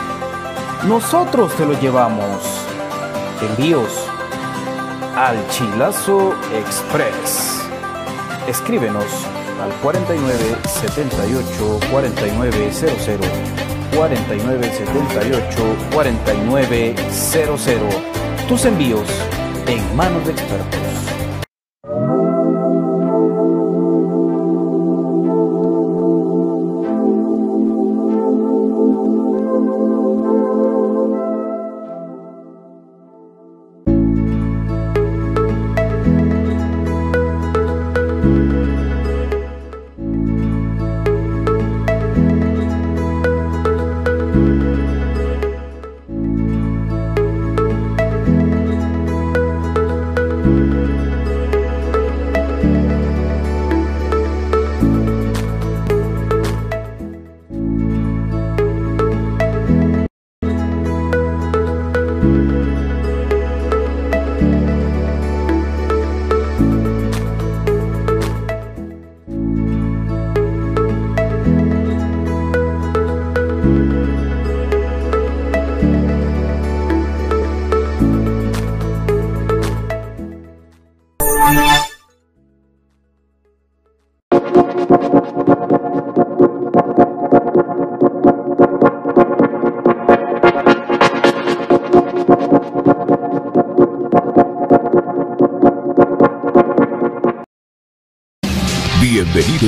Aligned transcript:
Nosotros 0.87 1.51
te 1.55 1.65
lo 1.65 1.73
llevamos. 1.79 2.43
Envíos 3.41 3.91
al 5.15 5.35
Chilazo 5.49 6.35
Express. 6.53 7.63
Escríbenos 8.47 9.05
al 9.59 9.71
49 9.81 10.57
78 10.67 11.79
4900 11.91 13.27
49 13.95 14.71
78 14.71 15.75
4900. 15.95 17.95
Tus 18.47 18.65
envíos 18.65 19.07
en 19.65 19.95
manos 19.95 20.27
de 20.27 20.33
expertos. 20.33 21.10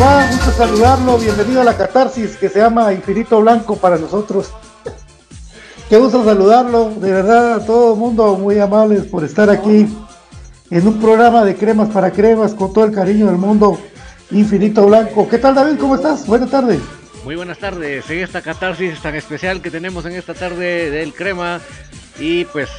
Va, 0.00 0.26
gusto 0.30 0.50
saludarlo, 0.52 1.18
bienvenido 1.18 1.60
a 1.60 1.64
la 1.64 1.76
catarsis 1.76 2.36
que 2.36 2.48
se 2.48 2.58
llama 2.58 2.92
Infinito 2.92 3.40
Blanco 3.40 3.76
para 3.76 3.98
nosotros. 3.98 4.50
Qué 5.88 5.98
gusto 5.98 6.24
saludarlo, 6.24 6.90
de 6.90 7.12
verdad 7.12 7.54
a 7.54 7.66
todo 7.66 7.92
el 7.94 7.98
mundo 7.98 8.36
muy 8.36 8.58
amables 8.58 9.04
por 9.04 9.24
estar 9.24 9.50
aquí 9.50 9.86
en 10.70 10.86
un 10.86 11.00
programa 11.00 11.44
de 11.44 11.54
cremas 11.54 11.90
para 11.90 12.12
cremas 12.12 12.54
con 12.54 12.72
todo 12.72 12.84
el 12.84 12.92
cariño 12.92 13.26
del 13.26 13.36
mundo, 13.36 13.78
Infinito 14.30 14.86
Blanco. 14.86 15.28
¿Qué 15.28 15.38
tal 15.38 15.54
David? 15.54 15.78
¿Cómo 15.78 15.96
estás? 15.96 16.26
Buenas 16.26 16.50
tardes. 16.50 16.80
Muy 17.24 17.36
buenas 17.36 17.58
tardes 17.58 18.08
en 18.08 18.20
esta 18.20 18.40
catarsis 18.40 19.00
tan 19.02 19.14
especial 19.14 19.60
que 19.60 19.70
tenemos 19.70 20.06
en 20.06 20.12
esta 20.12 20.32
tarde 20.32 20.90
del 20.90 21.12
crema 21.12 21.60
y 22.18 22.46
pues 22.46 22.70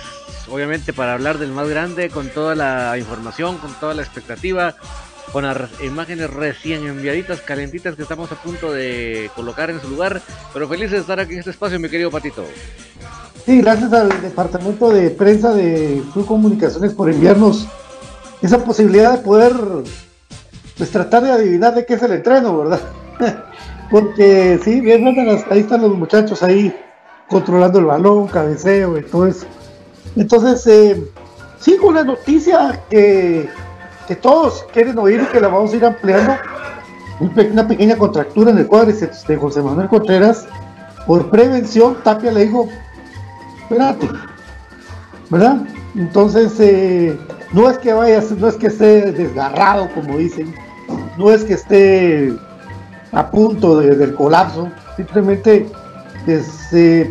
obviamente 0.50 0.91
para 0.91 1.13
hablar 1.13 1.38
del 1.38 1.51
más 1.51 1.69
grande 1.69 2.09
con 2.09 2.29
toda 2.29 2.56
la 2.56 2.97
información, 2.97 3.57
con 3.57 3.73
toda 3.75 3.94
la 3.94 4.01
expectativa 4.01 4.75
con 5.31 5.44
las 5.44 5.69
imágenes 5.83 6.30
recién 6.30 6.86
enviaditas, 6.86 7.42
calentitas 7.42 7.95
que 7.95 8.04
estamos 8.04 8.31
a 8.31 8.36
punto 8.36 8.72
de 8.72 9.30
colocar 9.36 9.69
en 9.69 9.81
su 9.81 9.89
lugar. 9.89 10.22
Pero 10.54 10.68
feliz 10.68 10.92
de 10.92 10.98
estar 10.98 11.19
aquí 11.19 11.33
en 11.33 11.39
este 11.39 11.51
espacio, 11.51 11.80
mi 11.80 11.89
querido 11.89 12.12
Patito. 12.12 12.45
Sí, 13.45 13.62
gracias 13.62 13.92
al 13.94 14.10
departamento 14.22 14.89
de 14.89 15.10
prensa 15.10 15.54
de 15.54 16.04
Club 16.13 16.25
Comunicaciones 16.25 16.94
por 16.94 17.10
enviarnos 17.10 17.68
esa 18.42 18.63
posibilidad 18.63 19.18
de 19.18 19.24
poder 19.24 19.54
pues 20.78 20.92
tratar 20.92 21.24
de 21.24 21.31
adivinar 21.31 21.75
de 21.75 21.86
qué 21.86 21.95
es 21.95 22.04
el 22.04 22.12
entreno, 22.12 22.57
¿verdad? 22.57 22.81
Porque 23.92 24.60
sí, 24.63 24.80
bien, 24.80 25.06
ahí 25.50 25.60
están 25.60 25.81
los 25.81 25.98
muchachos 25.98 26.42
ahí 26.44 26.74
controlando 27.30 27.80
el 27.80 27.86
balón, 27.86 28.28
cabeceo 28.28 28.98
y 28.98 29.04
todo 29.04 29.28
eso. 29.28 29.45
Entonces, 30.16 30.68
eh, 30.68 31.04
sí, 31.60 31.78
una 31.81 32.04
noticia 32.04 32.81
que, 32.89 33.50
todos 34.16 34.66
quieren 34.74 34.98
oír 34.98 35.28
que 35.31 35.40
la 35.40 35.48
vamos 35.48 35.74
a 35.74 35.75
ir 35.75 35.86
ampliando. 35.86 36.36
Una 37.19 37.68
pequeña 37.68 37.96
contractura 37.98 38.52
en 38.52 38.58
el 38.58 38.68
cuádriceps 38.68 39.28
de 39.28 39.38
José 39.38 39.62
Manuel 39.62 39.88
Contreras. 39.88 40.48
Por 41.06 41.30
prevención, 41.30 41.98
Tapia 42.04 42.31
le 42.31 42.46
dijo, 42.46 42.68
espérate, 43.62 44.10
¿verdad? 45.30 45.62
Entonces, 45.96 46.60
eh, 46.60 47.18
no 47.54 47.69
es 47.69 47.78
que 47.78 47.94
vaya, 47.94 48.24
no 48.38 48.48
es 48.48 48.56
que 48.56 48.68
esté 48.68 49.12
desgarrado, 49.12 49.90
como 49.94 50.18
dicen, 50.18 50.54
no 51.18 51.31
es 51.31 51.44
que 51.44 51.54
esté 51.54 52.34
a 53.12 53.30
punto 53.30 53.80
del 53.80 54.14
colapso, 54.16 54.69
simplemente 54.96 55.68
es, 56.28 56.72
eh, 56.74 57.10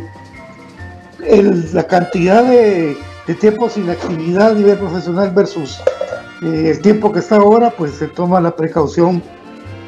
la 1.73 1.87
cantidad 1.87 2.44
de, 2.44 2.96
tiempo 3.41 3.69
sin 3.69 3.88
actividad 3.88 4.50
a 4.50 4.55
nivel 4.55 4.76
profesional 4.76 5.31
versus 5.31 5.81
eh, 6.42 6.70
el 6.70 6.81
tiempo 6.81 7.12
que 7.12 7.19
está 7.19 7.37
ahora, 7.37 7.70
pues 7.70 7.92
se 7.92 8.06
toma 8.06 8.40
la 8.40 8.54
precaución 8.56 9.22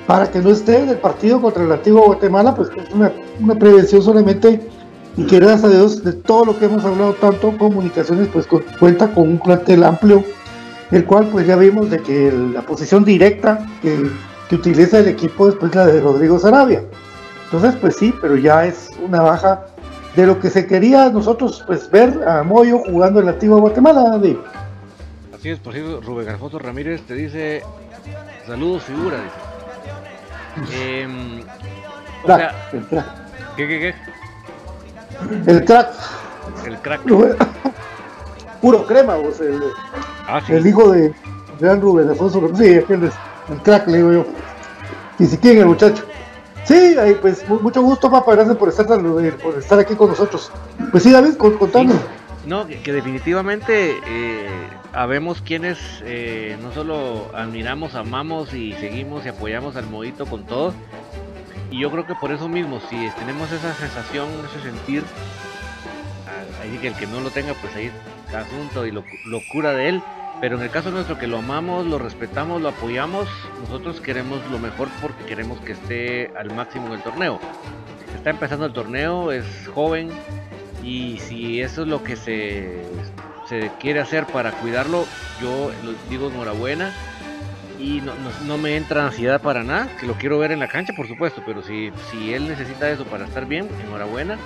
para 0.07 0.31
que 0.31 0.41
no 0.41 0.51
esté 0.51 0.79
en 0.79 0.91
el 0.91 0.99
partido 0.99 1.41
contra 1.41 1.63
el 1.65 1.73
antiguo 1.73 2.05
Guatemala, 2.05 2.55
pues 2.55 2.69
es 2.77 2.93
una, 2.93 3.11
prevención 3.55 4.03
solamente 4.03 4.61
y 5.17 5.25
que 5.25 5.39
gracias 5.39 5.65
a 5.65 5.69
Dios 5.69 6.05
de 6.05 6.13
todo 6.13 6.47
lo 6.47 6.59
que 6.59 6.65
hemos 6.65 6.85
hablado 6.85 7.13
tanto 7.15 7.57
comunicaciones 7.59 8.29
pues 8.33 8.47
cuenta 8.79 9.13
con 9.13 9.29
un 9.29 9.39
plantel 9.39 9.85
amplio 9.85 10.25
el 10.91 11.05
cual 11.05 11.29
pues 11.31 11.47
ya 11.47 11.57
vimos 11.57 11.91
de 11.91 11.99
que 11.99 12.33
la 12.53 12.63
posición 12.63 13.05
directa 13.05 13.67
que, 13.81 14.11
utiliza 14.55 14.99
el 14.99 15.09
equipo 15.09 15.49
es 15.49 15.55
pues 15.55 15.75
la 15.75 15.87
de 15.87 15.99
Rodrigo 15.99 16.39
Sarabia. 16.39 16.85
Entonces 17.47 17.75
pues 17.81 17.97
sí 17.97 18.13
pero 18.21 18.37
ya 18.37 18.67
es 18.67 18.91
una 19.03 19.23
baja 19.23 19.65
de 20.15 20.27
lo 20.27 20.39
que 20.39 20.51
se 20.51 20.67
quería 20.67 21.09
nosotros 21.09 21.65
pues 21.67 21.91
ver 21.91 22.21
a 22.29 22.43
Moyo 22.43 22.81
jugando 22.81 23.21
en 23.21 23.27
la 23.27 23.33
antigua 23.33 23.61
Guatemala 23.61 24.21
así 25.43 25.51
es 25.51 25.59
por 25.59 25.75
cierto 25.75 26.01
Rubén 26.01 26.29
Alfonso 26.29 26.57
Ramírez 26.61 27.03
te 27.03 27.15
dice 27.15 27.65
saludos 28.47 28.85
figura 28.85 29.17
dice 30.61 31.03
em, 31.03 31.43
o 32.23 32.27
sea, 32.29 32.55
¿qué, 33.57 33.67
qué, 33.67 33.81
qué? 33.81 33.95
El 35.51 35.65
crack. 35.65 35.89
El 36.65 36.79
crack. 36.79 37.01
Puro 38.61 38.87
crema, 38.87 39.17
vos, 39.17 39.41
el, 39.41 39.61
ah, 40.29 40.41
el 40.49 40.65
hijo 40.65 40.93
de 40.93 41.13
Gran 41.59 41.81
Rubén 41.81 42.09
Alfonso. 42.09 42.49
Sí, 42.55 42.77
aquel 42.77 43.03
es 43.03 43.13
el 43.51 43.59
crack, 43.63 43.89
le 43.89 43.97
digo 43.97 44.13
yo. 44.13 44.27
Y 45.19 45.27
si 45.27 45.37
quieren 45.39 45.63
el 45.63 45.67
muchacho. 45.67 46.05
Sí, 46.65 46.95
pues 47.21 47.49
mucho 47.49 47.83
gusto, 47.83 48.09
papá. 48.09 48.37
Gracias 48.37 48.57
por 48.57 48.69
estar, 48.69 48.87
por 48.87 49.59
estar 49.59 49.81
aquí 49.81 49.97
con 49.97 50.11
nosotros. 50.11 50.53
Pues 50.93 51.03
sí, 51.03 51.11
David, 51.11 51.35
contando. 51.35 51.95
No, 52.47 52.67
que, 52.67 52.93
definitivamente 52.93 53.99
eh, 54.05 54.49
habemos 54.93 55.43
quienes 55.43 55.79
eh, 56.05 56.57
no 56.61 56.73
solo 56.73 57.31
admiramos, 57.35 57.95
amamos 57.95 58.53
y 58.53 58.73
seguimos 58.75 59.25
y 59.25 59.29
apoyamos 59.29 59.77
al 59.77 59.87
modito 59.87 60.27
con 60.27 60.45
todo, 60.45 60.75
y 61.73 61.81
yo 61.81 61.91
creo 61.91 62.07
que 62.07 62.15
por 62.15 62.33
eso 62.33 62.49
mismo, 62.49 62.81
si 62.91 63.09
tenemos 63.19 63.51
esa 63.51 63.73
sensación, 63.75 64.29
ese 64.45 64.63
sentir, 64.63 65.03
ahí 66.61 66.79
que 66.79 66.89
el 66.89 66.95
que 66.95 67.07
no 67.07 67.21
lo 67.21 67.31
tenga, 67.31 67.55
pues 67.55 67.75
ahí 67.75 67.91
está 68.27 68.41
asunto 68.41 68.87
y 68.87 68.91
lo, 68.91 69.05
locura 69.27 69.73
de 69.73 69.89
él. 69.89 70.03
Pero 70.41 70.57
en 70.57 70.63
el 70.63 70.71
caso 70.71 70.91
nuestro 70.91 71.19
que 71.19 71.27
lo 71.27 71.39
amamos, 71.39 71.87
lo 71.87 71.99
respetamos, 71.99 72.61
lo 72.61 72.71
apoyamos, 72.71 73.29
nosotros 73.61 74.01
queremos 74.01 74.41
lo 74.51 74.59
mejor 74.59 74.89
porque 75.01 75.25
queremos 75.25 75.61
que 75.61 75.73
esté 75.73 76.33
al 76.37 76.53
máximo 76.55 76.89
en 76.89 76.95
el 76.95 77.03
torneo. 77.03 77.39
Está 78.17 78.31
empezando 78.31 78.67
el 78.67 78.73
torneo, 78.73 79.33
es 79.33 79.47
joven 79.73 80.11
y 80.83 81.19
si 81.19 81.61
eso 81.61 81.83
es 81.83 81.89
lo 81.89 82.03
que 82.03 82.17
se, 82.17 82.83
se 83.49 83.71
quiere 83.81 84.01
hacer 84.01 84.27
para 84.27 84.53
cuidarlo, 84.53 85.07
yo 85.41 85.71
digo 86.11 86.29
enhorabuena 86.31 86.93
y 87.79 88.01
no, 88.01 88.13
no, 88.47 88.59
me 88.59 88.77
entra 88.77 89.07
ansiedad 89.07 89.41
para 89.41 89.63
nada, 89.63 89.89
que 89.99 90.07
lo 90.07 90.15
quiero 90.15 90.39
ver 90.39 90.53
en 90.53 90.61
la 90.61 90.69
cancha, 90.69 90.93
por 90.93 91.09
supuesto, 91.09 91.43
pero 91.45 91.63
si, 91.63 91.91
si 92.11 92.33
él 92.33 92.49
necesita 92.49 92.89
eso 92.91 93.05
para 93.05 93.25
estar 93.25 93.47
bien, 93.47 93.69
enhorabuena. 93.87 94.39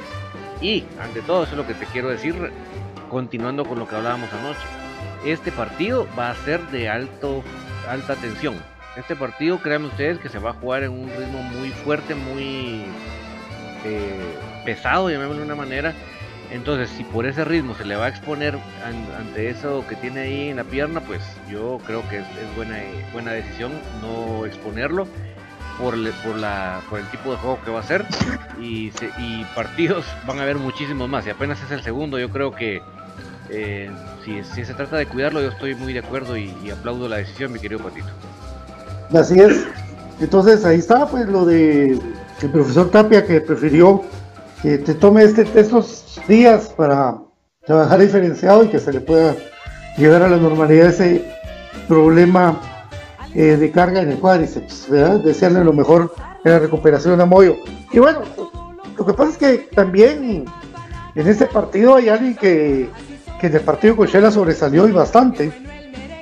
Y 0.61 0.85
ante 1.01 1.21
todo, 1.21 1.43
eso 1.43 1.53
es 1.53 1.59
lo 1.59 1.67
que 1.67 1.75
te 1.75 1.85
quiero 1.87 2.09
decir, 2.09 2.35
continuando 3.11 3.65
con 3.67 3.79
lo 3.79 3.87
que 3.87 3.95
hablábamos 3.95 4.33
anoche. 4.33 4.61
Este 5.25 5.53
partido 5.53 6.09
va 6.19 6.31
a 6.31 6.35
ser 6.35 6.63
de 6.69 6.89
alto, 6.89 7.43
alta 7.89 8.15
tensión. 8.17 8.55
Este 8.97 9.15
partido, 9.15 9.61
créanme 9.61 9.89
ustedes, 9.89 10.19
que 10.19 10.31
se 10.31 10.39
va 10.39 10.51
a 10.51 10.55
jugar 10.55 10.85
en 10.85 10.93
un 10.93 11.11
ritmo 11.11 11.43
muy 11.43 11.69
fuerte, 11.71 12.15
muy 12.15 12.85
eh, 13.85 14.35
pesado, 14.65 15.11
llamémoslo 15.11 15.41
de 15.41 15.47
una 15.47 15.55
manera 15.55 15.95
entonces, 16.51 16.91
si 16.97 17.05
por 17.05 17.27
ese 17.27 17.45
ritmo 17.45 17.75
se 17.75 17.85
le 17.85 17.97
va 17.97 18.07
a 18.07 18.09
exponer 18.09 18.59
ante 18.85 19.51
eso 19.51 19.85
que 19.89 19.97
tiene 19.97 20.21
ahí 20.21 20.49
en 20.49 20.57
la 20.57 20.65
pierna, 20.65 21.01
pues 21.01 21.23
yo 21.51 21.79
creo 21.87 22.09
que 22.09 22.19
es, 22.19 22.27
buena, 22.57 22.77
buena 23.13 23.33
decisión 23.33 23.73
no 24.01 24.47
exponerlo 24.47 25.07
por, 25.79 25.95
por, 26.23 26.37
la, 26.37 26.81
por 26.89 27.01
el 27.01 27.07
tipo 27.07 27.31
de 27.33 27.37
juego 27.37 27.59
que 27.65 27.71
va 27.71 27.81
a 27.81 27.83
ser. 27.83 28.05
Y, 28.61 28.93
y 29.19 29.45
partidos 29.55 30.05
van 30.27 30.39
a 30.39 30.43
haber 30.43 30.57
muchísimos 30.57 31.09
más. 31.09 31.27
Y 31.27 31.31
apenas 31.31 31.63
es 31.63 31.71
el 31.71 31.83
segundo, 31.83 32.19
yo 32.19 32.31
creo 32.31 32.53
que 32.53 32.81
eh, 33.51 33.91
si, 34.25 34.65
se 34.65 34.75
trata 34.75 34.97
de 34.97 35.07
cuidarlo, 35.07 35.41
yo 35.41 35.49
estoy 35.49 35.75
muy 35.75 35.93
de 35.93 36.01
acuerdo 36.01 36.37
y, 36.37 36.53
aplaudo 36.71 37.09
la 37.09 37.17
decisión, 37.19 37.53
mi 37.53 37.59
querido 37.59 37.81
Patito. 37.81 38.09
Así 39.15 39.39
es. 39.39 39.67
Entonces 40.21 40.65
ahí 40.65 40.79
está 40.79 41.07
pues 41.07 41.27
lo 41.29 41.45
de 41.45 41.99
el 42.43 42.51
profesor 42.51 42.91
Tapia 42.91 43.25
que 43.25 43.41
prefirió 43.41 44.03
que 44.63 44.79
te 44.79 44.95
tome 44.95 45.25
este, 45.25 45.47
estos 45.55 46.21
días 46.29 46.69
para 46.77 47.19
trabajar 47.67 48.01
diferenciado 48.01 48.65
y 48.65 48.69
que 48.69 48.79
se 48.79 48.93
le 48.93 49.01
pueda 49.01 49.35
llegar 49.97 50.23
a 50.23 50.29
la 50.29 50.37
normalidad 50.37 50.89
ese 50.89 51.25
problema 51.89 52.61
eh, 53.35 53.57
de 53.57 53.71
carga 53.71 54.01
en 54.01 54.13
el 54.13 54.19
cuádriceps, 54.19 54.89
¿verdad? 54.89 55.21
Desearle 55.21 55.63
lo 55.65 55.73
mejor 55.73 56.15
en 56.45 56.53
la 56.53 56.59
recuperación 56.59 57.21
a 57.21 57.27
Moyo. 57.27 57.57
Y 57.93 57.99
bueno, 57.99 58.21
lo 58.97 59.07
que 59.07 59.13
pasa 59.13 59.31
es 59.31 59.37
que 59.37 59.59
también 59.75 60.45
en 61.15 61.29
este 61.29 61.47
partido 61.47 61.97
hay 61.97 62.09
alguien 62.09 62.37
que, 62.37 62.89
que 63.41 63.47
en 63.49 63.55
el 63.55 63.61
partido 63.61 63.97
con 63.97 64.07
Shela 64.07 64.31
sobresalió 64.31 64.89
y 64.89 64.93
bastante. 64.93 65.53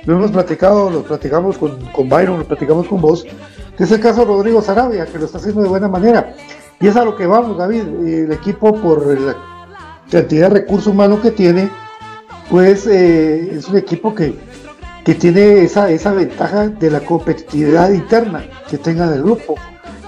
Lo 0.05 0.15
hemos 0.15 0.31
platicado, 0.31 0.89
lo 0.89 1.03
platicamos 1.03 1.57
con, 1.57 1.79
con 1.91 2.09
Byron, 2.09 2.39
lo 2.39 2.45
platicamos 2.45 2.87
con 2.87 3.01
vos, 3.01 3.25
que 3.77 3.83
es 3.83 3.91
el 3.91 3.99
caso 3.99 4.21
de 4.21 4.27
Rodrigo 4.27 4.61
Sarabia, 4.61 5.05
que 5.05 5.17
lo 5.17 5.25
está 5.25 5.37
haciendo 5.37 5.61
de 5.61 5.69
buena 5.69 5.87
manera. 5.87 6.35
Y 6.79 6.87
es 6.87 6.95
a 6.95 7.05
lo 7.05 7.15
que 7.15 7.25
vamos, 7.25 7.57
David. 7.57 7.83
El 8.05 8.31
equipo, 8.31 8.75
por 8.81 9.11
el 9.11 9.35
cantidad 10.09 10.49
de 10.49 10.61
recursos 10.61 10.87
humanos 10.87 11.19
que 11.21 11.31
tiene, 11.31 11.69
pues 12.49 12.85
eh, 12.87 13.55
es 13.55 13.67
un 13.67 13.77
equipo 13.77 14.13
que, 14.13 14.35
que 15.03 15.15
tiene 15.15 15.63
esa, 15.63 15.89
esa 15.89 16.13
ventaja 16.13 16.67
de 16.67 16.91
la 16.91 16.99
competitividad 16.99 17.91
interna 17.91 18.45
que 18.69 18.77
tenga 18.77 19.09
del 19.09 19.23
grupo. 19.23 19.55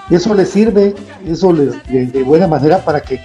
Y 0.09 0.15
eso 0.15 0.33
le 0.33 0.45
sirve, 0.45 0.95
eso 1.25 1.51
le, 1.51 1.71
de, 2.05 2.23
buena 2.23 2.47
manera 2.47 2.83
para 2.83 3.01
que 3.01 3.19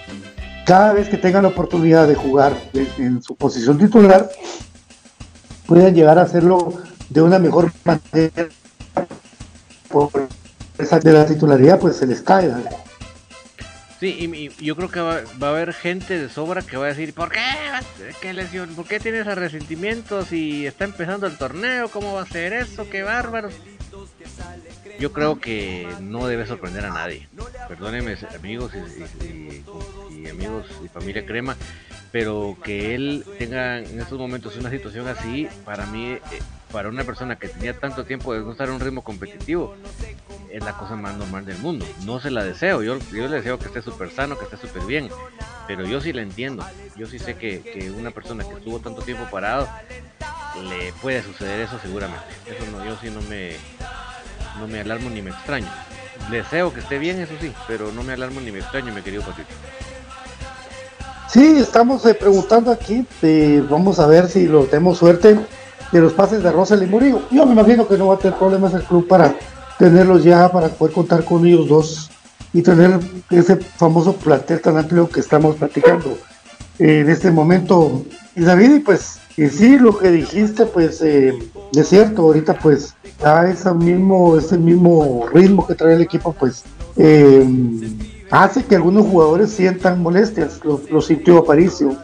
cada 0.66 0.92
vez 0.92 1.08
que 1.08 1.16
tengan 1.16 1.44
la 1.44 1.50
oportunidad 1.50 2.08
de 2.08 2.14
jugar 2.14 2.52
en, 2.98 3.22
su 3.22 3.36
posición 3.36 3.78
titular, 3.78 4.30
puedan 5.66 5.94
llegar 5.94 6.18
a 6.18 6.22
hacerlo 6.22 6.74
de 7.08 7.22
una 7.22 7.38
mejor 7.38 7.70
manera. 7.84 8.48
Por 9.88 10.10
esa 10.78 10.98
de 10.98 11.12
la 11.12 11.26
titularidad, 11.26 11.78
pues 11.78 11.96
se 11.96 12.06
les 12.06 12.22
cae. 12.22 12.50
Sí, 14.02 14.50
y, 14.58 14.64
yo 14.64 14.74
creo 14.74 14.90
que 14.90 15.00
va, 15.00 15.18
a 15.18 15.48
haber 15.48 15.72
gente 15.72 16.18
de 16.18 16.28
sobra 16.28 16.62
que 16.62 16.76
va 16.76 16.86
a 16.86 16.88
decir, 16.88 17.14
¿por 17.14 17.30
qué? 17.30 17.38
¿Qué 18.20 18.32
lesión? 18.32 18.74
¿Por 18.74 18.84
qué 18.84 18.98
tienes 18.98 19.24
resentimientos 19.26 20.26
si 20.26 20.66
está 20.66 20.86
empezando 20.86 21.28
el 21.28 21.38
torneo? 21.38 21.88
¿Cómo 21.88 22.14
va 22.14 22.22
a 22.22 22.26
ser 22.26 22.52
eso? 22.52 22.90
¡Qué 22.90 23.04
bárbaro! 23.04 23.50
Yo 24.98 25.12
creo 25.12 25.38
que 25.38 25.86
no 26.00 26.26
debe 26.26 26.48
sorprender 26.48 26.84
a 26.84 26.90
nadie. 26.90 27.28
Perdónenme 27.68 28.16
amigos 28.34 28.72
y, 30.10 30.26
amigos 30.26 30.66
y 30.84 30.88
familia 30.88 31.24
crema, 31.24 31.56
pero 32.10 32.58
que 32.64 32.96
él 32.96 33.24
tenga 33.38 33.78
en 33.78 34.00
estos 34.00 34.18
momentos 34.18 34.56
una 34.56 34.70
situación 34.70 35.06
así, 35.06 35.46
para 35.64 35.86
mí, 35.86 36.14
eh, 36.14 36.20
para 36.72 36.88
una 36.88 37.04
persona 37.04 37.38
que 37.38 37.46
tenía 37.46 37.78
tanto 37.78 38.04
tiempo 38.04 38.34
de 38.34 38.40
no 38.40 38.74
un 38.74 38.80
ritmo 38.80 39.04
competitivo, 39.04 39.76
es 40.52 40.62
la 40.62 40.76
cosa 40.76 40.96
más 40.96 41.16
normal 41.16 41.46
del 41.46 41.58
mundo. 41.58 41.86
No 42.04 42.20
se 42.20 42.30
la 42.30 42.44
deseo, 42.44 42.82
yo, 42.82 42.98
yo 43.10 43.26
le 43.26 43.36
deseo 43.36 43.58
que 43.58 43.66
esté 43.66 43.80
súper 43.80 44.10
sano, 44.10 44.38
que 44.38 44.44
esté 44.44 44.58
súper 44.58 44.82
bien, 44.82 45.08
pero 45.66 45.84
yo 45.86 46.00
sí 46.00 46.12
la 46.12 46.22
entiendo. 46.22 46.64
Yo 46.94 47.06
sí 47.06 47.18
sé 47.18 47.36
que, 47.36 47.62
que, 47.62 47.90
una 47.90 48.10
persona 48.10 48.44
que 48.44 48.54
estuvo 48.54 48.78
tanto 48.78 49.00
tiempo 49.00 49.24
parado, 49.30 49.66
le 50.68 50.92
puede 51.00 51.22
suceder 51.22 51.60
eso 51.60 51.78
seguramente. 51.82 52.26
Eso 52.46 52.70
no, 52.70 52.84
yo 52.84 52.96
sí 53.00 53.08
no 53.08 53.22
me, 53.22 53.52
no 54.58 54.68
me 54.68 54.80
alarmo 54.80 55.08
ni 55.08 55.22
me 55.22 55.30
extraño. 55.30 55.68
Deseo 56.30 56.72
que 56.72 56.80
esté 56.80 56.98
bien, 56.98 57.18
eso 57.18 57.32
sí, 57.40 57.52
pero 57.66 57.90
no 57.90 58.02
me 58.02 58.12
alarmo 58.12 58.40
ni 58.40 58.52
me 58.52 58.58
extraño, 58.58 58.92
mi 58.92 59.00
querido 59.00 59.22
Patito. 59.22 59.48
Sí, 61.28 61.56
estamos 61.58 62.04
eh, 62.04 62.12
preguntando 62.12 62.70
aquí, 62.70 63.06
eh, 63.22 63.64
vamos 63.70 63.98
a 63.98 64.06
ver 64.06 64.28
si 64.28 64.46
lo 64.46 64.64
tenemos 64.64 64.98
suerte 64.98 65.38
de 65.90 66.00
los 66.00 66.12
pases 66.12 66.42
de 66.42 66.52
Rosel 66.52 66.82
y 66.82 66.86
Murillo. 66.86 67.22
Yo 67.30 67.46
me 67.46 67.52
imagino 67.52 67.88
que 67.88 67.96
no 67.96 68.08
va 68.08 68.16
a 68.16 68.18
tener 68.18 68.38
problemas 68.38 68.74
el 68.74 68.82
club 68.82 69.08
para 69.08 69.34
tenerlos 69.82 70.22
ya, 70.22 70.48
para 70.52 70.68
poder 70.68 70.94
contar 70.94 71.24
con 71.24 71.44
ellos 71.44 71.66
dos 71.66 72.10
y 72.52 72.62
tener 72.62 73.00
ese 73.30 73.56
famoso 73.56 74.12
plantel 74.14 74.60
tan 74.60 74.76
amplio 74.76 75.08
que 75.08 75.18
estamos 75.18 75.56
platicando 75.56 76.16
en 76.78 77.10
este 77.10 77.32
momento. 77.32 78.04
Y 78.36 78.42
David, 78.42 78.82
pues 78.84 79.18
y 79.36 79.48
sí, 79.48 79.80
lo 79.80 79.98
que 79.98 80.12
dijiste, 80.12 80.66
pues 80.66 81.02
eh, 81.02 81.36
es 81.74 81.88
cierto, 81.88 82.22
ahorita 82.22 82.58
pues 82.58 82.94
a 83.24 83.50
ese 83.50 83.74
mismo, 83.74 84.38
ese 84.38 84.56
mismo 84.56 85.26
ritmo 85.34 85.66
que 85.66 85.74
trae 85.74 85.96
el 85.96 86.02
equipo, 86.02 86.32
pues 86.32 86.62
eh, 86.96 87.44
hace 88.30 88.62
que 88.62 88.76
algunos 88.76 89.04
jugadores 89.06 89.50
sientan 89.50 90.00
molestias, 90.00 90.60
lo, 90.62 91.02
sintió 91.02 91.38
Aparicio. 91.38 91.96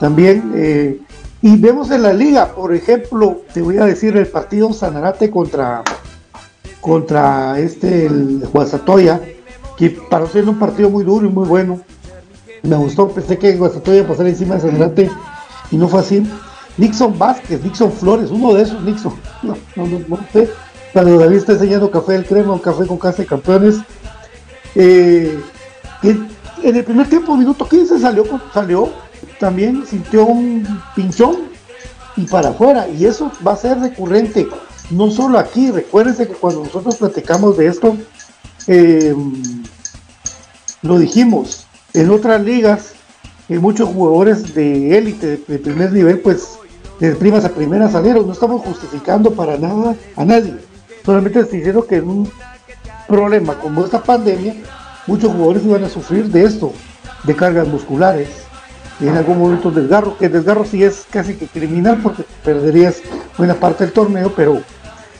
También, 0.00 0.54
eh, 0.56 1.00
y 1.40 1.56
vemos 1.56 1.88
en 1.92 2.02
la 2.02 2.12
liga, 2.12 2.52
por 2.52 2.74
ejemplo, 2.74 3.42
te 3.54 3.62
voy 3.62 3.78
a 3.78 3.84
decir 3.84 4.16
el 4.16 4.26
partido 4.26 4.72
Sanarate 4.72 5.30
contra, 5.30 5.84
contra 6.80 7.58
este, 7.58 8.06
el 8.06 8.48
Guasatoya, 8.52 9.20
que 9.76 9.90
para 9.90 10.26
ser 10.26 10.48
un 10.48 10.58
partido 10.58 10.90
muy 10.90 11.04
duro 11.04 11.26
y 11.26 11.30
muy 11.30 11.46
bueno. 11.46 11.80
Me 12.62 12.76
gustó, 12.76 13.08
pensé 13.08 13.38
que 13.38 13.56
Guasatoya 13.56 14.06
pasara 14.06 14.28
encima 14.28 14.56
de 14.56 14.60
Sanarate 14.62 15.10
y 15.70 15.76
no 15.76 15.88
fue 15.88 16.00
así. 16.00 16.26
Nixon 16.78 17.18
Vázquez, 17.18 17.62
Nixon 17.62 17.92
Flores, 17.92 18.30
uno 18.30 18.52
de 18.54 18.62
esos 18.62 18.82
Nixon, 18.82 19.14
no, 19.42 19.56
no, 19.76 19.86
no, 19.86 19.98
no 20.08 20.18
sé, 20.32 20.50
cuando 20.92 21.18
David 21.18 21.36
está 21.36 21.52
enseñando 21.52 21.90
café 21.90 22.12
del 22.12 22.26
crema, 22.26 22.52
un 22.52 22.58
café 22.58 22.86
con 22.86 22.98
casa 22.98 23.22
de 23.22 23.26
campeones, 23.26 23.76
eh, 24.74 25.40
en 26.02 26.76
el 26.76 26.84
primer 26.84 27.08
tiempo, 27.08 27.36
minuto 27.36 27.66
15, 27.66 27.98
salió, 27.98 28.24
salió, 28.52 28.90
también 29.40 29.86
sintió 29.86 30.26
un 30.26 30.66
pinchón 30.94 31.36
y 32.16 32.24
para 32.26 32.50
afuera, 32.50 32.88
y 32.88 33.06
eso 33.06 33.30
va 33.46 33.52
a 33.52 33.56
ser 33.56 33.78
recurrente, 33.78 34.46
no 34.90 35.10
solo 35.10 35.38
aquí, 35.38 35.70
recuérdense 35.70 36.28
que 36.28 36.34
cuando 36.34 36.64
nosotros 36.64 36.96
platicamos 36.96 37.56
de 37.56 37.66
esto, 37.66 37.96
eh, 38.66 39.14
lo 40.82 40.98
dijimos, 40.98 41.66
en 41.94 42.10
otras 42.10 42.42
ligas, 42.42 42.92
eh, 43.48 43.58
muchos 43.58 43.88
jugadores 43.88 44.54
de 44.54 44.98
élite, 44.98 45.40
de 45.46 45.58
primer 45.58 45.92
nivel, 45.92 46.20
pues 46.20 46.58
de 47.00 47.14
primas 47.14 47.44
a 47.44 47.50
primeras 47.50 47.92
salieron. 47.92 48.26
No 48.26 48.32
estamos 48.32 48.62
justificando 48.62 49.32
para 49.32 49.56
nada 49.56 49.96
a 50.16 50.24
nadie. 50.24 50.56
Solamente 51.04 51.40
estoy 51.40 51.58
diciendo 51.58 51.86
que 51.86 51.96
en 51.96 52.08
un 52.08 52.30
problema 53.06 53.54
como 53.58 53.84
esta 53.84 54.02
pandemia, 54.02 54.56
muchos 55.06 55.32
jugadores 55.32 55.64
iban 55.64 55.84
a 55.84 55.88
sufrir 55.88 56.26
de 56.26 56.44
esto, 56.44 56.72
de 57.24 57.34
cargas 57.36 57.68
musculares. 57.68 58.28
En 59.00 59.10
algún 59.10 59.38
momento 59.38 59.70
desgarro, 59.70 60.16
que 60.16 60.28
desgarro 60.28 60.64
sí 60.64 60.82
es 60.82 61.04
casi 61.10 61.34
que 61.34 61.46
criminal 61.46 62.00
porque 62.02 62.24
perderías 62.44 63.02
buena 63.36 63.54
parte 63.54 63.84
del 63.84 63.92
torneo, 63.92 64.32
pero 64.34 64.62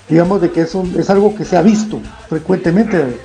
digamos 0.08 0.40
de 0.40 0.50
que 0.50 0.62
es, 0.62 0.74
es 0.74 1.10
algo 1.10 1.34
que 1.34 1.44
se 1.44 1.56
ha 1.56 1.62
visto 1.62 2.00
frecuentemente. 2.28 3.18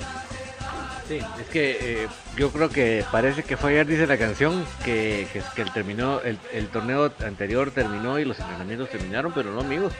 Sí, 1.08 1.18
es 1.40 1.48
que 1.48 1.78
eh, 1.80 2.08
yo 2.36 2.50
creo 2.50 2.70
que 2.70 3.04
parece 3.10 3.42
que 3.42 3.56
fue 3.56 3.72
ayer, 3.72 3.86
dice 3.86 4.06
la 4.06 4.16
canción, 4.16 4.64
que, 4.84 5.26
que, 5.32 5.62
el, 5.62 5.70
terminó, 5.72 6.20
el, 6.20 6.38
el, 6.52 6.68
torneo 6.68 7.12
anterior 7.24 7.70
terminó 7.70 8.18
y 8.18 8.24
los 8.24 8.38
entrenamientos 8.38 8.88
terminaron, 8.88 9.32
pero 9.32 9.52
no 9.52 9.60
amigos. 9.60 9.92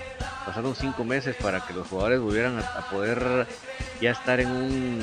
Pasaron 0.46 0.74
cinco 0.74 1.04
meses 1.04 1.36
para 1.36 1.60
que 1.60 1.74
los 1.74 1.86
jugadores 1.86 2.20
volvieran 2.20 2.58
a, 2.58 2.90
poder 2.90 3.46
ya 4.00 4.10
estar 4.10 4.40
en 4.40 4.50
un, 4.50 5.00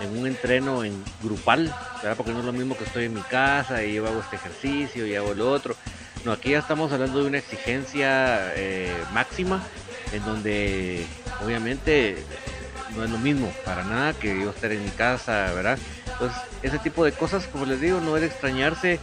en 0.00 0.18
un 0.18 0.26
entreno 0.26 0.84
en 0.84 1.02
grupal, 1.22 1.72
¿verdad? 2.02 2.16
porque 2.16 2.32
no 2.32 2.40
es 2.40 2.44
lo 2.44 2.52
mismo 2.52 2.76
que 2.76 2.84
estoy 2.84 3.04
en 3.04 3.14
mi 3.14 3.22
casa 3.22 3.84
y 3.84 3.94
yo 3.94 4.06
hago 4.06 4.20
este 4.20 4.36
ejercicio 4.36 5.06
y 5.06 5.14
hago 5.14 5.34
lo 5.34 5.50
otro. 5.50 5.74
No, 6.24 6.32
aquí 6.32 6.50
ya 6.50 6.58
estamos 6.58 6.92
hablando 6.92 7.20
de 7.20 7.28
una 7.28 7.38
exigencia 7.38 8.52
eh, 8.56 8.92
máxima 9.14 9.62
en 10.12 10.24
donde 10.24 11.06
obviamente 11.44 12.16
no 12.96 13.04
es 13.04 13.10
lo 13.10 13.18
mismo 13.18 13.52
para 13.64 13.84
nada 13.84 14.12
que 14.14 14.40
yo 14.40 14.50
estar 14.50 14.72
en 14.72 14.84
mi 14.84 14.90
casa, 14.90 15.52
¿verdad? 15.54 15.78
Entonces, 16.12 16.38
ese 16.62 16.78
tipo 16.78 17.04
de 17.04 17.12
cosas, 17.12 17.46
como 17.46 17.66
les 17.66 17.80
digo, 17.80 18.00
no 18.00 18.16
es 18.16 18.22
de 18.22 18.28
extrañarse, 18.28 18.98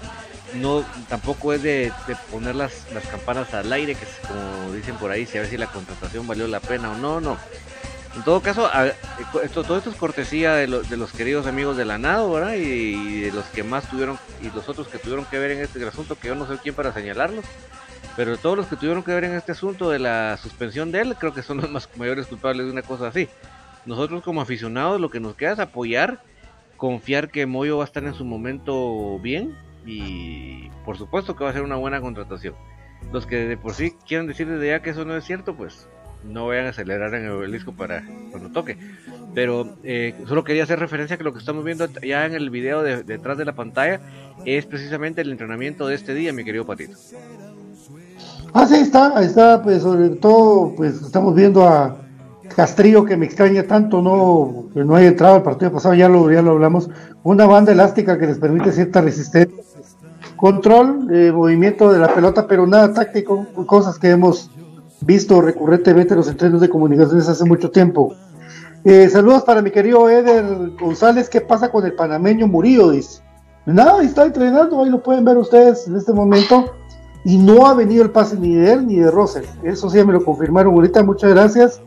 no 0.55 0.83
tampoco 1.07 1.53
es 1.53 1.63
de, 1.63 1.91
poner 2.31 2.55
las, 2.55 2.91
las, 2.93 3.05
campanas 3.05 3.53
al 3.53 3.71
aire, 3.71 3.95
que 3.95 4.03
es 4.05 4.27
como 4.27 4.73
dicen 4.73 4.95
por 4.95 5.11
ahí, 5.11 5.25
si 5.25 5.37
a 5.37 5.41
ver 5.41 5.49
si 5.49 5.57
la 5.57 5.67
contratación 5.67 6.27
valió 6.27 6.47
la 6.47 6.59
pena 6.59 6.91
o 6.91 6.97
no, 6.97 7.21
no. 7.21 7.37
En 8.15 8.23
todo 8.23 8.41
caso, 8.41 8.69
todo 9.53 9.77
esto 9.77 9.89
es 9.89 9.95
cortesía 9.97 10.53
de, 10.53 10.67
los 10.67 11.11
queridos 11.11 11.47
amigos 11.47 11.75
de 11.75 11.83
la 11.83 11.97
NADO, 11.97 12.31
¿verdad? 12.31 12.53
Y, 12.53 13.21
de 13.21 13.31
los 13.33 13.43
que 13.45 13.63
más 13.63 13.89
tuvieron, 13.89 14.17
y 14.41 14.49
los 14.55 14.69
otros 14.69 14.87
que 14.87 14.97
tuvieron 14.97 15.25
que 15.25 15.37
ver 15.37 15.51
en 15.51 15.61
este 15.61 15.85
asunto, 15.85 16.17
que 16.17 16.29
yo 16.29 16.35
no 16.35 16.47
sé 16.47 16.57
quién 16.63 16.75
para 16.75 16.93
señalarlos. 16.93 17.43
Pero 18.15 18.37
todos 18.37 18.55
los 18.55 18.67
que 18.67 18.77
tuvieron 18.77 19.03
que 19.03 19.13
ver 19.13 19.25
en 19.25 19.33
este 19.33 19.51
asunto 19.51 19.89
de 19.89 19.99
la 19.99 20.37
suspensión 20.37 20.91
de 20.91 21.01
él, 21.01 21.15
creo 21.15 21.33
que 21.33 21.41
son 21.41 21.57
los 21.57 21.69
más 21.69 21.89
mayores 21.97 22.27
culpables 22.27 22.65
de 22.65 22.71
una 22.71 22.81
cosa 22.81 23.07
así. 23.07 23.27
Nosotros 23.85 24.23
como 24.23 24.41
aficionados 24.41 25.01
lo 25.01 25.09
que 25.09 25.19
nos 25.19 25.35
queda 25.35 25.53
es 25.53 25.59
apoyar, 25.59 26.21
confiar 26.77 27.29
que 27.29 27.45
Moyo 27.45 27.77
va 27.77 27.83
a 27.83 27.87
estar 27.87 28.03
en 28.03 28.13
su 28.13 28.25
momento 28.25 29.19
bien 29.19 29.55
y 29.85 30.69
por 30.83 30.97
supuesto 30.97 31.35
que 31.35 31.43
va 31.43 31.49
a 31.49 31.53
ser 31.53 31.61
una 31.61 31.75
buena 31.75 32.01
contratación. 32.01 32.55
Los 33.11 33.27
que 33.27 33.45
de 33.45 33.57
por 33.57 33.73
sí 33.73 33.93
quieran 34.07 34.27
decir 34.27 34.47
desde 34.47 34.67
ya 34.67 34.81
que 34.81 34.91
eso 34.91 35.05
no 35.05 35.15
es 35.15 35.25
cierto, 35.25 35.55
pues 35.55 35.87
no 36.23 36.47
vayan 36.47 36.65
a 36.65 36.69
acelerar 36.69 37.13
en 37.13 37.25
el 37.25 37.31
obelisco 37.31 37.73
para 37.73 38.03
cuando 38.31 38.49
toque. 38.51 38.77
Pero 39.35 39.77
eh, 39.83 40.15
solo 40.27 40.43
quería 40.43 40.63
hacer 40.63 40.79
referencia 40.79 41.15
a 41.15 41.17
que 41.17 41.23
lo 41.23 41.33
que 41.33 41.39
estamos 41.39 41.63
viendo 41.63 41.87
ya 42.01 42.25
en 42.25 42.33
el 42.33 42.49
video 42.49 42.81
detrás 42.81 43.37
de 43.37 43.45
la 43.45 43.53
pantalla 43.53 43.99
es 44.45 44.65
precisamente 44.65 45.21
el 45.21 45.31
entrenamiento 45.31 45.85
de 45.87 45.95
este 45.95 46.13
día, 46.13 46.33
mi 46.33 46.43
querido 46.43 46.65
Patito. 46.65 46.97
Ah, 48.57 48.65
sí, 48.65 48.75
está, 48.75 49.21
está, 49.21 49.61
pues 49.61 49.81
sobre 49.81 50.11
todo, 50.11 50.73
pues 50.77 51.01
estamos 51.01 51.35
viendo 51.35 51.67
a, 51.67 51.97
Castrillo 52.55 53.03
que 53.03 53.17
me 53.17 53.25
extraña 53.25 53.63
tanto 53.63 54.01
no 54.01 54.67
no 54.73 54.95
haya 54.95 55.09
entrado 55.09 55.35
al 55.35 55.43
partido 55.43 55.73
pasado, 55.73 55.93
ya 55.93 56.07
lo, 56.07 56.31
ya 56.31 56.41
lo 56.41 56.51
hablamos, 56.51 56.89
una 57.23 57.45
banda 57.47 57.73
elástica 57.73 58.17
que 58.17 58.27
les 58.27 58.37
permite 58.37 58.71
cierta 58.71 59.01
resistencia, 59.01 59.61
control, 60.37 61.09
eh, 61.11 61.33
movimiento 61.33 61.91
de 61.91 61.99
la 61.99 62.07
pelota, 62.07 62.47
pero 62.47 62.65
nada 62.65 62.93
táctico, 62.93 63.45
cosas 63.65 63.99
que 63.99 64.11
hemos 64.11 64.49
visto 65.01 65.41
recurrentemente 65.41 66.13
en 66.13 66.19
los 66.19 66.29
entrenos 66.29 66.61
de 66.61 66.69
comunicaciones 66.69 67.27
hace 67.27 67.43
mucho 67.43 67.71
tiempo. 67.71 68.13
Eh, 68.85 69.09
saludos 69.09 69.43
para 69.43 69.61
mi 69.61 69.71
querido 69.71 70.09
Eder 70.09 70.45
González, 70.79 71.27
¿qué 71.27 71.41
pasa 71.41 71.69
con 71.69 71.85
el 71.85 71.93
panameño 71.93 72.47
Murillo? 72.47 72.91
Dice. 72.91 73.21
Nada, 73.65 74.01
está 74.01 74.23
entrenando, 74.23 74.81
ahí 74.81 74.89
lo 74.89 75.03
pueden 75.03 75.25
ver 75.25 75.37
ustedes 75.37 75.89
en 75.89 75.97
este 75.97 76.13
momento. 76.13 76.71
Y 77.25 77.37
no 77.37 77.65
ha 77.65 77.73
venido 77.73 78.03
el 78.03 78.11
pase 78.11 78.37
ni 78.37 78.53
de 78.55 78.71
él 78.71 78.87
ni 78.87 78.95
de 78.97 79.11
Rosel. 79.11 79.45
Eso 79.63 79.89
sí 79.89 80.01
me 80.03 80.13
lo 80.13 80.23
confirmaron 80.23 80.73
ahorita, 80.73 81.03
muchas 81.03 81.31
gracias 81.31 81.81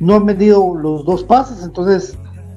no 0.00 0.16
han 0.16 0.26
vendido 0.26 0.74
los 0.74 1.04
dos 1.04 1.22
pases, 1.22 1.62
entonces 1.62 2.16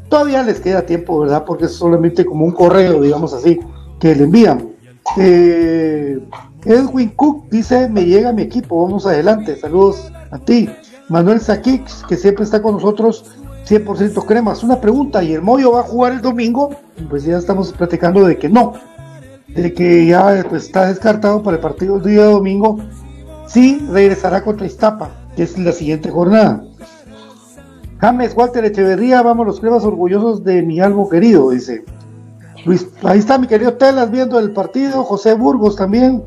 todavía 0.09 0.41
les 0.43 0.59
queda 0.59 0.85
tiempo, 0.85 1.19
¿verdad? 1.19 1.43
Porque 1.45 1.65
es 1.65 1.73
solamente 1.73 2.25
como 2.25 2.45
un 2.45 2.51
correo, 2.51 3.01
digamos 3.01 3.33
así, 3.33 3.59
que 3.99 4.15
le 4.15 4.23
envían. 4.23 4.69
Eh, 5.17 6.19
Edwin 6.63 7.09
Cook 7.09 7.49
dice, 7.51 7.89
me 7.89 8.05
llega 8.05 8.31
mi 8.31 8.43
equipo, 8.43 8.83
vamos 8.83 9.05
adelante, 9.05 9.57
saludos 9.57 10.11
a 10.31 10.39
ti. 10.39 10.69
Manuel 11.09 11.41
Saquix, 11.41 12.03
que 12.07 12.15
siempre 12.15 12.45
está 12.45 12.61
con 12.61 12.75
nosotros, 12.75 13.25
100% 13.67 14.25
cremas. 14.25 14.63
Una 14.63 14.79
pregunta, 14.79 15.21
¿y 15.21 15.33
el 15.33 15.41
Moyo 15.41 15.73
va 15.73 15.81
a 15.81 15.83
jugar 15.83 16.13
el 16.13 16.21
domingo? 16.21 16.69
Pues 17.09 17.25
ya 17.25 17.37
estamos 17.37 17.73
platicando 17.73 18.25
de 18.25 18.37
que 18.37 18.47
no, 18.47 18.73
de 19.55 19.73
que 19.73 20.05
ya 20.05 20.45
pues, 20.49 20.65
está 20.65 20.87
descartado 20.87 21.43
para 21.43 21.57
el 21.57 21.61
partido 21.61 21.99
del 21.99 22.13
día 22.13 22.25
domingo. 22.25 22.79
Sí, 23.47 23.85
regresará 23.91 24.43
contra 24.43 24.65
Iztapa, 24.65 25.11
que 25.35 25.43
es 25.43 25.57
la 25.57 25.71
siguiente 25.71 26.09
jornada. 26.09 26.63
James 27.99 28.33
Walter 28.35 28.65
Echeverría, 28.65 29.21
vamos 29.21 29.45
los 29.45 29.59
cremas 29.59 29.83
orgullosos 29.83 30.43
de 30.43 30.61
mi 30.61 30.79
algo 30.79 31.07
querido, 31.07 31.51
dice. 31.51 31.85
Luis, 32.65 32.87
ahí 33.03 33.19
está 33.19 33.37
mi 33.37 33.47
querido 33.47 33.73
Telas 33.73 34.09
viendo 34.09 34.39
el 34.39 34.51
partido, 34.51 35.03
José 35.03 35.33
Burgos 35.33 35.75
también, 35.75 36.23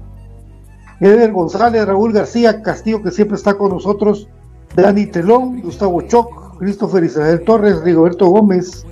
Eder 1.01 1.33
González, 1.33 1.87
Raúl 1.87 2.13
García 2.13 2.63
Castillo, 2.63 3.03
que 3.03 3.11
siempre 3.11 3.37
está 3.37 3.55
con 3.55 3.71
nosotros, 3.71 4.29
Dani 4.75 5.07
Telón, 5.07 5.61
Gustavo 5.63 6.01
Choc, 6.03 6.59
Christopher 6.59 7.05
Israel 7.05 7.43
Torres, 7.45 7.83
Rigoberto 7.83 8.27
Gómez, 8.29 8.87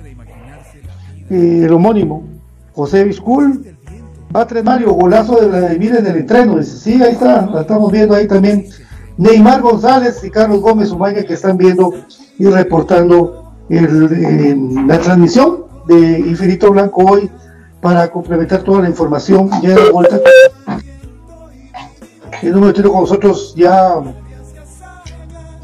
eh, 1.29 1.61
el 1.65 1.73
homónimo, 1.73 2.23
José 2.73 3.03
Vizcul, 3.03 3.74
Batre 4.29 4.63
Mario, 4.63 4.93
golazo 4.93 5.39
de 5.41 5.47
la 5.47 5.69
de 5.69 5.75
en 5.75 6.05
el 6.05 6.17
entreno, 6.17 6.57
dice, 6.57 6.77
sí, 6.77 7.01
ahí 7.01 7.13
está, 7.13 7.45
la 7.45 7.61
estamos 7.61 7.91
viendo 7.91 8.15
ahí 8.15 8.27
también, 8.27 8.67
Neymar 9.17 9.61
González 9.61 10.21
y 10.23 10.29
Carlos 10.29 10.59
Gómez 10.61 10.91
Umaña 10.91 11.23
que 11.23 11.33
están 11.33 11.57
viendo 11.57 11.93
y 12.37 12.45
reportando 12.45 13.53
la 13.69 14.99
transmisión 14.99 15.65
de 15.87 16.19
Infinito 16.19 16.71
Blanco 16.71 17.03
hoy 17.05 17.29
para 17.81 18.09
complementar 18.09 18.63
toda 18.63 18.81
la 18.81 18.89
información. 18.89 19.49
Ya 19.61 19.75
de 19.75 19.91
vuelta. 19.91 20.19
El 22.41 22.51
número 22.51 22.73
tiene 22.73 22.89
con 22.89 23.01
nosotros 23.01 23.53
ya 23.55 24.01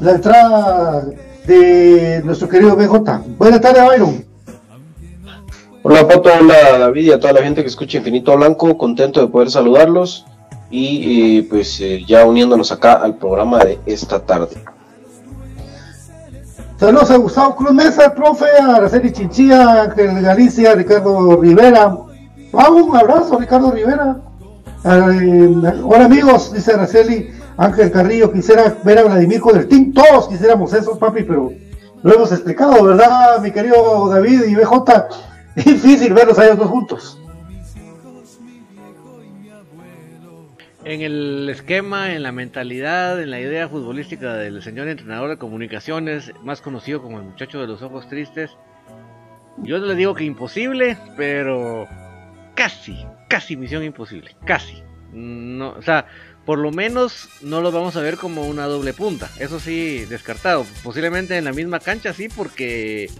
la 0.00 0.12
entrada 0.12 1.06
de 1.46 2.22
nuestro 2.24 2.48
querido 2.48 2.76
BJ. 2.76 3.22
Buenas 3.38 3.60
tardes, 3.60 3.84
Byron. 3.84 4.31
Hola 5.84 6.06
Pato, 6.06 6.30
hola 6.38 6.78
David 6.78 7.06
y 7.06 7.10
a 7.10 7.18
toda 7.18 7.32
la 7.32 7.42
gente 7.42 7.60
que 7.62 7.66
escucha 7.66 7.98
Infinito 7.98 8.36
Blanco, 8.36 8.78
contento 8.78 9.20
de 9.20 9.26
poder 9.26 9.50
saludarlos 9.50 10.24
y 10.70 11.38
eh, 11.38 11.46
pues 11.50 11.80
eh, 11.80 12.04
ya 12.06 12.24
uniéndonos 12.24 12.70
acá 12.70 12.92
al 12.92 13.16
programa 13.16 13.64
de 13.64 13.80
esta 13.84 14.20
tarde. 14.20 14.62
Saludos 16.78 17.10
a 17.10 17.16
Gustavo 17.16 17.56
Cruz 17.56 17.72
Mesa, 17.72 18.14
profe, 18.14 18.46
a 18.60 18.76
Araceli 18.76 19.10
Chinchilla, 19.10 19.82
Ángel 19.82 20.22
Galicia, 20.22 20.72
Ricardo 20.76 21.40
Rivera. 21.40 21.96
Vamos, 22.52 22.82
un 22.82 22.96
abrazo, 22.96 23.36
Ricardo 23.40 23.72
Rivera. 23.72 24.18
Eh, 24.84 25.80
hola 25.82 26.04
amigos, 26.04 26.52
dice 26.52 26.74
Araceli, 26.74 27.30
Ángel 27.56 27.90
Carrillo, 27.90 28.30
quisiera 28.32 28.72
ver 28.84 28.98
a 29.00 29.02
Vladimir 29.02 29.40
con 29.40 29.56
el 29.56 29.66
team. 29.66 29.92
Todos 29.92 30.28
quisiéramos 30.28 30.72
eso, 30.74 30.96
papi, 30.96 31.24
pero 31.24 31.50
lo 32.04 32.14
hemos 32.14 32.30
explicado, 32.30 32.84
¿verdad, 32.84 33.40
mi 33.40 33.50
querido 33.50 34.08
David 34.08 34.44
y 34.44 34.54
BJ? 34.54 35.08
Difícil 35.56 36.12
verlos 36.14 36.38
a 36.38 36.44
ellos 36.44 36.58
dos 36.58 36.68
juntos. 36.68 37.18
En 40.84 41.00
el 41.00 41.48
esquema, 41.48 42.12
en 42.12 42.24
la 42.24 42.32
mentalidad, 42.32 43.22
en 43.22 43.30
la 43.30 43.38
idea 43.38 43.68
futbolística 43.68 44.34
del 44.34 44.62
señor 44.62 44.88
entrenador 44.88 45.30
de 45.30 45.38
comunicaciones, 45.38 46.32
más 46.42 46.60
conocido 46.60 47.00
como 47.00 47.18
el 47.18 47.24
muchacho 47.24 47.60
de 47.60 47.68
los 47.68 47.82
ojos 47.82 48.08
tristes, 48.08 48.50
yo 49.58 49.78
le 49.78 49.94
digo 49.94 50.14
que 50.14 50.24
imposible, 50.24 50.96
pero 51.16 51.86
casi, 52.54 52.96
casi 53.28 53.56
misión 53.56 53.84
imposible, 53.84 54.34
casi. 54.44 54.82
No, 55.12 55.70
o 55.70 55.82
sea, 55.82 56.06
por 56.44 56.58
lo 56.58 56.72
menos 56.72 57.28
no 57.40 57.60
los 57.60 57.72
vamos 57.72 57.96
a 57.96 58.00
ver 58.00 58.16
como 58.16 58.46
una 58.46 58.66
doble 58.66 58.92
punta. 58.92 59.30
Eso 59.38 59.60
sí, 59.60 60.04
descartado. 60.06 60.66
Posiblemente 60.82 61.36
en 61.36 61.44
la 61.44 61.52
misma 61.52 61.78
cancha, 61.78 62.12
sí, 62.12 62.28
porque 62.28 63.10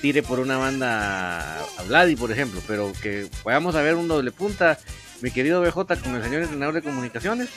tire 0.00 0.22
por 0.22 0.40
una 0.40 0.56
banda 0.56 1.60
a 1.60 1.82
Vladi, 1.86 2.16
por 2.16 2.32
ejemplo. 2.32 2.60
Pero 2.66 2.92
que 3.02 3.28
vayamos 3.44 3.74
a 3.74 3.82
ver 3.82 3.96
un 3.96 4.08
doble 4.08 4.32
punta, 4.32 4.78
mi 5.20 5.30
querido 5.30 5.60
BJ, 5.60 5.96
con 6.02 6.14
el 6.14 6.22
señor 6.22 6.42
entrenador 6.42 6.74
de 6.74 6.82
comunicaciones. 6.82 7.48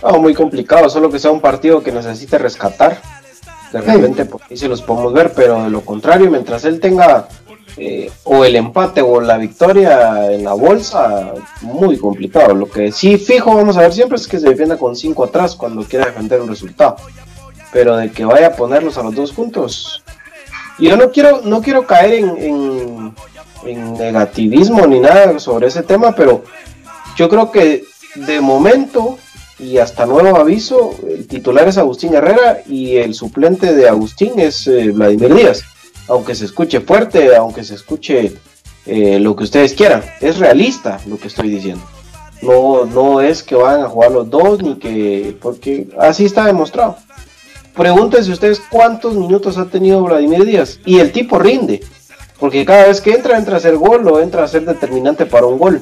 Oh, 0.00 0.18
muy 0.18 0.34
complicado, 0.34 0.90
solo 0.90 1.10
que 1.10 1.20
sea 1.20 1.30
un 1.30 1.40
partido 1.40 1.82
que 1.82 1.92
necesite 1.92 2.38
rescatar. 2.38 3.00
De 3.72 3.80
repente, 3.80 4.24
por 4.24 4.42
ahí 4.42 4.56
se 4.56 4.68
los 4.68 4.82
podemos 4.82 5.12
ver, 5.12 5.32
pero 5.34 5.62
de 5.62 5.70
lo 5.70 5.82
contrario, 5.82 6.30
mientras 6.30 6.64
él 6.64 6.80
tenga 6.80 7.28
eh, 7.76 8.10
o 8.24 8.44
el 8.44 8.56
empate 8.56 9.00
o 9.00 9.20
la 9.20 9.38
victoria 9.38 10.30
en 10.32 10.44
la 10.44 10.52
bolsa, 10.52 11.32
muy 11.62 11.96
complicado. 11.96 12.54
Lo 12.54 12.68
que 12.68 12.92
sí 12.92 13.16
fijo 13.16 13.54
vamos 13.54 13.76
a 13.76 13.82
ver 13.82 13.92
siempre 13.92 14.16
es 14.16 14.28
que 14.28 14.38
se 14.38 14.48
defienda 14.48 14.76
con 14.76 14.94
5 14.94 15.24
atrás 15.24 15.56
cuando 15.56 15.82
quiera 15.84 16.06
defender 16.06 16.40
un 16.40 16.48
resultado. 16.48 16.96
Pero 17.72 17.96
de 17.96 18.10
que 18.10 18.24
vaya 18.24 18.48
a 18.48 18.56
ponerlos 18.56 18.98
a 18.98 19.02
los 19.02 19.14
dos 19.14 19.32
juntos. 19.32 20.02
Yo 20.78 20.96
no 20.96 21.10
quiero, 21.10 21.40
no 21.44 21.62
quiero 21.62 21.86
caer 21.86 22.14
en, 22.14 23.14
en 23.64 23.94
negativismo 23.94 24.86
ni 24.86 25.00
nada 25.00 25.38
sobre 25.38 25.68
ese 25.68 25.82
tema, 25.82 26.14
pero 26.14 26.44
yo 27.16 27.28
creo 27.28 27.50
que 27.50 27.84
de 28.14 28.40
momento 28.40 29.18
y 29.58 29.78
hasta 29.78 30.06
nuevo 30.06 30.36
aviso, 30.36 30.96
el 31.08 31.26
titular 31.26 31.68
es 31.68 31.78
Agustín 31.78 32.14
Herrera 32.14 32.62
y 32.66 32.96
el 32.96 33.14
suplente 33.14 33.72
de 33.74 33.88
Agustín 33.88 34.32
es 34.38 34.66
eh, 34.66 34.90
Vladimir 34.90 35.34
Díaz 35.34 35.64
aunque 36.08 36.34
se 36.34 36.44
escuche 36.44 36.80
fuerte, 36.80 37.34
aunque 37.36 37.64
se 37.64 37.74
escuche 37.74 38.34
eh, 38.86 39.18
lo 39.20 39.36
que 39.36 39.44
ustedes 39.44 39.74
quieran. 39.74 40.02
Es 40.20 40.38
realista 40.38 41.00
lo 41.06 41.18
que 41.18 41.28
estoy 41.28 41.48
diciendo. 41.48 41.84
No, 42.42 42.84
no 42.84 43.20
es 43.20 43.42
que 43.42 43.54
van 43.54 43.82
a 43.82 43.88
jugar 43.88 44.10
los 44.10 44.28
dos, 44.28 44.62
ni 44.62 44.76
que. 44.76 45.36
porque 45.40 45.88
así 45.98 46.24
está 46.24 46.44
demostrado. 46.46 46.96
Pregúntense 47.74 48.32
ustedes 48.32 48.60
cuántos 48.70 49.14
minutos 49.14 49.56
ha 49.56 49.66
tenido 49.66 50.02
Vladimir 50.02 50.44
Díaz. 50.44 50.80
Y 50.84 50.98
el 50.98 51.12
tipo 51.12 51.38
rinde. 51.38 51.80
Porque 52.38 52.64
cada 52.64 52.88
vez 52.88 53.00
que 53.00 53.12
entra, 53.12 53.38
entra 53.38 53.54
a 53.54 53.58
hacer 53.58 53.76
gol 53.76 54.06
o 54.08 54.20
entra 54.20 54.42
a 54.42 54.48
ser 54.48 54.64
determinante 54.64 55.26
para 55.26 55.46
un 55.46 55.58
gol. 55.58 55.80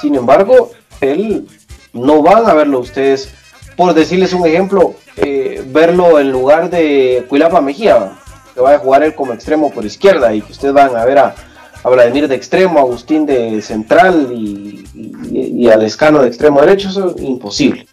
Sin 0.00 0.16
embargo, 0.16 0.72
él 1.00 1.46
no 1.92 2.22
van 2.22 2.46
a 2.46 2.54
verlo 2.54 2.80
ustedes. 2.80 3.30
Por 3.76 3.94
decirles 3.94 4.34
un 4.34 4.46
ejemplo, 4.46 4.94
eh, 5.16 5.64
verlo 5.68 6.18
en 6.18 6.32
lugar 6.32 6.68
de 6.68 7.24
Cuilapa 7.28 7.60
Mejía 7.60 8.19
que 8.60 8.64
vaya 8.64 8.76
a 8.76 8.80
jugar 8.80 9.02
él 9.02 9.14
como 9.14 9.32
extremo 9.32 9.70
por 9.70 9.86
izquierda 9.86 10.34
y 10.34 10.42
que 10.42 10.52
ustedes 10.52 10.74
van 10.74 10.94
a 10.94 11.04
ver 11.04 11.18
a, 11.18 11.34
Vladimir 11.82 12.28
de 12.28 12.34
extremo, 12.34 12.78
a 12.78 12.82
Agustín 12.82 13.24
de 13.24 13.62
central 13.62 14.30
y, 14.34 14.84
y, 15.32 15.66
a 15.70 15.78
Lescano 15.78 16.20
de 16.20 16.28
extremo 16.28 16.60
derecho, 16.60 16.90
eso 16.90 17.14
es 17.16 17.22
imposible. 17.22 17.86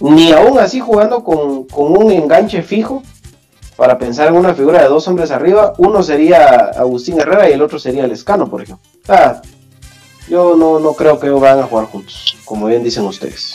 Ni 0.00 0.32
aún 0.32 0.58
así 0.58 0.80
jugando 0.80 1.22
con, 1.22 1.68
un 1.72 2.10
enganche 2.10 2.62
fijo 2.62 3.04
para 3.76 3.96
pensar 3.96 4.26
en 4.26 4.34
una 4.34 4.54
figura 4.54 4.82
de 4.82 4.88
dos 4.88 5.06
hombres 5.06 5.30
arriba, 5.30 5.72
uno 5.78 6.02
sería 6.02 6.72
Agustín 6.76 7.20
Herrera 7.20 7.48
y 7.48 7.52
el 7.52 7.62
otro 7.62 7.78
sería 7.78 8.08
Lescano, 8.08 8.50
por 8.50 8.62
ejemplo. 8.62 8.84
yo 10.28 10.56
no, 10.56 10.80
no 10.80 10.94
creo 10.94 11.20
que 11.20 11.30
van 11.30 11.60
a 11.60 11.68
jugar 11.68 11.86
juntos, 11.86 12.36
como 12.44 12.66
bien 12.66 12.82
dicen 12.82 13.04
ustedes. 13.04 13.54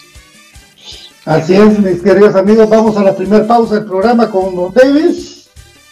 Así 1.25 1.55
es, 1.55 1.77
mis 1.79 2.01
queridos 2.01 2.35
amigos, 2.35 2.69
vamos 2.69 2.95
a 2.95 3.03
la 3.03 3.13
primera 3.13 3.45
pausa 3.45 3.75
del 3.75 3.85
programa 3.85 4.31
con 4.31 4.55
Don 4.55 4.73
Davis. 4.73 5.36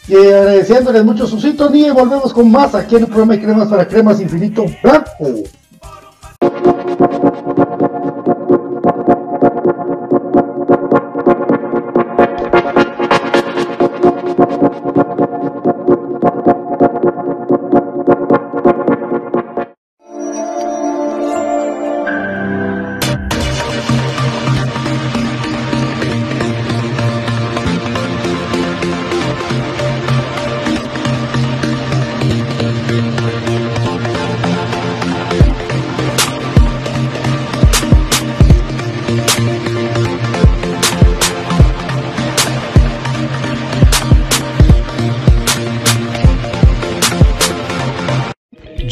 Y 0.08 0.16
agradeciéndoles 0.16 1.04
mucho 1.04 1.26
su 1.26 1.40
sintonía 1.40 1.88
y 1.88 1.92
volvemos 1.92 2.32
con 2.32 2.52
más 2.52 2.76
aquí 2.76 2.96
en 2.96 3.04
el 3.04 3.08
programa 3.08 3.34
de 3.34 3.42
Cremas 3.42 3.68
para 3.68 3.88
Cremas 3.88 4.22
Infinito 4.22 4.66
Blanco. 4.84 5.44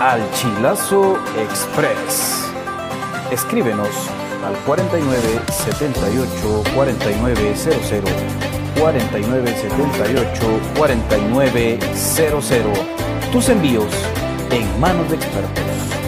al 0.00 0.28
Chilazo 0.32 1.16
Express. 1.38 2.50
Escríbenos 3.30 4.10
al 4.46 4.54
49 4.64 5.42
78 5.50 6.64
4900 6.74 8.10
49 8.78 9.48
78 9.48 10.60
4900 10.76 12.78
tus 13.32 13.48
envíos 13.48 13.90
en 14.52 14.80
manos 14.80 15.10
de 15.10 15.16
expertos. 15.16 16.05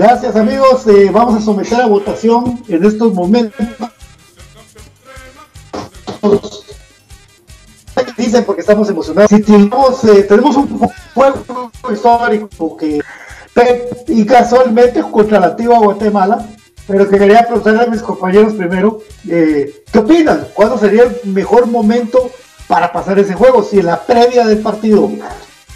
Gracias 0.00 0.34
amigos. 0.34 0.86
Eh, 0.86 1.10
vamos 1.12 1.34
a 1.34 1.44
someter 1.44 1.78
a 1.80 1.86
votación 1.86 2.62
en 2.68 2.84
estos 2.84 3.12
momentos. 3.12 3.66
Dicen 8.16 8.44
porque 8.44 8.62
estamos 8.62 8.88
emocionados. 8.88 9.30
Si 9.30 9.42
tenemos, 9.42 10.02
eh, 10.04 10.22
tenemos 10.22 10.56
un 10.56 10.78
juego 11.14 11.70
histórico 11.92 12.76
que 12.76 13.00
y 14.06 14.24
casualmente 14.24 15.02
contra 15.02 15.38
la 15.38 15.48
antigua 15.48 15.78
Guatemala, 15.80 16.46
pero 16.86 17.06
que 17.06 17.18
quería 17.18 17.42
preguntarle 17.42 17.82
a 17.82 17.86
mis 17.86 18.00
compañeros 18.00 18.54
primero, 18.54 19.00
eh, 19.28 19.82
¿qué 19.92 19.98
opinan? 19.98 20.46
¿Cuándo 20.54 20.78
sería 20.78 21.02
el 21.02 21.30
mejor 21.30 21.66
momento 21.66 22.30
para 22.68 22.90
pasar 22.90 23.18
ese 23.18 23.34
juego? 23.34 23.62
Si 23.62 23.80
en 23.80 23.86
la 23.86 24.00
previa 24.06 24.46
del 24.46 24.60
partido, 24.60 25.10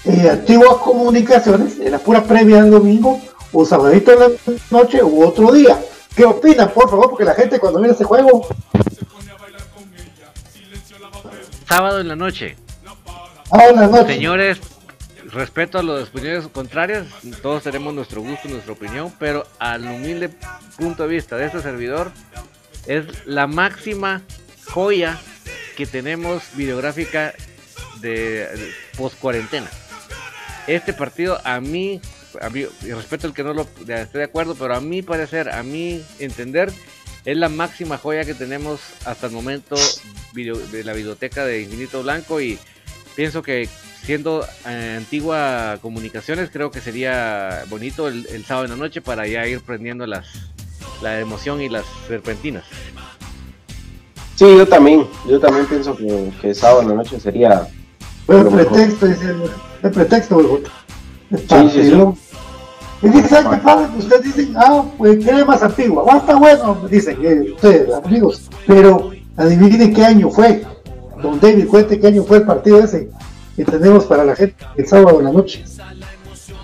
eh, 0.06 0.30
antiguas 0.30 0.76
comunicaciones, 0.76 1.78
en 1.78 1.92
la 1.92 1.98
pura 1.98 2.22
previa 2.22 2.62
del 2.62 2.70
domingo, 2.70 3.20
o 3.54 3.64
sabadito 3.64 4.12
en 4.12 4.18
la 4.18 4.28
noche 4.70 5.02
u 5.02 5.24
otro 5.24 5.52
día. 5.52 5.80
¿Qué 6.14 6.24
opinan, 6.24 6.70
por 6.70 6.90
favor? 6.90 7.10
Porque 7.10 7.24
la 7.24 7.34
gente 7.34 7.58
cuando 7.58 7.78
mira 7.78 7.94
ese 7.94 8.04
juego... 8.04 8.46
Sábado 11.66 12.00
en 12.00 12.08
la 12.08 12.16
noche. 12.16 12.56
Sábado 13.48 13.70
en 13.70 13.80
la 13.80 13.86
noche. 13.86 14.14
Señores, 14.14 14.60
respeto 15.32 15.78
a 15.78 15.82
las 15.82 16.08
opiniones 16.08 16.46
contrarias, 16.48 17.06
todos 17.42 17.62
tenemos 17.62 17.94
nuestro 17.94 18.20
gusto, 18.20 18.48
nuestra 18.48 18.72
opinión, 18.72 19.12
pero 19.18 19.46
al 19.58 19.84
humilde 19.84 20.30
punto 20.76 21.04
de 21.04 21.08
vista 21.08 21.36
de 21.36 21.46
este 21.46 21.60
servidor, 21.60 22.12
es 22.86 23.26
la 23.26 23.46
máxima 23.46 24.22
joya 24.66 25.18
que 25.76 25.86
tenemos 25.86 26.42
videográfica 26.54 27.34
de, 28.00 28.72
post 28.96 29.18
cuarentena. 29.18 29.68
Este 30.66 30.92
partido 30.92 31.40
a 31.44 31.60
mí 31.60 32.00
y 32.82 32.92
respeto 32.92 33.26
el 33.26 33.34
que 33.34 33.44
no 33.44 33.54
lo 33.54 33.62
esté 33.62 34.18
de 34.18 34.24
acuerdo, 34.24 34.54
pero 34.54 34.74
a 34.74 34.80
mi 34.80 35.02
parecer, 35.02 35.50
a 35.50 35.62
mi 35.62 36.02
entender, 36.18 36.72
es 37.24 37.36
la 37.36 37.48
máxima 37.48 37.98
joya 37.98 38.24
que 38.24 38.34
tenemos 38.34 38.80
hasta 39.04 39.26
el 39.26 39.32
momento 39.32 39.76
de 40.34 40.84
la 40.84 40.92
biblioteca 40.92 41.44
de 41.44 41.62
Infinito 41.62 42.02
Blanco 42.02 42.40
y 42.40 42.58
pienso 43.16 43.42
que 43.42 43.68
siendo 44.02 44.44
eh, 44.66 44.96
antigua 44.98 45.78
comunicaciones 45.80 46.50
creo 46.52 46.70
que 46.70 46.80
sería 46.80 47.64
bonito 47.70 48.08
el, 48.08 48.44
sábado 48.44 48.66
en 48.66 48.72
la 48.72 48.76
noche 48.76 49.00
para 49.00 49.26
ya 49.26 49.46
ir 49.46 49.60
prendiendo 49.62 50.06
las 50.06 50.26
la 51.02 51.20
emoción 51.20 51.60
y 51.60 51.68
las 51.68 51.84
serpentinas. 52.08 52.64
Sí, 54.36 54.44
yo 54.56 54.66
también, 54.66 55.06
yo 55.28 55.38
también 55.38 55.66
pienso 55.66 55.96
que, 55.96 56.30
que 56.40 56.54
sábado 56.54 56.82
en 56.82 56.88
la 56.88 56.94
noche 56.94 57.20
sería... 57.20 57.68
el 58.28 58.46
pretexto, 58.46 59.06
el, 59.06 59.90
pretexto, 59.90 60.40
Sí, 60.40 60.42
sí, 60.42 60.60
sí. 60.60 60.62
Y 60.62 60.62
dice, 60.62 60.83
¿sabes 61.48 61.72
qué 61.72 62.14
Ustedes 63.98 64.22
dicen, 64.22 64.54
ah, 64.56 64.84
pues 64.96 65.24
¿qué 65.24 65.44
más 65.44 65.62
antigua? 65.62 66.04
Ah, 66.08 66.16
está 66.18 66.36
bueno, 66.36 66.86
dicen 66.90 67.18
eh, 67.22 67.52
ustedes, 67.52 67.92
amigos. 67.92 68.50
Pero 68.66 69.10
adivinen 69.36 69.92
qué 69.92 70.04
año 70.04 70.30
fue. 70.30 70.64
Don 71.22 71.38
David, 71.38 71.68
cuente 71.68 72.00
qué 72.00 72.06
año 72.06 72.24
fue 72.24 72.38
el 72.38 72.44
partido 72.44 72.82
ese 72.82 73.10
que 73.56 73.64
tenemos 73.64 74.04
para 74.04 74.24
la 74.24 74.34
gente 74.34 74.56
el 74.76 74.86
sábado 74.86 75.18
en 75.18 75.26
la 75.26 75.32
noche. 75.32 75.64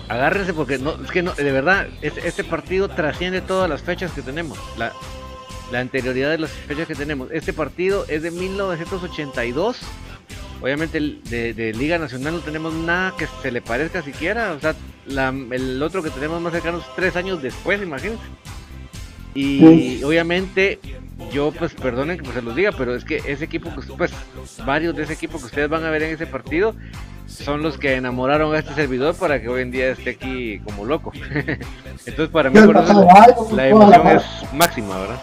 Agárrense 0.09 0.53
porque 0.53 0.77
no, 0.77 0.93
es 1.03 1.11
que 1.11 1.21
no, 1.21 1.31
de 1.33 1.51
verdad, 1.51 1.87
este, 2.01 2.43
partido 2.43 2.89
trasciende 2.89 3.41
todas 3.41 3.69
las 3.69 3.81
fechas 3.81 4.11
que 4.11 4.21
tenemos. 4.21 4.57
La, 4.77 4.91
la 5.71 5.79
anterioridad 5.79 6.31
de 6.31 6.39
las 6.39 6.51
fechas 6.51 6.87
que 6.87 6.95
tenemos. 6.95 7.29
Este 7.31 7.53
partido 7.53 8.05
es 8.07 8.23
de 8.23 8.31
1982 8.31 9.77
Obviamente 10.61 10.99
de, 10.99 11.73
Liga 11.73 11.97
Nacional 11.97 12.35
no 12.35 12.39
tenemos 12.39 12.73
nada 12.73 13.13
que 13.17 13.25
se 13.41 13.51
le 13.51 13.61
parezca 13.61 14.01
siquiera. 14.01 14.53
O 14.53 14.59
sea, 14.59 14.75
el 15.07 15.81
otro 15.81 16.03
que 16.03 16.11
tenemos 16.11 16.39
más 16.41 16.53
cercano 16.53 16.77
es 16.77 16.85
tres 16.95 17.15
años 17.15 17.41
después, 17.41 17.81
imagínense. 17.81 18.23
Y 19.33 20.03
obviamente, 20.03 20.79
yo 21.31 21.51
pues 21.51 21.73
perdonen 21.73 22.17
que 22.17 22.23
pues, 22.23 22.35
se 22.35 22.41
los 22.41 22.55
diga, 22.55 22.71
pero 22.77 22.95
es 22.95 23.05
que 23.05 23.17
ese 23.25 23.45
equipo, 23.45 23.71
pues 23.97 24.11
varios 24.65 24.95
de 24.95 25.03
ese 25.03 25.13
equipo 25.13 25.39
que 25.39 25.45
ustedes 25.45 25.69
van 25.69 25.83
a 25.83 25.89
ver 25.89 26.03
en 26.03 26.13
ese 26.13 26.27
partido 26.27 26.75
son 27.27 27.63
los 27.63 27.77
que 27.77 27.95
enamoraron 27.95 28.53
a 28.53 28.59
este 28.59 28.73
servidor 28.73 29.15
para 29.15 29.41
que 29.41 29.47
hoy 29.47 29.61
en 29.61 29.71
día 29.71 29.91
esté 29.91 30.11
aquí 30.11 30.59
como 30.59 30.85
loco. 30.85 31.11
Entonces 32.05 32.29
para 32.29 32.49
mí 32.49 32.59
la 32.59 33.67
emoción 33.67 34.07
es 34.07 34.23
máxima, 34.53 34.99
¿verdad? 34.99 35.21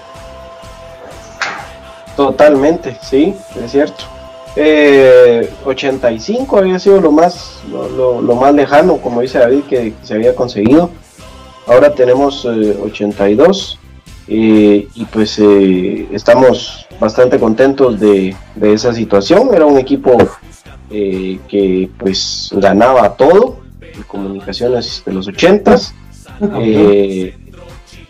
Totalmente, 2.16 2.96
sí, 3.02 3.34
es 3.62 3.70
cierto. 3.70 4.17
Eh, 4.60 5.48
85 5.64 6.58
había 6.58 6.80
sido 6.80 7.00
lo 7.00 7.12
más, 7.12 7.62
lo, 7.70 8.20
más 8.34 8.52
lejano, 8.52 8.96
como 8.96 9.20
dice 9.20 9.38
David, 9.38 9.62
que, 9.68 9.92
se 10.02 10.14
había 10.14 10.34
conseguido. 10.34 10.90
Ahora 11.68 11.94
tenemos 11.94 12.44
82 12.44 13.78
eh, 14.26 14.88
y 14.94 15.04
pues 15.04 15.38
eh, 15.38 16.08
estamos 16.10 16.88
bastante 16.98 17.38
contentos 17.38 18.00
de, 18.00 18.34
esa 18.60 18.92
situación. 18.92 19.50
Era 19.54 19.64
un 19.64 19.78
equipo 19.78 20.18
eh, 20.90 21.38
que 21.46 21.88
pues 21.96 22.50
ganaba 22.52 23.14
todo, 23.14 23.60
comunicaciones 24.08 25.04
de 25.06 25.12
los 25.12 25.28
80s. 25.28 25.92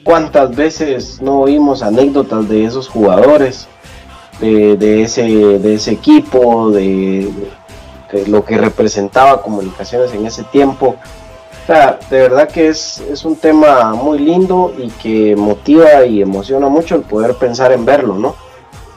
¿Cuántas 0.03 0.57
veces 0.57 1.21
no 1.21 1.41
oímos 1.41 1.83
anécdotas 1.83 2.49
de 2.49 2.65
esos 2.65 2.89
jugadores? 2.89 3.69
De, 4.41 5.03
ese, 5.03 5.23
de 5.23 5.75
ese 5.75 5.93
equipo, 5.93 6.71
de, 6.71 7.31
lo 8.27 8.45
que 8.45 8.57
representaba 8.57 9.43
comunicaciones 9.43 10.13
en 10.15 10.27
ese 10.27 10.45
tiempo. 10.45 10.97
sea, 11.67 11.99
de 12.11 12.21
verdad 12.21 12.49
que 12.49 12.69
es, 12.69 13.01
es 13.11 13.25
un 13.25 13.37
tema 13.37 13.95
muy 13.95 14.19
lindo 14.19 14.73
y 14.79 14.89
que 14.91 15.37
motiva 15.37 16.05
y 16.07 16.23
emociona 16.23 16.69
mucho 16.69 16.95
el 16.95 17.03
poder 17.03 17.35
pensar 17.35 17.73
en 17.73 17.85
verlo, 17.85 18.15
¿no? 18.15 18.35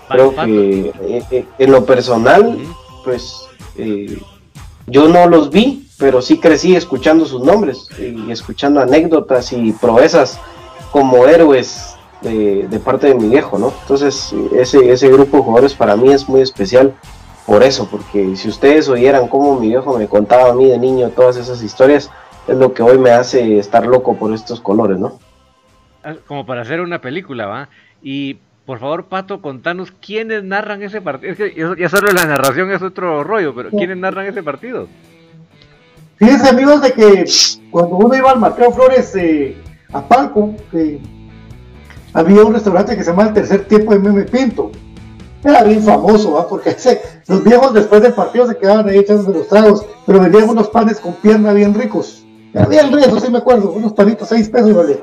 Creo 0.07 0.35
que 0.35 0.93
eh, 1.01 1.23
eh, 1.31 1.45
en 1.57 1.71
lo 1.71 1.85
personal, 1.85 2.57
pues 3.03 3.45
eh, 3.77 4.21
yo 4.87 5.07
no 5.07 5.27
los 5.27 5.49
vi, 5.49 5.87
pero 5.97 6.21
sí 6.21 6.37
crecí 6.37 6.75
escuchando 6.75 7.25
sus 7.25 7.43
nombres 7.43 7.87
y 7.97 8.29
escuchando 8.31 8.81
anécdotas 8.81 9.53
y 9.53 9.71
proezas 9.71 10.39
como 10.91 11.27
héroes 11.27 11.95
de, 12.21 12.67
de 12.67 12.79
parte 12.79 13.07
de 13.07 13.15
mi 13.15 13.29
viejo, 13.29 13.57
¿no? 13.57 13.73
Entonces, 13.81 14.33
ese, 14.55 14.91
ese 14.91 15.09
grupo 15.09 15.37
de 15.37 15.43
jugadores 15.43 15.73
para 15.73 15.95
mí 15.95 16.11
es 16.11 16.27
muy 16.29 16.41
especial 16.41 16.93
por 17.45 17.63
eso, 17.63 17.87
porque 17.89 18.35
si 18.35 18.47
ustedes 18.47 18.87
oyeran 18.87 19.27
cómo 19.27 19.59
mi 19.59 19.69
viejo 19.69 19.97
me 19.97 20.07
contaba 20.07 20.51
a 20.51 20.53
mí 20.53 20.67
de 20.67 20.77
niño 20.77 21.09
todas 21.09 21.37
esas 21.37 21.61
historias, 21.63 22.09
es 22.47 22.57
lo 22.57 22.73
que 22.73 22.83
hoy 22.83 22.97
me 22.97 23.11
hace 23.11 23.57
estar 23.57 23.85
loco 23.85 24.15
por 24.15 24.33
estos 24.33 24.61
colores, 24.61 24.97
¿no? 24.99 25.19
Ah, 26.03 26.15
como 26.27 26.45
para 26.45 26.61
hacer 26.61 26.81
una 26.81 27.01
película, 27.01 27.45
¿va? 27.45 27.69
Y 28.01 28.37
por 28.65 28.79
favor, 28.79 29.05
Pato, 29.05 29.41
contanos 29.41 29.91
quiénes 29.91 30.43
narran 30.43 30.81
ese 30.83 31.01
partido. 31.01 31.31
Es 31.31 31.37
que 31.37 31.77
ya 31.77 31.89
solo 31.89 32.11
la 32.11 32.25
narración 32.25 32.71
es 32.71 32.81
otro 32.81 33.23
rollo, 33.23 33.53
pero 33.53 33.69
¿quiénes 33.69 33.97
narran 33.97 34.27
ese 34.27 34.43
partido? 34.43 34.87
Fíjense, 36.17 36.49
amigos, 36.49 36.81
de 36.81 36.93
que 36.93 37.25
cuando 37.71 37.95
uno 37.97 38.15
iba 38.15 38.31
al 38.31 38.39
Mateo 38.39 38.71
Flores 38.71 39.15
eh, 39.15 39.57
a 39.91 40.07
Palco, 40.07 40.55
había 42.13 42.43
un 42.43 42.53
restaurante 42.53 42.95
que 42.95 43.03
se 43.03 43.11
llama 43.11 43.27
El 43.27 43.33
Tercer 43.33 43.67
Tiempo 43.67 43.93
de 43.93 43.99
Meme 43.99 44.23
Pinto. 44.23 44.71
Era 45.43 45.63
bien 45.63 45.81
famoso, 45.81 46.45
porque 46.49 46.75
los 47.27 47.43
viejos 47.43 47.73
después 47.73 48.01
del 48.01 48.13
partido 48.13 48.47
se 48.47 48.57
quedaban 48.57 48.87
ahí 48.87 48.99
echando 48.99 49.31
los 49.31 49.47
tragos, 49.47 49.85
pero 50.05 50.19
vendían 50.19 50.49
unos 50.49 50.69
panes 50.69 50.99
con 50.99 51.13
pierna 51.13 51.53
bien 51.53 51.73
ricos. 51.73 52.23
Bien 52.69 52.91
ricos, 52.91 53.23
sí 53.23 53.31
me 53.31 53.39
acuerdo, 53.39 53.71
unos 53.71 53.93
panitos, 53.93 54.27
seis 54.27 54.49
pesos, 54.49 54.73
¿vale? 54.73 55.01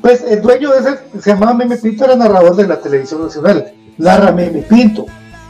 Pues 0.00 0.22
el 0.22 0.40
dueño 0.40 0.70
de 0.70 0.78
ese, 0.78 0.98
se 1.20 1.30
llamaba 1.30 1.52
Meme 1.52 1.76
Pinto, 1.76 2.04
era 2.04 2.16
narrador 2.16 2.56
de 2.56 2.66
la 2.66 2.80
televisión 2.80 3.22
nacional, 3.22 3.74
narra 3.98 4.32
Meme 4.32 4.62
Pinto, 4.62 5.06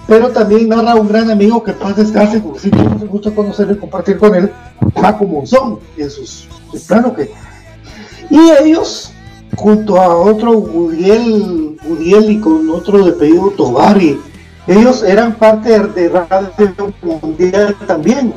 pero 0.09 0.31
también 0.31 0.69
narra 0.69 0.97
un 0.97 1.09
gran 1.09 1.31
amigo 1.31 1.63
que 1.63 1.73
paz 1.73 1.97
descanse, 1.97 2.41
porque 2.41 2.59
sí 2.59 2.71
tuvimos 2.71 3.07
gusto 3.07 3.33
conocerlo 3.33 3.75
y 3.75 3.79
compartir 3.79 4.19
con 4.19 4.35
él, 4.35 4.51
Paco 4.95 5.25
Monzón, 5.25 5.79
en 5.97 6.11
sus, 6.11 6.49
plano 6.89 7.15
que... 7.15 7.31
Y 8.29 8.39
ellos, 8.63 9.13
junto 9.57 10.01
a 10.01 10.17
otro 10.17 10.53
Gudiel, 10.53 11.77
Gudiel 11.85 12.31
y 12.31 12.41
con 12.41 12.69
otro 12.71 13.05
de 13.05 13.13
pedido 13.13 13.51
Tobari, 13.51 14.19
ellos 14.67 15.03
eran 15.03 15.35
parte 15.35 15.79
de 15.79 16.09
Radio 16.09 16.93
Mundial 17.03 17.77
también, 17.87 18.33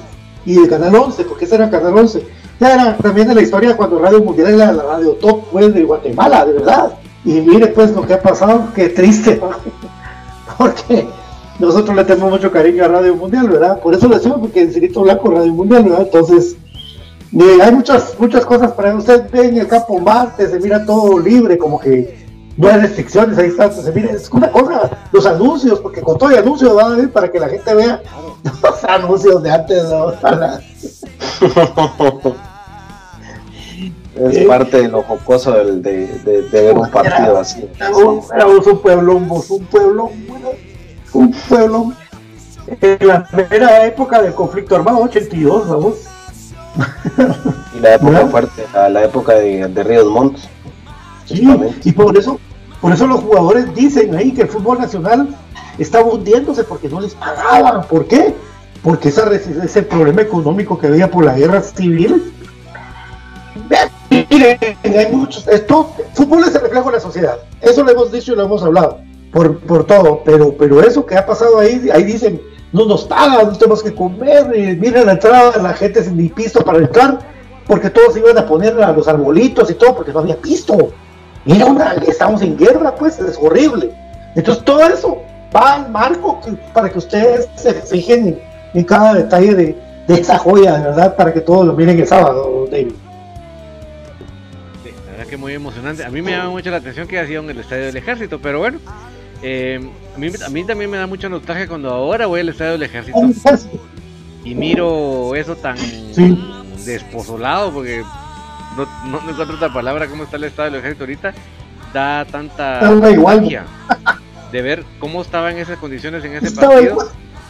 y 0.45 0.56
de 0.56 0.67
Canal 0.67 0.95
11, 0.95 1.23
porque 1.26 1.45
ese 1.45 1.56
era 1.56 1.69
Canal 1.69 1.97
11 1.97 2.43
era 2.60 2.97
también 2.97 3.28
de 3.28 3.36
la 3.36 3.41
historia 3.41 3.76
cuando 3.76 3.99
Radio 3.99 4.21
Mundial 4.21 4.54
era 4.54 4.71
la 4.71 4.84
radio 4.84 5.12
top 5.13 5.43
pues, 5.52 5.73
de 5.73 5.84
Guatemala, 5.84 6.45
de 6.45 6.54
verdad. 6.54 6.93
Y 7.26 7.34
mire 7.41 7.67
pues 7.67 7.91
lo 7.91 8.06
que 8.06 8.13
ha 8.13 8.21
pasado, 8.21 8.67
qué 8.76 8.89
triste, 8.89 9.41
porque 10.58 11.08
nosotros 11.60 11.95
le 11.95 12.04
tenemos 12.04 12.32
mucho 12.32 12.52
cariño 12.52 12.86
a 12.86 12.89
Radio 12.89 13.15
Mundial, 13.15 13.47
¿verdad? 13.49 13.80
Por 13.80 13.93
eso 13.93 14.08
lo 14.08 14.15
decimos, 14.15 14.39
porque 14.39 14.62
en 14.62 14.73
Cirito 14.73 15.02
Blanco 15.02 15.32
Radio 15.32 15.54
Mundial, 15.54 15.84
¿verdad? 15.84 16.02
Entonces, 16.02 16.58
hay 17.41 17.72
muchas, 17.72 18.17
muchas 18.19 18.46
cosas 18.46 18.72
para 18.74 18.96
usted 18.96 19.30
ve 19.32 19.48
en 19.48 19.58
el 19.58 19.67
campo 19.67 20.00
Marte, 20.00 20.48
se 20.48 20.60
mira 20.60 20.86
todo 20.86 21.19
libre, 21.19 21.58
como 21.58 21.80
que 21.80 22.24
no 22.56 22.67
hay 22.67 22.82
restricciones, 22.82 23.38
ahí 23.38 23.48
está, 23.48 23.72
se 23.72 23.91
mira, 23.91 24.12
es 24.12 24.30
una 24.30 24.52
cosa, 24.52 24.91
los 25.12 25.26
anuncios, 25.26 25.80
porque 25.80 26.02
con 26.02 26.17
todo 26.17 26.30
el 26.30 26.38
anuncio 26.38 26.76
va 26.76 26.86
a 26.86 26.89
ver 26.89 27.12
para 27.12 27.32
que 27.32 27.39
la 27.39 27.50
gente 27.50 27.74
vea 27.74 28.02
los 28.63 28.84
anuncios 28.84 29.41
de 29.41 29.52
antes, 29.52 29.84
¿no? 29.86 30.13
Es 34.15 34.46
parte 34.46 34.84
de 34.84 34.89
lo 34.89 35.02
jocoso 35.02 35.54
del, 35.54 35.82
de, 35.82 36.06
de, 36.19 36.41
ver 36.52 36.78
un 36.78 36.88
partido 36.91 37.39
así. 37.39 37.67
Era, 37.78 38.46
un 38.46 38.80
pueblo, 38.80 39.15
un 39.15 39.65
pueblo, 39.65 40.12
un 41.13 41.32
pueblo. 41.32 41.93
En 42.80 43.08
la 43.08 43.26
primera 43.26 43.88
época 43.88 44.22
del 44.22 44.34
conflicto 44.34 44.76
armado, 44.76 45.02
82, 45.02 45.67
vamos. 45.67 45.96
Y 47.76 47.80
la 47.80 47.96
época 47.96 48.28
fuerte, 48.28 48.66
a 48.74 48.90
la 48.90 49.04
época 49.04 49.34
de, 49.36 49.68
de 49.68 49.84
Ríos 49.84 50.08
Montt. 50.08 50.38
Sí, 51.26 51.48
y 51.84 51.92
por 51.92 52.18
eso, 52.18 52.40
por 52.82 52.92
eso 52.92 53.08
los 53.08 53.22
jugadores 53.22 53.74
dicen 53.74 54.16
ahí 54.16 54.32
que 54.32 54.44
el 54.44 54.48
fútbol 54.48 54.80
nacional 54.80 55.36
estaba 55.78 56.06
hundiéndose 56.06 56.64
porque 56.64 56.90
no 56.90 57.00
les 57.00 57.14
pagaban. 57.16 57.88
¿Por 57.88 58.08
qué? 58.08 58.36
Porque 58.82 59.10
esa, 59.10 59.32
ese 59.34 59.84
problema 59.84 60.22
económico 60.22 60.78
que 60.78 60.88
había 60.88 61.10
por 61.10 61.26
la 61.26 61.36
guerra 61.36 61.62
civil 61.62 62.34
Miren, 64.30 64.58
hay 64.84 65.12
muchos, 65.12 65.48
esto, 65.48 65.92
fútbol 66.14 66.44
es 66.44 66.56
el 66.56 66.62
reflejo 66.62 66.88
de 66.88 66.94
la 66.94 67.00
sociedad, 67.00 67.38
eso 67.62 67.84
lo 67.84 67.92
hemos 67.92 68.12
dicho 68.12 68.34
y 68.34 68.36
lo 68.36 68.44
hemos 68.44 68.64
hablado, 68.64 69.00
por, 69.32 69.60
por 69.60 69.86
todo, 69.86 70.22
pero, 70.24 70.56
pero 70.58 70.82
eso 70.82 71.06
que 71.06 71.16
ha 71.16 71.26
pasado 71.26 71.60
ahí, 71.60 71.90
ahí 71.92 72.04
dicen, 72.04 72.42
no 72.74 72.86
nos 72.86 73.06
pagan, 73.06 73.48
no 73.48 73.58
tenemos 73.58 73.82
que 73.82 73.94
comer, 73.94 74.52
y 74.56 74.76
miren 74.76 75.06
la 75.06 75.14
entrada, 75.14 75.62
la 75.62 75.74
gente 75.74 76.04
sin 76.04 76.18
ni 76.18 76.30
pisto 76.30 76.64
para 76.66 76.80
entrar, 76.80 77.20
porque 77.66 77.90
todos 77.90 78.18
iban 78.18 78.38
a 78.38 78.46
poner 78.46 78.74
los 78.76 79.08
arbolitos 79.08 79.70
y 79.72 79.76
todo, 79.76 79.96
porque 79.96 80.12
no 80.12 80.20
había 80.20 80.36
pisto. 80.36 80.92
Mira, 81.46 81.66
una, 81.66 81.94
estamos 82.08 82.42
en 82.42 82.58
guerra, 82.58 82.96
pues, 82.96 83.20
es 83.20 83.38
horrible. 83.42 83.92
Entonces 84.36 84.66
todo 84.66 84.82
eso 84.82 85.22
va 85.56 85.76
al 85.76 85.92
marco 85.92 86.42
para 86.74 86.90
que 86.90 86.98
ustedes 86.98 87.48
se 87.56 87.74
fijen 87.74 88.40
en, 88.74 88.84
cada 88.84 89.14
detalle 89.14 89.54
de, 89.54 89.78
de, 90.08 90.14
esa 90.16 90.38
joya, 90.40 90.78
de 90.78 90.84
verdad, 90.86 91.16
para 91.16 91.32
que 91.32 91.42
todos 91.42 91.68
lo 91.68 91.74
miren 91.74 92.00
el 92.00 92.08
sábado, 92.08 92.68
David 92.70 92.94
muy 95.38 95.54
emocionante. 95.54 96.04
A 96.04 96.10
mí 96.10 96.22
me 96.22 96.32
llama 96.32 96.50
mucho 96.50 96.70
la 96.70 96.78
atención 96.78 97.08
que 97.08 97.20
ha 97.20 97.28
sido 97.28 97.44
en 97.44 97.50
el 97.50 97.60
estadio 97.60 97.86
del 97.86 97.98
ejército, 97.98 98.40
pero 98.40 98.60
bueno, 98.60 98.80
eh, 99.43 99.79
a, 100.15 100.17
mí, 100.17 100.32
a 100.45 100.49
mí 100.49 100.63
también 100.63 100.89
me 100.89 100.97
da 100.97 101.06
mucho 101.06 101.27
nostalgia 101.27 101.67
cuando 101.67 101.89
ahora 101.89 102.27
voy 102.27 102.39
al 102.39 102.49
estadio 102.49 102.71
del 102.73 102.84
ejército 102.84 103.19
y 104.45 104.56
miro 104.56 105.36
eso 105.36 105.56
tan 105.56 105.77
desposolado, 106.86 107.71
porque 107.71 108.03
no, 108.77 108.88
no, 109.21 109.29
encuentro 109.29 109.56
otra 109.56 109.73
palabra, 109.73 110.08
cómo 110.08 110.23
está 110.23 110.38
el 110.38 110.45
estadio 110.45 110.71
del 110.71 110.79
ejército 110.79 111.03
ahorita, 111.03 111.34
da 111.93 112.25
tanta 112.25 112.82
nostalgia 112.82 113.65
de 114.51 114.62
ver 114.62 114.86
cómo 114.99 115.21
estaba 115.21 115.51
en 115.51 115.58
esas 115.58 115.77
condiciones 115.77 116.23
en 116.23 116.36
ese 116.36 116.51
partido. 116.51 116.97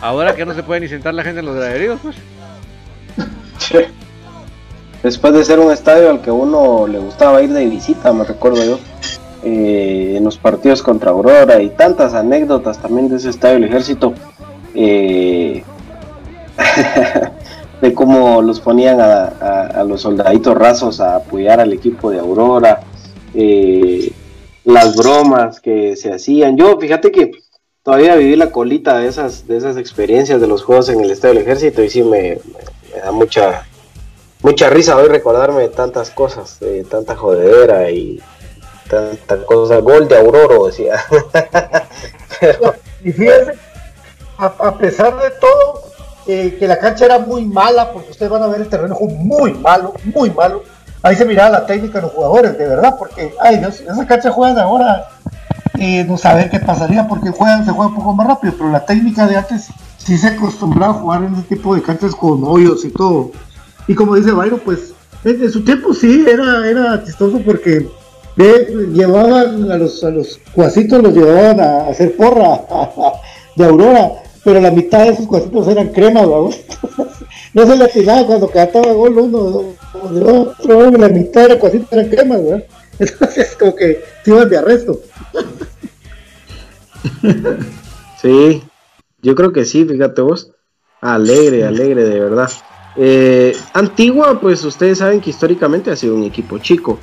Ahora 0.02 0.36
que 0.36 0.46
no 0.46 0.54
se 0.54 0.64
puede 0.64 0.82
ni 0.82 0.88
sentar 0.88 1.14
la 1.14 1.24
gente 1.24 1.40
en 1.40 1.46
los 1.46 1.56
graderíos, 1.56 2.00
pues. 2.02 2.16
Después 5.02 5.34
de 5.34 5.44
ser 5.44 5.60
un 5.60 5.72
estadio 5.72 6.10
al 6.10 6.22
que 6.22 6.32
uno 6.32 6.88
le 6.88 7.00
gustaba 7.00 7.42
ir 7.42 7.52
de 7.52 7.66
visita, 7.66 8.12
me 8.14 8.24
recuerdo 8.24 8.64
yo, 8.64 8.80
eh, 9.44 10.16
en 10.18 10.24
los 10.24 10.38
partidos 10.38 10.82
contra 10.82 11.12
Aurora 11.12 11.62
y 11.62 11.70
tantas 11.70 12.14
anécdotas 12.14 12.82
también 12.82 13.10
de 13.10 13.18
ese 13.18 13.30
estadio 13.30 13.56
del 13.56 13.66
ejército, 13.66 14.14
eh, 14.74 15.64
de 17.82 17.94
cómo 17.94 18.42
los 18.42 18.60
ponían 18.60 19.02
a, 19.02 19.84
los 19.86 20.02
soldaditos 20.02 20.56
rasos 20.56 21.00
a 21.00 21.18
apoyar 21.18 21.60
al 21.60 21.74
equipo 21.74 22.10
de 22.10 22.20
Aurora, 22.20 22.82
eh, 23.34 24.12
las 24.64 24.96
bromas 24.96 25.60
que 25.60 25.96
se 25.98 26.14
hacían. 26.14 26.56
Yo, 26.56 26.78
fíjate 26.80 27.12
que 27.12 27.32
todavía 27.84 28.16
viví 28.16 28.36
la 28.36 28.52
colita 28.52 29.00
de 29.00 29.08
esas, 29.08 29.46
de 29.48 29.58
esas 29.58 29.76
experiencias 29.76 30.40
de 30.40 30.48
los 30.48 30.64
juegos 30.64 30.88
en 30.90 31.02
el 31.02 31.12
estadio 31.12 31.36
del 31.36 31.44
ejército 31.44 31.84
y 31.84 31.90
sí 31.90 32.02
me 32.02 32.40
da 33.04 33.12
mucha 33.12 33.66
mucha 34.44 34.70
risa 34.70 34.98
hoy 34.98 35.08
recordarme 35.08 35.62
de 35.62 35.70
tantas 35.70 36.12
cosas, 36.12 36.60
de 36.60 36.84
tanta 36.84 37.16
jodedera 37.16 37.90
y 37.90 38.22
tanta 38.90 39.46
cosa. 39.46 39.80
Gol 39.80 40.08
de 40.08 40.18
Aurora, 40.18 40.56
decía. 40.68 41.04
Y 43.04 43.12
fíjense, 43.12 43.54
a, 44.38 44.78
pesar 44.78 45.14
de 45.18 45.30
todo, 45.32 45.84
eh, 46.26 46.56
que 46.58 46.68
la 46.68 46.80
cancha 46.80 47.06
era 47.06 47.20
muy 47.20 47.46
mala, 47.46 47.92
porque 47.92 48.12
ustedes 48.12 48.32
van 48.32 48.44
a 48.44 48.48
ver 48.48 48.62
el 48.62 48.70
terreno 48.70 48.96
muy 49.00 49.54
malo, 49.54 49.94
muy 50.06 50.30
malo. 50.30 50.64
Ahí 51.02 51.16
se 51.16 51.26
miraba 51.26 51.50
la 51.50 51.66
técnica 51.66 52.00
de 52.00 52.04
los 52.04 52.14
jugadores, 52.14 52.58
de 52.58 52.68
verdad, 52.68 52.96
porque, 52.98 53.34
ay 53.42 53.58
Dios, 53.58 53.82
esa 53.82 54.08
cancha 54.08 54.32
juegan 54.32 54.58
ahora, 54.58 55.10
eh, 55.78 56.06
no 56.06 56.18
saber 56.18 56.50
qué 56.50 56.62
pasaría, 56.62 57.08
porque 57.08 57.30
juegan, 57.30 57.66
se 57.66 57.72
juega 57.72 57.90
un 57.90 57.96
poco 57.96 58.14
más 58.14 58.28
rápido, 58.28 58.54
pero 58.58 58.72
la 58.72 58.86
técnica 58.86 59.28
de 59.28 59.36
antes 59.36 59.68
sí 59.98 60.18
se 60.18 60.30
acostumbraba 60.30 60.94
a 60.94 60.98
jugar 60.98 61.24
en 61.24 61.34
ese 61.34 61.44
tipo 61.44 61.76
de 61.76 61.82
canchas 61.82 62.16
con 62.16 62.42
hoyos 62.46 62.86
y 62.86 62.90
todo. 62.90 63.32
Y 63.88 63.96
como 63.96 64.16
dice 64.16 64.32
Byron, 64.32 64.62
pues 64.64 64.94
en, 65.26 65.52
su 65.52 65.64
tiempo 65.66 65.94
sí 65.94 66.26
era, 66.26 66.66
era 66.68 67.04
chistoso 67.04 67.42
porque 67.46 67.90
llevaban 68.36 69.72
a 69.72 69.78
los, 69.78 70.04
a 70.04 70.10
los 70.10 70.40
cuasitos, 70.54 71.02
los 71.02 71.14
llevaban 71.14 71.60
a, 71.60 71.88
hacer 71.88 72.16
porra 72.16 72.62
de 73.56 73.66
Aurora, 73.66 74.12
pero 74.44 74.60
la 74.60 74.72
mitad 74.72 75.04
de 75.04 75.14
esos 75.14 75.28
cuasitos 75.28 75.68
eran 75.68 75.90
crema, 75.90 76.24
no 76.24 76.50
se 77.68 77.78
le 77.78 77.84
atinaba 77.84 78.26
cuando 78.26 78.50
cantaba 78.50 78.92
gol 78.92 79.18
uno 79.18 79.76
de 80.12 80.24
otro, 80.24 80.92
la 80.92 81.10
mitad 81.10 81.44
de 81.44 81.50
los 81.50 81.58
cuasitos 81.58 81.92
eran 81.92 82.10
cremas, 82.10 82.44
¿verdad? 82.44 82.64
Entonces 83.00 83.56
como 83.58 83.76
que 83.76 84.04
se 84.24 84.32
iban 84.32 84.50
de 84.50 84.58
arresto. 84.58 85.02
Sí, 88.22 88.64
yo 89.22 89.36
creo 89.36 89.52
que 89.52 89.66
sí, 89.66 89.86
fíjate 89.86 90.22
vos. 90.22 90.52
Alegre, 91.02 91.66
alegre, 91.66 92.06
de 92.06 92.20
verdad. 92.20 92.50
Eh, 92.96 93.56
Antigua, 93.74 94.40
pues 94.40 94.64
ustedes 94.64 95.00
saben 95.00 95.20
que 95.20 95.32
históricamente 95.32 95.92
ha 95.92 95.96
sido 95.96 96.16
un 96.16 96.24
equipo 96.24 96.60
chico, 96.60 97.00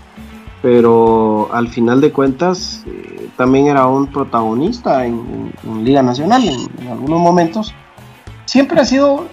pero 0.62 1.48
al 1.52 1.68
final 1.68 2.00
de 2.00 2.12
cuentas 2.12 2.84
eh, 2.86 3.28
también 3.36 3.68
era 3.68 3.86
un 3.86 4.06
protagonista 4.08 5.06
en, 5.06 5.52
Liga 5.82 6.02
Nacional 6.02 6.42
en, 6.46 6.88
algunos 6.88 7.20
momentos. 7.20 7.74
Siempre 8.44 8.80
ha 8.80 8.84
sido 8.84 9.26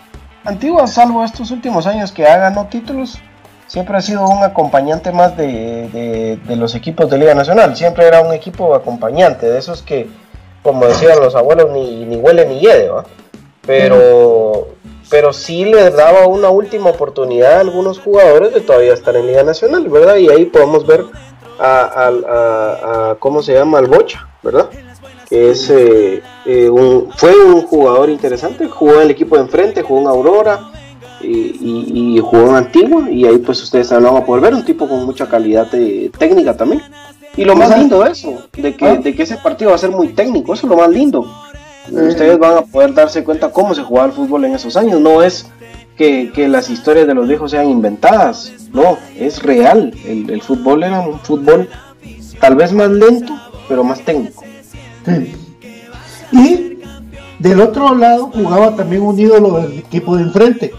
Antigua, 0.45 0.87
salvo 0.87 1.23
estos 1.23 1.51
últimos 1.51 1.87
años 1.87 2.11
que 2.11 2.25
ha 2.25 2.37
ganado 2.37 2.67
títulos, 2.67 3.19
siempre 3.65 3.97
ha 3.97 4.01
sido 4.01 4.25
un 4.25 4.43
acompañante 4.43 5.11
más 5.11 5.35
de, 5.35 6.39
los 6.47 6.73
equipos 6.75 7.09
de 7.09 7.17
Liga 7.17 7.35
Nacional. 7.35 7.75
Siempre 7.75 8.07
era 8.07 8.21
un 8.21 8.33
equipo 8.33 8.73
acompañante, 8.73 9.45
de 9.47 9.59
esos 9.59 9.81
que, 9.81 10.07
como 10.63 10.85
decían 10.85 11.19
los 11.19 11.35
abuelos, 11.35 11.71
ni, 11.73 12.05
ni 12.05 12.15
huele 12.15 12.47
ni 12.47 12.59
hiede, 12.59 12.89
Pero, 13.65 14.69
pero 15.09 15.33
sí 15.33 15.65
le 15.65 15.89
daba 15.91 16.27
una 16.27 16.49
última 16.49 16.89
oportunidad 16.89 17.53
a 17.53 17.59
algunos 17.61 17.99
jugadores 17.99 18.53
de 18.53 18.61
todavía 18.61 18.93
estar 18.93 19.15
en 19.15 19.27
Liga 19.27 19.43
Nacional, 19.43 19.87
¿verdad? 19.87 20.17
Y 20.17 20.29
ahí 20.29 20.45
podemos 20.45 20.85
ver 20.85 21.05
a, 21.59 23.15
¿cómo 23.19 23.41
se 23.41 23.53
llama? 23.53 23.79
Al 23.79 23.87
Bocha, 23.87 24.27
¿verdad? 24.43 24.69
Que 25.29 25.51
es, 25.51 25.69
eh, 25.69 26.21
eh, 26.45 26.69
un, 26.69 27.09
fue 27.15 27.35
un 27.35 27.61
jugador 27.63 28.09
interesante, 28.09 28.67
jugó 28.67 28.95
en 28.95 29.01
el 29.01 29.11
equipo 29.11 29.35
de 29.35 29.43
enfrente, 29.43 29.81
jugó 29.81 30.01
en 30.01 30.07
Aurora, 30.07 30.71
y, 31.21 32.19
jugó 32.19 32.49
en 32.49 32.55
Antigua 32.55 33.09
y 33.09 33.25
ahí 33.25 33.37
pues 33.39 33.61
ustedes 33.63 33.89
van 33.89 34.05
a 34.05 34.23
poder 34.23 34.43
ver 34.43 34.53
un 34.53 34.63
tipo 34.63 34.87
con 34.87 35.05
mucha 35.05 35.27
calidad 35.27 35.67
técnica 36.17 36.55
también. 36.55 36.81
Y 37.35 37.45
lo 37.45 37.55
más 37.55 37.77
lindo 37.77 38.03
de 38.03 38.11
eso, 38.11 38.33
de 38.53 38.75
que, 38.75 38.97
de 38.97 39.15
que 39.15 39.23
ese 39.23 39.37
partido 39.37 39.69
va 39.69 39.75
a 39.75 39.79
ser 39.79 39.91
muy 39.91 40.09
técnico, 40.09 40.53
eso 40.53 40.65
es 40.65 40.71
lo 40.71 40.77
más 40.77 40.89
lindo. 40.89 41.25
Ustedes 41.91 42.37
van 42.37 42.57
a 42.57 42.61
poder 42.61 42.93
darse 42.93 43.23
cuenta 43.23 43.51
cómo 43.51 43.73
se 43.73 43.83
jugaba 43.83 44.07
el 44.07 44.13
fútbol 44.13 44.45
en 44.45 44.55
esos 44.55 44.75
años, 44.75 44.99
no 44.99 45.21
es 45.21 45.47
que, 45.97 46.47
las 46.47 46.69
historias 46.69 47.07
de 47.07 47.13
los 47.13 47.27
viejos 47.27 47.51
sean 47.51 47.69
inventadas, 47.69 48.53
no, 48.71 48.97
es 49.17 49.41
real. 49.41 49.93
El, 50.05 50.29
el, 50.29 50.41
fútbol 50.41 50.83
era 50.83 50.99
un 50.99 51.19
fútbol 51.19 51.67
tal 52.39 52.55
vez 52.55 52.71
más 52.71 52.89
lento, 52.89 53.33
pero 53.67 53.83
más 53.83 54.01
técnico. 54.01 54.43
Y 56.31 56.77
del 57.39 57.61
otro 57.61 57.95
lado 57.95 58.31
jugaba 58.33 58.75
también 58.75 59.01
un 59.01 59.19
ídolo 59.19 59.61
del 59.61 59.79
equipo 59.79 60.15
de 60.15 60.23
enfrente, 60.23 60.71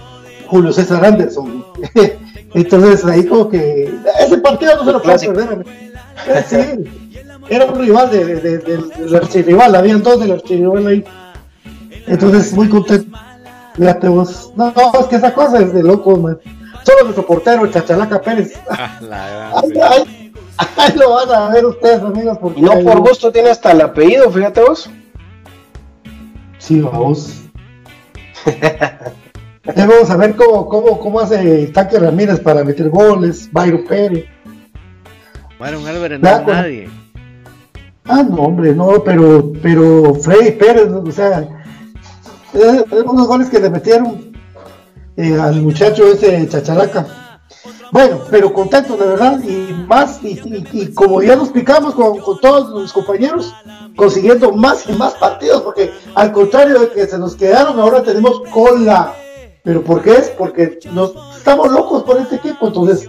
Julio 0.47 0.73
César 0.73 1.05
Anderson. 1.05 1.65
Entonces 2.55 3.05
ahí 3.05 3.25
como 3.27 3.49
que 3.49 3.93
ese 4.21 4.39
partido 4.39 4.77
no 4.77 4.85
se 4.85 4.93
lo 4.93 5.03
puede 5.03 5.19
perder. 5.19 5.67
Sí, 6.47 6.57
era 7.49 7.65
un 7.67 7.79
rival 7.79 8.11
de, 8.11 8.25
de, 8.37 8.59
del 8.59 9.17
archirrival, 9.17 9.75
habían 9.75 10.03
dos 10.03 10.21
del 10.21 10.33
archirrival 10.33 10.87
ahí. 10.87 11.05
Entonces 12.07 12.53
muy 12.53 12.69
contento. 12.69 13.17
Fíjate 13.75 14.09
vos. 14.09 14.53
No, 14.57 14.73
es 15.01 15.07
que 15.07 15.17
esa 15.17 15.33
cosa 15.33 15.61
es 15.61 15.73
de 15.73 15.83
loco, 15.83 16.17
man. 16.17 16.39
Solo 16.83 17.05
nuestro 17.05 17.27
portero, 17.27 17.67
Chachalaca 17.67 18.21
Pérez. 18.21 18.55
Ah, 20.61 20.75
ahí, 20.77 20.93
lo 20.97 21.15
van 21.15 21.31
a 21.31 21.49
ver 21.51 21.65
ustedes, 21.65 22.03
amigos. 22.03 22.37
y 22.57 22.63
no 22.63 22.81
por 22.81 22.99
gusto 22.99 23.31
tiene 23.31 23.51
hasta 23.51 23.71
el 23.71 23.81
apellido, 23.81 24.29
fíjate 24.29 24.61
vos. 24.61 24.91
Sí, 26.59 26.81
vamos. 26.81 27.43
vamos 29.77 30.11
a 30.11 30.17
ver 30.17 30.35
cómo, 30.35 30.67
cómo, 30.67 30.99
cómo 30.99 31.21
hace 31.21 31.69
Taque 31.69 32.01
Ramírez 32.01 32.41
para 32.41 32.65
meter 32.65 32.89
goles, 32.89 33.49
Byron 33.53 33.85
Pérez. 33.85 34.25
Byron 35.61 35.87
Álvarez 35.87 36.19
no 36.19 36.29
es 36.29 36.47
nadie. 36.47 36.91
Ah, 38.09 38.23
no, 38.23 38.37
hombre, 38.37 38.75
no, 38.75 39.05
pero, 39.05 39.53
pero 39.63 40.15
Freddy 40.15 40.53
Pérez, 40.53 40.89
o 40.91 41.13
sea, 41.13 41.47
eh, 42.55 42.85
unos 43.05 43.29
goles 43.29 43.51
que 43.51 43.61
le 43.61 43.69
metieron 43.69 44.33
eh, 45.17 45.39
al 45.39 45.61
muchacho 45.61 46.11
ese 46.11 46.49
Chacharaca. 46.49 47.07
Bueno, 47.93 48.21
pero 48.31 48.53
contento 48.53 48.97
de 48.97 49.07
verdad 49.07 49.41
y 49.43 49.73
más, 49.87 50.21
y, 50.23 50.93
como 50.93 51.23
ya 51.23 51.37
lo 51.37 51.43
explicamos 51.43 51.95
con, 51.95 52.19
con, 52.19 52.39
todos 52.41 52.71
los 52.71 52.93
compañeros, 52.93 53.55
consiguiendo 53.97 54.53
más 54.53 54.89
y 54.89 54.93
más 54.93 55.15
partidos, 55.15 55.63
porque 55.63 55.93
al 56.15 56.33
contrario 56.33 56.81
de 56.81 56.91
que 56.91 57.07
se 57.07 57.19
nos 57.19 57.35
quedaron, 57.35 57.79
ahora 57.79 58.03
tenemos 58.03 58.41
cola. 58.53 59.15
¿Pero 59.65 59.83
por 59.83 60.03
qué 60.03 60.13
es? 60.13 60.29
Porque 60.31 60.79
nos 60.93 61.13
estamos 61.49 61.73
locos 61.73 62.03
por 62.03 62.21
este 62.21 62.37
equipo, 62.37 62.67
entonces, 62.67 63.09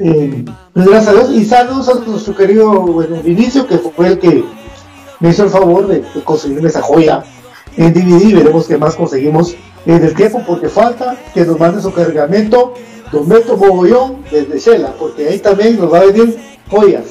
eh, 0.00 0.44
pues 0.74 0.86
gracias 0.86 1.08
a 1.08 1.12
Dios, 1.12 1.30
y 1.32 1.44
saludos 1.46 1.88
a 1.88 1.94
nuestro 1.94 2.36
querido 2.36 2.82
bueno, 2.82 3.22
Vinicio, 3.22 3.66
que 3.66 3.78
fue 3.78 4.08
el 4.08 4.18
que 4.18 4.44
me 5.18 5.30
hizo 5.30 5.44
el 5.44 5.50
favor 5.50 5.86
de, 5.86 6.02
de 6.02 6.22
conseguirme 6.22 6.68
esa 6.68 6.82
joya 6.82 7.24
en 7.78 7.94
DVD, 7.94 8.34
veremos 8.34 8.66
qué 8.66 8.76
más 8.76 8.96
conseguimos 8.96 9.54
en 9.86 10.04
el 10.04 10.14
tiempo, 10.14 10.42
porque 10.46 10.68
falta 10.68 11.16
que 11.32 11.46
nos 11.46 11.58
mande 11.58 11.80
su 11.80 11.90
cargamento 11.90 12.74
Don 13.10 13.26
Beto 13.26 13.56
Mogollón 13.56 14.24
desde 14.30 14.58
Shela, 14.58 14.92
porque 14.98 15.28
ahí 15.28 15.38
también 15.38 15.78
nos 15.78 15.90
va 15.90 16.00
a 16.00 16.04
venir 16.04 16.38
joyas. 16.68 17.04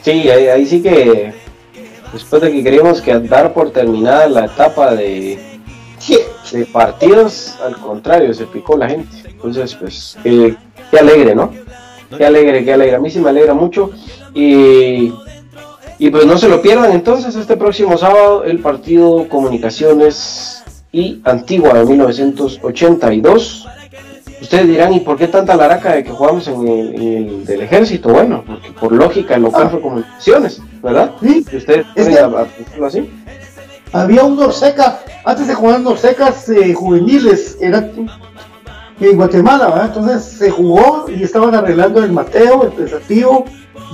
Sí, 0.00 0.30
ahí 0.30 0.66
sí 0.66 0.80
que 0.80 1.34
después 2.14 2.40
de 2.40 2.50
que 2.50 2.64
queríamos 2.64 3.02
que 3.02 3.12
andar 3.12 3.52
por 3.52 3.70
terminada 3.70 4.26
la 4.26 4.46
etapa 4.46 4.94
de, 4.94 5.38
de 6.52 6.66
partidos, 6.66 7.56
al 7.64 7.76
contrario, 7.76 8.32
se 8.34 8.46
picó 8.46 8.76
la 8.76 8.88
gente. 8.88 9.16
Entonces, 9.24 9.74
pues, 9.74 10.18
qué 10.22 10.98
alegre, 10.98 11.34
¿no? 11.34 11.52
Qué 12.16 12.24
alegre, 12.24 12.64
qué 12.64 12.72
alegre. 12.72 12.96
A 12.96 13.00
mí 13.00 13.10
sí 13.10 13.20
me 13.20 13.30
alegra 13.30 13.54
mucho. 13.54 13.90
Y, 14.34 15.12
y 15.98 16.10
pues 16.10 16.26
no 16.26 16.38
se 16.38 16.48
lo 16.48 16.62
pierdan 16.62 16.92
entonces 16.92 17.34
este 17.34 17.56
próximo 17.56 17.96
sábado 17.98 18.44
el 18.44 18.58
partido 18.60 19.28
Comunicaciones 19.28 20.62
y 20.92 21.20
Antigua 21.24 21.74
de 21.74 21.84
1982. 21.84 23.68
Ustedes 24.40 24.66
dirán, 24.66 24.94
¿y 24.94 25.00
por 25.00 25.18
qué 25.18 25.28
tanta 25.28 25.54
laraca 25.54 25.94
de 25.94 26.02
que 26.02 26.10
jugamos 26.10 26.48
en 26.48 26.66
el, 26.66 27.44
del 27.44 27.60
ejército? 27.60 28.08
Bueno, 28.08 28.42
porque 28.46 28.72
por 28.72 28.92
lógica 28.92 29.34
el 29.34 29.42
local 29.42 29.70
fue 29.70 29.80
comunicaciones, 29.80 30.62
¿verdad? 30.82 31.12
Sí. 31.20 31.44
ustedes 31.54 31.86
pueden 31.94 32.34
este, 32.56 32.84
así. 32.84 33.10
Había 33.92 34.24
un 34.24 34.36
Norseca, 34.36 35.00
antes 35.24 35.48
de 35.48 35.54
jugar 35.54 35.80
Norsecas 35.80 36.48
eh, 36.48 36.72
juveniles, 36.74 37.56
era 37.60 37.90
en 39.00 39.16
Guatemala, 39.16 39.68
¿verdad? 39.68 39.86
Entonces 39.86 40.24
se 40.38 40.50
jugó 40.50 41.06
y 41.08 41.22
estaban 41.22 41.54
arreglando 41.54 42.04
el 42.04 42.12
Mateo, 42.12 42.64
el 42.64 42.72
Pesativo 42.72 43.46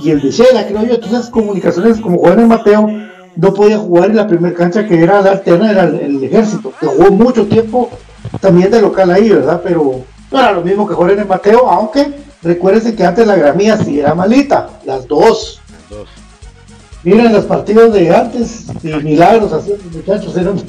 y 0.03 0.11
el 0.11 0.21
de 0.21 0.31
Shela, 0.31 0.67
creo 0.67 0.83
yo. 0.83 0.95
Entonces 0.95 1.29
comunicaciones, 1.29 1.99
como 1.99 2.17
jugaban 2.17 2.41
en 2.41 2.47
Mateo, 2.47 2.89
no 3.35 3.53
podía 3.53 3.77
jugar 3.77 4.09
en 4.09 4.17
la 4.17 4.27
primera 4.27 4.55
cancha 4.55 4.85
que 4.85 5.01
era 5.01 5.21
la 5.21 5.31
alterna, 5.31 5.71
era 5.71 5.83
el, 5.83 6.23
ejército, 6.23 6.73
que 6.79 6.87
jugó 6.87 7.11
mucho 7.11 7.47
tiempo 7.47 7.89
también 8.41 8.69
de 8.69 8.81
local 8.81 9.11
ahí, 9.11 9.29
¿verdad? 9.29 9.61
Pero 9.63 10.01
no 10.31 10.39
era 10.39 10.51
lo 10.51 10.61
mismo 10.61 10.87
que 10.87 10.93
jugar 10.93 11.11
en 11.11 11.19
el 11.19 11.27
Mateo, 11.27 11.69
aunque 11.69 12.13
recuérdense 12.43 12.95
que 12.95 13.03
antes 13.03 13.25
la 13.25 13.35
gramía 13.35 13.77
sí 13.77 13.99
era 13.99 14.13
malita, 14.13 14.69
las 14.85 15.07
dos. 15.07 15.61
Miren 17.07 17.31
los 17.31 17.45
partidos 17.45 17.93
de 17.93 18.13
antes, 18.13 18.65
y 18.83 18.87
milagros 18.87 19.53
así, 19.53 19.73
muchachos 19.93 20.35
eran. 20.35 20.59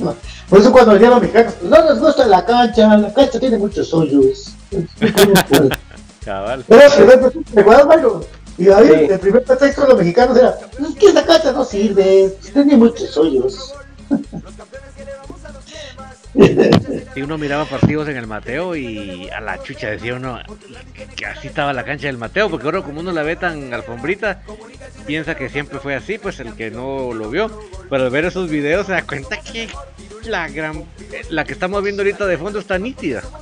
Por 0.49 0.61
eso 0.61 0.71
cuando 0.71 0.95
llegan 0.95 1.11
los 1.11 1.23
mexicanos, 1.23 1.55
no 1.63 1.91
les 1.91 1.99
gusta 1.99 2.29
la 2.29 2.47
cancha, 2.47 2.97
la 2.97 3.13
cancha 3.13 3.41
tiene 3.41 3.59
muchos 3.59 3.93
hoyos. 3.93 4.55
Cabal. 6.25 6.65
Pero, 6.69 7.33
¿te 7.53 7.61
acuerdas, 7.61 7.87
Mario? 7.87 8.21
Y 8.57 8.67
David, 8.67 9.11
el 9.11 9.19
primer 9.19 9.43
pretexto 9.43 9.83
de 9.83 9.89
los 9.89 9.99
mexicanos 9.99 10.39
era, 10.39 10.57
es 10.79 10.95
que 10.95 11.07
esa 11.07 11.27
cancha 11.27 11.51
no 11.51 11.65
sirve, 11.65 12.33
tiene 12.53 12.77
muchos 12.77 13.17
hoyos. 13.17 13.75
Y 17.15 17.23
uno 17.23 17.37
miraba 17.37 17.65
partidos 17.65 18.09
en 18.09 18.17
el 18.17 18.27
Mateo 18.27 18.77
y 18.77 19.29
a 19.31 19.41
la 19.41 19.61
chucha 19.63 19.91
decía 19.91 20.15
uno 20.15 20.39
que 21.17 21.27
así 21.27 21.49
estaba 21.49 21.73
la 21.73 21.85
cancha 21.85 22.07
del 22.07 22.19
Mateo, 22.19 22.49
porque 22.49 22.67
ahora 22.67 22.83
como 22.83 23.01
uno 23.01 23.11
la 23.13 23.23
ve 23.23 23.37
tan 23.37 23.75
alfombrita, 23.75 24.43
piensa 25.07 25.35
que 25.35 25.49
siempre 25.49 25.81
fue 25.81 25.95
así, 25.95 26.19
pues 26.19 26.39
el 26.41 26.55
que 26.55 26.71
no 26.71 27.13
lo 27.13 27.29
vio, 27.31 27.51
pero 27.91 28.05
al 28.05 28.11
ver 28.11 28.27
esos 28.27 28.49
videos 28.49 28.87
se 28.87 28.93
da 28.93 29.03
cuenta 29.03 29.41
que 29.41 29.69
la 30.25 30.49
gran 30.49 30.85
la 31.31 31.45
que 31.45 31.53
estamos 31.55 31.83
viendo 31.83 32.03
ahorita 32.03 32.27
de 32.27 32.39
fondo 32.39 32.59
está 32.59 32.79
nítida. 32.79 33.23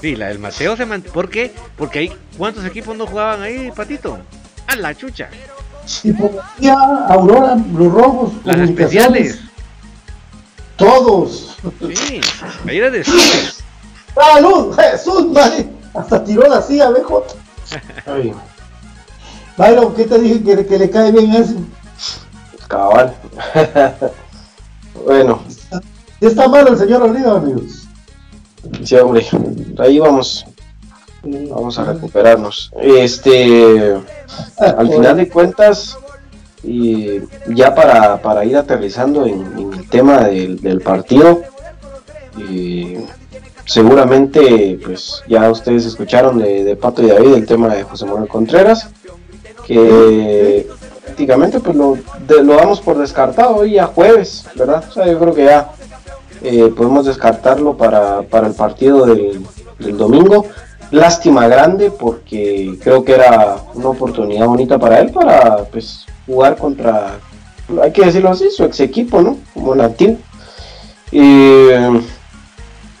Sí, 0.00 0.16
la 0.16 0.28
del 0.28 0.38
Mateo 0.40 0.76
se 0.76 0.84
mantiene. 0.84 1.14
¿Por 1.14 1.30
qué? 1.30 1.52
Porque 1.76 2.00
hay 2.00 2.12
cuántos 2.36 2.64
equipos 2.64 2.96
no 2.96 3.06
jugaban 3.06 3.42
ahí, 3.42 3.70
Patito. 3.74 4.18
A 4.66 4.76
la 4.76 4.94
chucha. 4.94 5.28
Y 6.04 6.14
ya 6.60 6.74
Aurora, 7.08 7.56
los 7.74 7.92
rojos, 7.92 8.32
las 8.44 8.58
especiales. 8.58 9.40
Todos. 10.76 11.56
Sí, 11.94 12.20
ahí 12.66 12.78
era 12.78 12.90
de 12.90 13.04
¡Salud! 14.14 14.74
¡Jesús, 14.76 15.28
madre! 15.28 15.68
Hasta 15.94 16.24
tiró 16.24 16.48
la 16.48 16.62
silla, 16.62 16.90
BJ. 16.90 17.12
Byron, 19.56 19.94
¿qué 19.94 20.04
te 20.04 20.18
dije 20.18 20.42
que, 20.42 20.66
que 20.66 20.78
le 20.78 20.90
cae 20.90 21.12
bien 21.12 21.32
eso? 21.34 21.54
Cabal. 22.68 23.14
bueno. 25.06 25.42
Ya 26.20 26.28
está 26.28 26.48
mal 26.48 26.68
el 26.68 26.78
señor 26.78 27.02
Oliva, 27.02 27.36
amigos. 27.36 27.88
Sí, 28.84 28.96
hombre. 28.96 29.26
Ahí 29.78 29.98
vamos. 29.98 30.44
Vamos 31.24 31.78
a 31.78 31.84
recuperarnos. 31.84 32.72
Este. 32.80 33.96
Al 34.58 34.88
final 34.88 35.16
de 35.16 35.28
cuentas, 35.28 35.98
Y 36.64 37.20
ya 37.48 37.74
para, 37.74 38.44
ir 38.44 38.56
aterrizando 38.56 39.26
en, 39.26 39.72
el 39.72 39.88
tema 39.88 40.28
del, 40.28 40.80
partido, 40.80 41.42
seguramente 43.64 44.78
pues 44.84 45.22
ya 45.28 45.50
ustedes 45.50 45.86
escucharon 45.86 46.38
de, 46.38 46.76
Pato 46.76 47.02
y 47.02 47.06
David 47.06 47.34
el 47.34 47.46
tema 47.46 47.74
de 47.74 47.82
José 47.82 48.06
Manuel 48.06 48.28
Contreras, 48.28 48.88
que 49.66 50.66
prácticamente 51.04 51.60
pues 51.60 51.76
lo, 51.76 51.98
lo 52.42 52.56
damos 52.56 52.80
por 52.80 52.98
descartado 52.98 53.56
hoy 53.56 53.78
a 53.78 53.86
jueves, 53.86 54.46
¿verdad? 54.54 54.84
O 54.88 54.92
sea, 54.92 55.06
yo 55.06 55.18
creo 55.18 55.34
que 55.34 55.44
ya 55.44 55.72
eh, 56.44 56.72
podemos 56.76 57.06
descartarlo 57.06 57.76
para, 57.76 58.20
el 58.20 58.54
partido 58.54 59.06
del, 59.06 59.44
domingo. 59.96 60.46
Lástima 60.92 61.48
grande 61.48 61.90
porque 61.90 62.76
creo 62.82 63.02
que 63.02 63.12
era 63.14 63.56
una 63.74 63.88
oportunidad 63.88 64.46
bonita 64.46 64.78
para 64.78 65.00
él 65.00 65.10
para 65.10 65.64
pues 65.64 66.04
jugar 66.26 66.56
contra, 66.58 67.18
hay 67.82 67.92
que 67.92 68.04
decirlo 68.04 68.28
así, 68.28 68.50
su 68.50 68.62
ex 68.64 68.78
equipo, 68.80 69.22
¿no? 69.22 69.38
Como 69.54 69.74
nativo. 69.74 70.18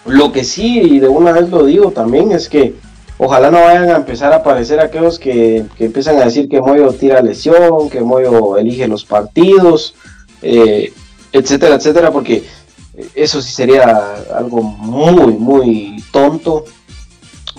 lo 0.06 0.32
que 0.32 0.42
sí, 0.42 0.80
y 0.80 1.00
de 1.00 1.08
una 1.08 1.32
vez 1.32 1.50
lo 1.50 1.66
digo 1.66 1.90
también, 1.90 2.32
es 2.32 2.48
que 2.48 2.74
ojalá 3.18 3.50
no 3.50 3.60
vayan 3.60 3.90
a 3.90 3.96
empezar 3.96 4.32
a 4.32 4.36
aparecer 4.36 4.80
aquellos 4.80 5.18
que, 5.18 5.66
que 5.76 5.84
empiezan 5.84 6.16
a 6.16 6.24
decir 6.24 6.48
que 6.48 6.62
Moyo 6.62 6.90
tira 6.94 7.20
lesión, 7.20 7.90
que 7.90 8.00
Moyo 8.00 8.56
elige 8.56 8.88
los 8.88 9.04
partidos, 9.04 9.94
eh, 10.40 10.94
etcétera, 11.30 11.74
etcétera, 11.74 12.10
porque 12.10 12.42
eso 13.14 13.42
sí 13.42 13.52
sería 13.52 14.14
algo 14.34 14.62
muy, 14.62 15.34
muy 15.34 16.04
tonto. 16.10 16.64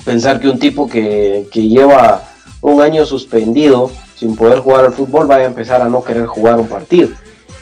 Pensar 0.05 0.39
que 0.39 0.49
un 0.49 0.59
tipo 0.59 0.87
que, 0.87 1.47
lleva 1.53 2.23
un 2.61 2.81
año 2.81 3.05
suspendido 3.05 3.91
sin 4.15 4.35
poder 4.35 4.59
jugar 4.59 4.85
al 4.85 4.93
fútbol 4.93 5.27
vaya 5.27 5.43
a 5.43 5.47
empezar 5.47 5.81
a 5.81 5.89
no 5.89 6.03
querer 6.03 6.25
jugar 6.25 6.59
un 6.59 6.67
partido. 6.67 7.09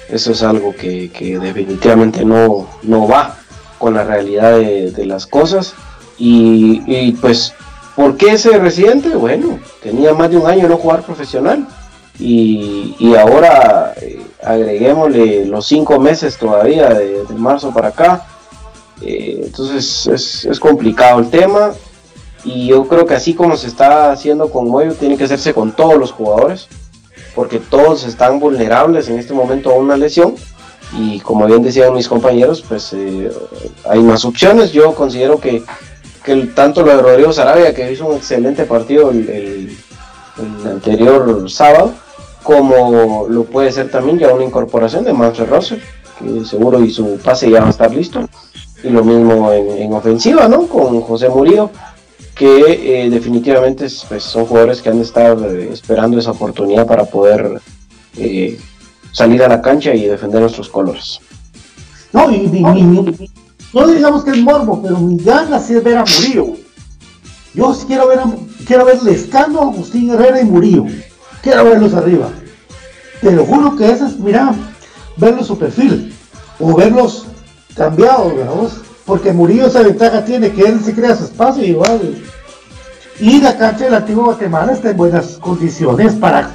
Eso 0.10 0.32
es 0.32 0.44
algo 0.44 0.76
que, 0.76 1.10
definitivamente 1.42 2.26
no, 2.26 2.68
no, 2.84 3.08
va 3.08 3.38
con 3.78 3.94
la 3.94 4.04
realidad 4.04 4.58
de, 4.60 5.06
las 5.06 5.26
cosas. 5.26 5.74
Y, 6.18 7.14
pues, 7.14 7.54
¿por 7.96 8.18
qué 8.18 8.34
ese 8.34 8.58
residente? 8.58 9.10
Bueno, 9.10 9.60
tenía 9.82 10.14
más 10.14 10.30
de 10.30 10.38
un 10.38 10.48
año 10.48 10.68
no 10.68 10.78
jugar 10.78 11.04
profesional. 11.04 11.68
Y, 12.20 12.96
y 13.00 13.16
ahora 13.16 13.94
eh, 14.00 14.22
agreguémosle 14.44 15.46
los 15.46 15.66
cinco 15.66 16.00
meses 16.00 16.38
todavía 16.38 16.90
de, 16.90 17.24
marzo 17.36 17.74
para 17.74 17.90
acá. 17.90 18.26
Eh, 19.02 19.42
entonces 19.44 20.46
es, 20.46 20.60
complicado 20.60 21.20
el 21.20 21.30
tema 21.30 21.72
y 22.44 22.68
yo 22.68 22.88
creo 22.88 23.06
que 23.06 23.14
así 23.14 23.34
como 23.34 23.58
se 23.58 23.68
está 23.68 24.12
haciendo 24.12 24.50
con 24.50 24.70
Moyo, 24.70 24.94
tiene 24.94 25.18
que 25.18 25.26
hacerse 25.26 25.54
con 25.54 25.72
todos 25.74 25.98
los 25.98 26.12
jugadores, 26.12 26.68
porque 27.36 27.60
todos 27.60 28.04
están 28.04 28.40
vulnerables 28.40 29.10
en 29.10 29.20
este 29.20 29.34
momento 29.34 29.72
a 29.72 29.76
una 29.76 29.98
lesión 29.98 30.36
y 30.98 31.20
como 31.22 31.46
bien 31.46 31.62
decían 31.62 31.94
mis 31.94 32.08
compañeros, 32.08 32.64
pues 32.68 32.92
eh, 32.94 33.32
hay 33.90 34.00
más 34.02 34.26
opciones. 34.26 34.72
Yo 34.72 34.94
considero 34.94 35.40
que, 35.40 35.64
que 36.24 36.36
tanto 36.48 36.84
lo 36.84 36.96
de 36.96 37.02
Rodrigo 37.02 37.32
Sarabia, 37.32 37.74
que 37.74 37.92
hizo 37.92 38.08
un 38.08 38.18
excelente 38.18 38.66
partido 38.66 39.12
el, 39.12 39.30
el 39.30 40.68
anterior 40.68 41.50
sábado, 41.50 41.94
como 42.44 43.28
lo 43.30 43.44
puede 43.44 43.72
ser 43.72 43.90
también 43.90 44.20
ya 44.20 44.34
una 44.34 44.44
incorporación 44.44 45.06
de 45.06 45.14
Manfred 45.14 45.50
Rosser, 45.50 45.82
que 46.20 46.44
seguro 46.46 46.82
y 46.82 46.92
su 46.92 47.18
pase 47.24 47.50
ya 47.50 47.62
va 47.62 47.68
a 47.68 47.72
estar 47.72 47.94
listo. 47.94 48.28
Y 48.84 48.90
lo 48.90 49.04
mismo 49.04 49.52
en, 49.52 49.94
ofensiva, 49.94 50.48
¿no? 50.48 50.68
Con 50.68 51.02
José 51.02 51.30
Murillo, 51.30 51.70
que 52.42 53.04
eh, 53.04 53.10
definitivamente 53.12 53.86
pues, 54.10 54.24
son 54.24 54.48
jugadores 54.48 54.82
que 54.82 54.90
han 54.90 55.00
estar 55.00 55.38
eh, 55.46 55.70
esperando 55.72 56.18
esa 56.18 56.32
oportunidad 56.32 56.88
para 56.88 57.06
poder 57.06 57.62
eh, 58.18 58.60
salir 59.12 59.44
a 59.44 59.48
la 59.48 59.62
cancha 59.62 59.94
y 59.94 60.08
defender 60.08 60.42
nuestros 60.42 60.68
colores. 60.68 61.20
No, 62.12 62.32
y, 62.32 62.48
no 63.74 63.88
digamos 63.88 64.24
que 64.24 64.32
es 64.32 64.40
morbo, 64.40 64.82
pero 64.82 64.98
mi 64.98 65.18
ganas 65.18 65.70
es 65.70 65.84
ver 65.84 65.98
a 65.98 66.04
Murillo. 66.04 66.56
Yo 67.54 67.76
sí 67.76 67.86
quiero 67.86 68.08
ver 68.08 68.18
a, 68.18 68.26
quiero 68.66 68.86
ver 68.86 69.04
Lescano, 69.04 69.62
Agustín 69.62 70.10
Herrera 70.10 70.42
y 70.42 70.46
Murillo 70.46 70.88
quiero 71.44 71.64
verlos 71.64 71.94
arriba. 71.94 72.32
Te 73.22 73.32
lo 73.34 73.46
juro 73.46 73.76
que 73.76 73.88
eso 73.88 74.08
es, 74.08 74.18
mira, 74.18 74.56
verlos 75.16 75.46
su 75.46 75.60
perfil 75.60 76.12
o 76.60 76.76
verlos 76.76 77.28
cambiados, 77.76 78.36
¿verdad? 78.36 78.72
Porque 79.12 79.34
Murillo 79.34 79.68
esa 79.68 79.82
ventaja 79.82 80.24
tiene 80.24 80.54
que 80.54 80.62
él 80.62 80.80
se 80.82 80.96
crea 80.96 81.18
su 81.18 81.26
espacio 81.26 81.66
igual. 81.66 82.16
Y 83.20 83.42
la 83.42 83.58
cancha 83.58 83.84
del 83.84 83.96
antiguo 83.96 84.24
Guatemala 84.24 84.72
está 84.72 84.92
en 84.92 84.96
buenas 84.96 85.38
condiciones 85.38 86.14
para, 86.14 86.52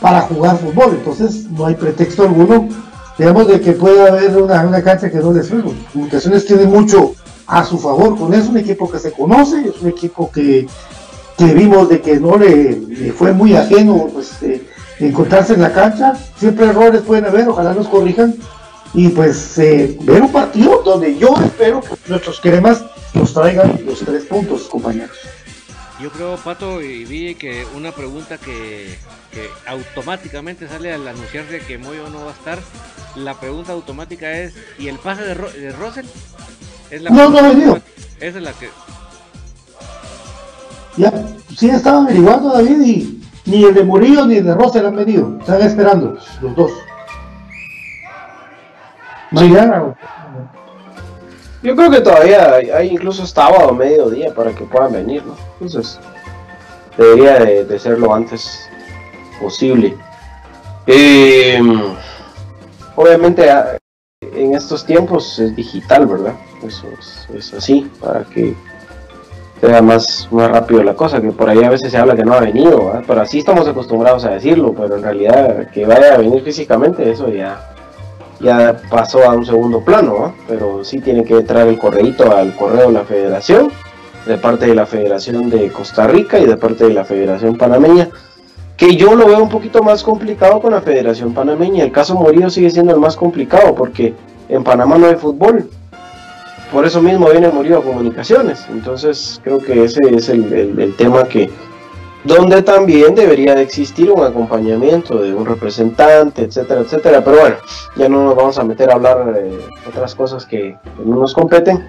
para 0.00 0.20
jugar 0.20 0.56
fútbol, 0.56 0.90
entonces 1.00 1.50
no 1.50 1.66
hay 1.66 1.74
pretexto 1.74 2.22
alguno, 2.22 2.68
digamos, 3.18 3.48
de 3.48 3.60
que 3.60 3.72
pueda 3.72 4.06
haber 4.06 4.36
una, 4.36 4.82
cancha 4.84 5.10
que 5.10 5.18
no 5.18 5.32
les 5.32 5.48
sirva. 5.48 5.72
Comunicaciones 5.92 6.46
tiene 6.46 6.66
mucho 6.66 7.16
a 7.44 7.64
su 7.64 7.76
favor 7.76 8.16
con 8.16 8.32
eso, 8.32 8.50
un 8.50 8.58
equipo 8.58 8.88
que 8.88 9.00
se 9.00 9.10
conoce, 9.10 9.62
es 9.62 9.82
un 9.82 9.88
equipo 9.88 10.30
que, 10.30 10.68
que 11.36 11.54
vimos 11.54 11.88
de 11.88 12.00
que 12.00 12.20
no 12.20 12.38
le, 12.38 13.12
fue 13.18 13.32
muy 13.32 13.56
ajeno 13.56 14.06
pues, 14.12 14.30
encontrarse 15.00 15.54
en 15.54 15.62
la 15.62 15.72
cancha. 15.72 16.12
Siempre 16.38 16.66
errores 16.66 17.02
pueden 17.02 17.24
haber, 17.24 17.48
ojalá 17.48 17.74
nos 17.74 17.88
corrijan. 17.88 18.36
Y 18.96 19.10
pues 19.10 19.58
eh, 19.58 19.96
ver 20.00 20.22
un 20.22 20.32
partido 20.32 20.82
donde 20.82 21.18
yo 21.18 21.34
espero 21.44 21.82
que 21.82 21.94
nuestros 22.08 22.40
cremas 22.40 22.82
nos 23.12 23.32
traigan 23.34 23.78
los 23.84 24.00
tres 24.00 24.24
puntos, 24.24 24.62
compañeros. 24.62 25.16
Yo 26.00 26.10
creo, 26.10 26.36
Pato 26.36 26.82
y 26.82 27.04
vi 27.04 27.34
que 27.34 27.66
una 27.76 27.92
pregunta 27.92 28.38
que, 28.38 28.98
automáticamente 29.66 30.66
sale 30.66 30.94
al 30.94 31.06
anunciarse 31.06 31.60
que 31.60 31.76
Moyo 31.76 32.08
no 32.08 32.24
va 32.24 32.30
a 32.30 32.34
estar, 32.34 32.58
la 33.16 33.38
pregunta 33.38 33.72
automática 33.72 34.32
es, 34.32 34.54
¿y 34.78 34.88
el 34.88 34.98
pase 34.98 35.22
de, 35.22 35.34
Ro 35.34 35.50
de 35.50 36.04
Es 36.90 37.02
la 37.02 37.10
no, 37.10 37.28
no 37.28 37.38
ha 37.38 37.42
venido. 37.42 37.78
Esa 38.18 38.38
es 38.38 38.42
la 38.42 38.52
que, 38.54 38.70
ya, 40.96 41.12
sí 41.54 41.68
estaba 41.68 42.02
averiguando 42.02 42.50
David 42.50 42.80
y 42.80 43.20
ni 43.44 43.64
el 43.64 43.74
de 43.74 43.84
Murillo 43.84 44.26
ni 44.26 44.36
el 44.36 44.44
de 44.46 44.54
Roser 44.54 44.86
han 44.86 44.96
venido. 44.96 45.36
Están 45.40 45.60
esperando 45.60 46.16
los 46.40 46.56
dos. 46.56 46.72
Mañana. 49.30 49.94
Yo 51.62 51.74
creo 51.74 51.90
que 51.90 52.00
todavía 52.00 52.54
hay, 52.54 52.90
incluso 52.90 53.26
sábado 53.26 53.68
o 53.68 53.74
mediodía 53.74 54.32
para 54.34 54.52
que 54.52 54.64
puedan 54.64 54.92
venir, 54.92 55.24
¿no? 55.24 55.34
Entonces, 55.60 55.98
debería 56.96 57.38
de, 57.64 57.78
ser 57.78 57.98
lo 57.98 58.14
antes 58.14 58.68
posible. 59.40 59.96
Em, 60.86 61.82
obviamente, 62.94 63.48
en 64.20 64.54
estos 64.54 64.84
tiempos 64.84 65.38
es 65.38 65.56
digital, 65.56 66.06
¿verdad? 66.06 66.34
Eso 66.62 66.86
es 67.34 67.54
así, 67.54 67.90
para 68.00 68.22
que 68.24 68.54
sea 69.60 69.82
más, 69.82 70.28
más 70.30 70.50
rápido 70.50 70.82
la 70.82 70.94
cosa, 70.94 71.20
que 71.20 71.32
por 71.32 71.48
ahí 71.48 71.62
a 71.64 71.70
veces 71.70 71.90
se 71.90 71.98
habla 71.98 72.14
que 72.14 72.24
no 72.24 72.34
ha 72.34 72.40
venido, 72.40 73.02
pero 73.06 73.22
así 73.22 73.38
estamos 73.38 73.66
acostumbrados 73.66 74.24
a 74.24 74.30
decirlo, 74.30 74.74
pero 74.74 74.96
en 74.96 75.02
realidad 75.02 75.70
que 75.70 75.86
vaya 75.86 76.14
a 76.14 76.18
venir 76.18 76.42
físicamente, 76.42 77.10
eso 77.10 77.28
ya, 77.28 77.74
ya 78.40 78.80
pasó 78.90 79.24
a 79.24 79.34
un 79.34 79.46
segundo 79.46 79.80
plano, 79.80 80.34
pero 80.48 80.84
sí 80.84 81.00
tiene 81.00 81.24
que 81.24 81.34
entrar 81.34 81.66
el 81.68 81.78
correíto 81.78 82.36
al 82.36 82.54
correo 82.54 82.88
de 82.88 82.92
la 82.92 83.04
federación, 83.04 83.70
de 84.26 84.38
parte 84.38 84.66
de 84.66 84.74
la 84.74 84.86
Federación 84.86 85.48
de 85.50 85.68
Costa 85.68 86.06
Rica 86.06 86.38
y 86.38 86.46
de 86.46 86.56
parte 86.56 86.84
de 86.84 86.94
la 86.94 87.04
Federación 87.04 87.56
Panameña, 87.56 88.08
que 88.76 88.96
yo 88.96 89.14
lo 89.14 89.26
veo 89.26 89.42
un 89.42 89.48
poquito 89.48 89.82
más 89.82 90.02
complicado 90.02 90.60
con 90.60 90.72
la 90.72 90.80
Federación 90.80 91.32
Panameña, 91.32 91.84
el 91.84 91.92
caso 91.92 92.14
Morillo 92.14 92.50
sigue 92.50 92.70
siendo 92.70 92.92
el 92.92 93.00
más 93.00 93.16
complicado, 93.16 93.74
porque 93.74 94.14
en 94.48 94.64
Panamá 94.64 94.98
no 94.98 95.06
hay 95.06 95.14
fútbol, 95.14 95.70
por 96.72 96.84
eso 96.84 97.00
mismo 97.00 97.30
viene 97.30 97.48
murió 97.48 97.82
comunicaciones. 97.82 98.66
Entonces 98.70 99.40
creo 99.42 99.58
que 99.58 99.84
ese 99.84 100.00
es 100.14 100.28
el, 100.28 100.94
tema 100.96 101.24
que 101.24 101.50
donde 102.26 102.62
también 102.62 103.14
debería 103.14 103.54
de 103.54 103.62
existir 103.62 104.10
un 104.10 104.24
acompañamiento 104.24 105.18
de 105.18 105.34
un 105.34 105.46
representante, 105.46 106.42
etcétera, 106.42 106.80
etcétera. 106.80 107.22
Pero 107.24 107.40
bueno, 107.40 107.56
ya 107.96 108.08
no 108.08 108.24
nos 108.24 108.36
vamos 108.36 108.58
a 108.58 108.64
meter 108.64 108.90
a 108.90 108.94
hablar 108.94 109.32
de 109.32 109.58
otras 109.88 110.14
cosas 110.14 110.44
que, 110.46 110.76
no 111.04 111.16
nos 111.16 111.34
competen. 111.34 111.86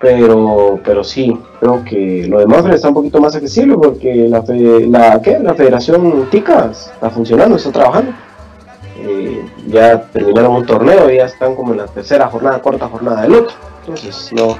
Pero, 0.00 0.78
pero 0.84 1.02
sí, 1.02 1.36
creo 1.58 1.84
que 1.84 2.24
lo 2.28 2.38
demás 2.38 2.64
está 2.66 2.86
un 2.88 2.94
poquito 2.94 3.20
más 3.20 3.34
accesible 3.34 3.74
porque 3.74 4.28
la, 4.28 4.44
la, 4.46 5.20
la 5.40 5.54
Federación 5.54 6.28
TICA 6.30 6.70
está 6.70 7.10
funcionando, 7.10 7.56
está 7.56 7.72
trabajando. 7.72 8.12
Eh, 9.00 9.44
ya 9.66 10.00
terminaron 10.02 10.52
un 10.52 10.66
torneo, 10.66 11.10
ya 11.10 11.24
están 11.24 11.56
como 11.56 11.72
en 11.72 11.78
la 11.78 11.86
tercera 11.86 12.28
jornada, 12.28 12.60
cuarta 12.60 12.88
jornada 12.88 13.22
del 13.22 13.34
otro 13.34 13.56
entonces 13.88 14.30
no, 14.34 14.56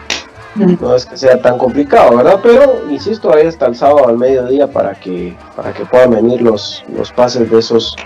no 0.54 0.94
es 0.94 1.06
que 1.06 1.16
sea 1.16 1.40
tan 1.40 1.58
complicado, 1.58 2.16
¿verdad? 2.16 2.40
Pero 2.42 2.88
insisto, 2.90 3.32
ahí 3.34 3.46
está 3.46 3.66
el 3.66 3.76
sábado 3.76 4.08
al 4.08 4.18
mediodía 4.18 4.66
para 4.66 4.94
que, 4.94 5.36
para 5.56 5.72
que 5.72 5.84
puedan 5.84 6.10
venir 6.12 6.42
los, 6.42 6.84
los 6.94 7.12
pases 7.12 7.50
de 7.50 7.58
esos 7.58 7.96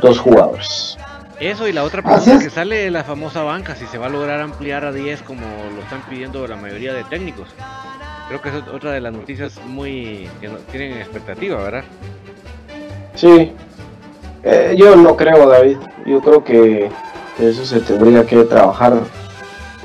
dos 0.00 0.18
jugadores. 0.18 0.96
Eso 1.40 1.68
y 1.68 1.72
la 1.72 1.84
otra 1.84 2.02
pregunta 2.02 2.38
que 2.38 2.48
sale 2.48 2.76
de 2.76 2.90
la 2.90 3.04
famosa 3.04 3.42
banca, 3.42 3.74
si 3.74 3.86
se 3.86 3.98
va 3.98 4.06
a 4.06 4.08
lograr 4.08 4.40
ampliar 4.40 4.84
a 4.86 4.92
10 4.92 5.22
como 5.22 5.42
lo 5.74 5.82
están 5.82 6.00
pidiendo 6.08 6.46
la 6.46 6.56
mayoría 6.56 6.94
de 6.94 7.04
técnicos. 7.04 7.48
Creo 8.28 8.40
que 8.40 8.48
es 8.48 8.54
otra 8.72 8.92
de 8.92 9.00
las 9.00 9.12
noticias 9.12 9.60
muy 9.66 10.28
que 10.40 10.48
no, 10.48 10.56
tienen 10.70 10.96
expectativa, 10.96 11.62
¿verdad? 11.62 11.84
Sí. 13.14 13.52
Eh, 14.42 14.74
yo 14.78 14.96
no 14.96 15.16
creo, 15.16 15.46
David. 15.48 15.76
Yo 16.06 16.20
creo 16.20 16.42
que 16.42 16.90
eso 17.38 17.64
se 17.66 17.80
tendría 17.80 18.24
que 18.24 18.44
trabajar 18.44 18.94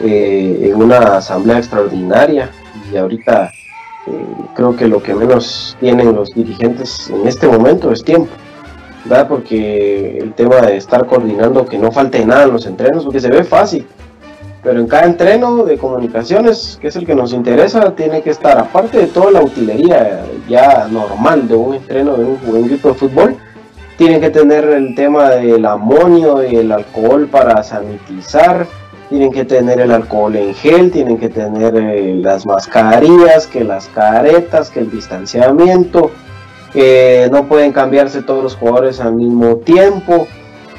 eh, 0.03 0.69
en 0.69 0.75
una 0.75 1.17
asamblea 1.17 1.57
extraordinaria 1.57 2.49
y 2.91 2.97
ahorita 2.97 3.51
eh, 4.07 4.25
creo 4.55 4.75
que 4.75 4.87
lo 4.87 5.01
que 5.01 5.13
menos 5.13 5.77
tienen 5.79 6.15
los 6.15 6.33
dirigentes 6.33 7.09
en 7.09 7.27
este 7.27 7.47
momento 7.47 7.91
es 7.91 8.03
tiempo. 8.03 8.29
¿verdad? 9.05 9.27
Porque 9.27 10.17
el 10.17 10.33
tema 10.33 10.57
de 10.57 10.77
estar 10.77 11.05
coordinando 11.05 11.65
que 11.65 11.77
no 11.77 11.91
falte 11.91 12.25
nada 12.25 12.43
en 12.43 12.53
los 12.53 12.65
entrenos, 12.65 13.03
porque 13.03 13.19
se 13.19 13.29
ve 13.29 13.43
fácil, 13.43 13.85
pero 14.63 14.79
en 14.79 14.87
cada 14.87 15.05
entreno 15.05 15.63
de 15.65 15.77
comunicaciones, 15.77 16.77
que 16.79 16.89
es 16.89 16.95
el 16.95 17.05
que 17.05 17.15
nos 17.15 17.33
interesa, 17.33 17.95
tiene 17.95 18.21
que 18.21 18.29
estar, 18.29 18.59
aparte 18.59 18.99
de 18.99 19.07
toda 19.07 19.31
la 19.31 19.41
utilería 19.41 20.23
ya 20.47 20.87
normal 20.87 21.47
de 21.47 21.55
un 21.55 21.75
entreno 21.75 22.15
de 22.15 22.25
un, 22.25 22.39
un 22.45 22.65
equipo 22.65 22.89
de 22.89 22.93
fútbol, 22.93 23.37
tienen 23.97 24.21
que 24.21 24.29
tener 24.29 24.65
el 24.65 24.95
tema 24.95 25.29
del 25.31 25.65
amonio 25.65 26.43
y 26.43 26.55
el 26.55 26.71
alcohol 26.71 27.27
para 27.27 27.63
sanitizar, 27.63 28.67
tienen 29.12 29.32
que 29.32 29.43
tener 29.43 29.82
el 29.82 29.91
alcohol 29.91 30.36
en 30.38 30.55
gel, 30.55 30.89
tienen 30.89 31.18
que 31.18 31.28
tener 31.28 31.76
eh, 31.76 32.16
las 32.16 32.45
mascarillas, 32.45 33.45
que 33.45 33.66
las 33.66 33.88
caretas, 33.89 34.70
que 34.70 34.80
el 34.80 34.89
distanciamiento, 34.89 36.12
no 37.30 37.47
pueden 37.49 37.74
cambiarse 37.74 38.22
todos 38.22 38.41
los 38.41 38.55
jugadores 38.55 39.01
al 39.01 39.16
mismo 39.16 39.57
tiempo. 39.57 40.28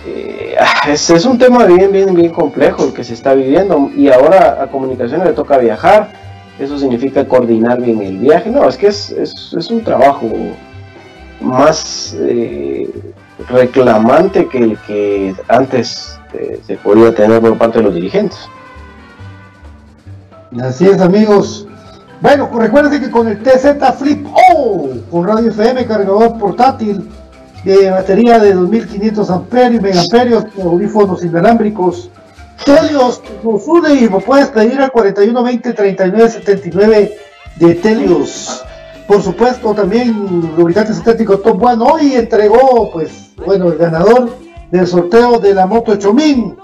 Eh, 0.06 0.56
es, 0.88 1.26
un 1.26 1.38
tema 1.38 1.66
bien, 1.66 1.92
bien, 1.92 2.14
bien 2.14 2.32
complejo 2.32 2.86
el 2.86 2.94
que 2.94 3.04
se 3.04 3.12
está 3.12 3.34
viviendo 3.34 3.90
y 3.94 4.08
ahora 4.08 4.62
a 4.62 4.66
comunicaciones 4.68 5.26
le 5.26 5.34
toca 5.34 5.58
viajar, 5.58 6.10
eso 6.58 6.78
significa 6.78 7.28
coordinar 7.28 7.82
bien 7.82 8.00
el 8.00 8.16
viaje, 8.16 8.48
no, 8.48 8.66
es 8.66 8.78
que 8.78 8.86
es 8.86 9.70
un 9.70 9.84
trabajo 9.84 10.30
más 11.42 12.16
eh, 12.18 12.88
reclamante 13.48 14.48
que 14.48 14.58
el 14.58 14.78
que 14.78 15.34
antes 15.48 16.18
eh, 16.34 16.60
se 16.66 16.76
podía 16.76 17.14
tener 17.14 17.40
por 17.40 17.56
parte 17.58 17.78
de 17.78 17.84
los 17.84 17.94
dirigentes. 17.94 18.38
Así 20.60 20.86
es 20.86 21.00
amigos, 21.00 21.66
bueno, 22.22 22.48
recuerden 22.56 23.00
que 23.00 23.10
con 23.10 23.26
el 23.26 23.42
TZ 23.42 23.98
Flip 23.98 24.24
O, 24.54 24.90
con 25.10 25.26
radio 25.26 25.50
FM, 25.50 25.84
cargador 25.86 26.38
portátil, 26.38 27.10
de 27.64 27.90
batería 27.90 28.38
de 28.38 28.54
2500 28.54 29.28
amperios, 29.28 29.82
megaamperios, 29.82 30.44
audífonos 30.62 31.24
inalámbricos. 31.24 32.10
Telios 32.64 33.20
nos 33.42 33.66
une 33.66 33.94
y 33.94 34.08
lo 34.08 34.20
puedes 34.20 34.48
pedir 34.48 34.80
al 34.80 34.92
4120 34.92 35.72
3979 35.72 37.12
de 37.56 37.74
Telios. 37.74 38.64
Por 39.06 39.22
supuesto, 39.22 39.74
también 39.74 40.52
lubricante 40.56 40.94
sintético 40.94 41.38
Top 41.38 41.62
One 41.62 41.84
hoy 41.84 42.14
entregó, 42.14 42.90
pues, 42.92 43.32
bueno, 43.44 43.68
el 43.68 43.78
ganador 43.78 44.30
del 44.70 44.86
sorteo 44.86 45.38
de 45.38 45.54
la 45.54 45.66
moto 45.66 45.96
Chomín. 45.96 46.56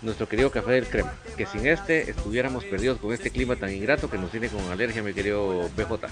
nuestro 0.02 0.28
querido 0.28 0.50
café 0.50 0.72
del 0.72 0.86
crema. 0.86 1.14
Que 1.36 1.46
sin 1.46 1.66
este 1.66 2.10
estuviéramos 2.10 2.64
perdidos 2.64 2.98
con 2.98 3.12
este 3.12 3.30
clima 3.30 3.56
tan 3.56 3.72
ingrato 3.72 4.10
que 4.10 4.18
nos 4.18 4.30
tiene 4.30 4.48
con 4.48 4.62
alergia, 4.70 5.02
mi 5.02 5.12
querido 5.12 5.68
BJ. 5.76 6.08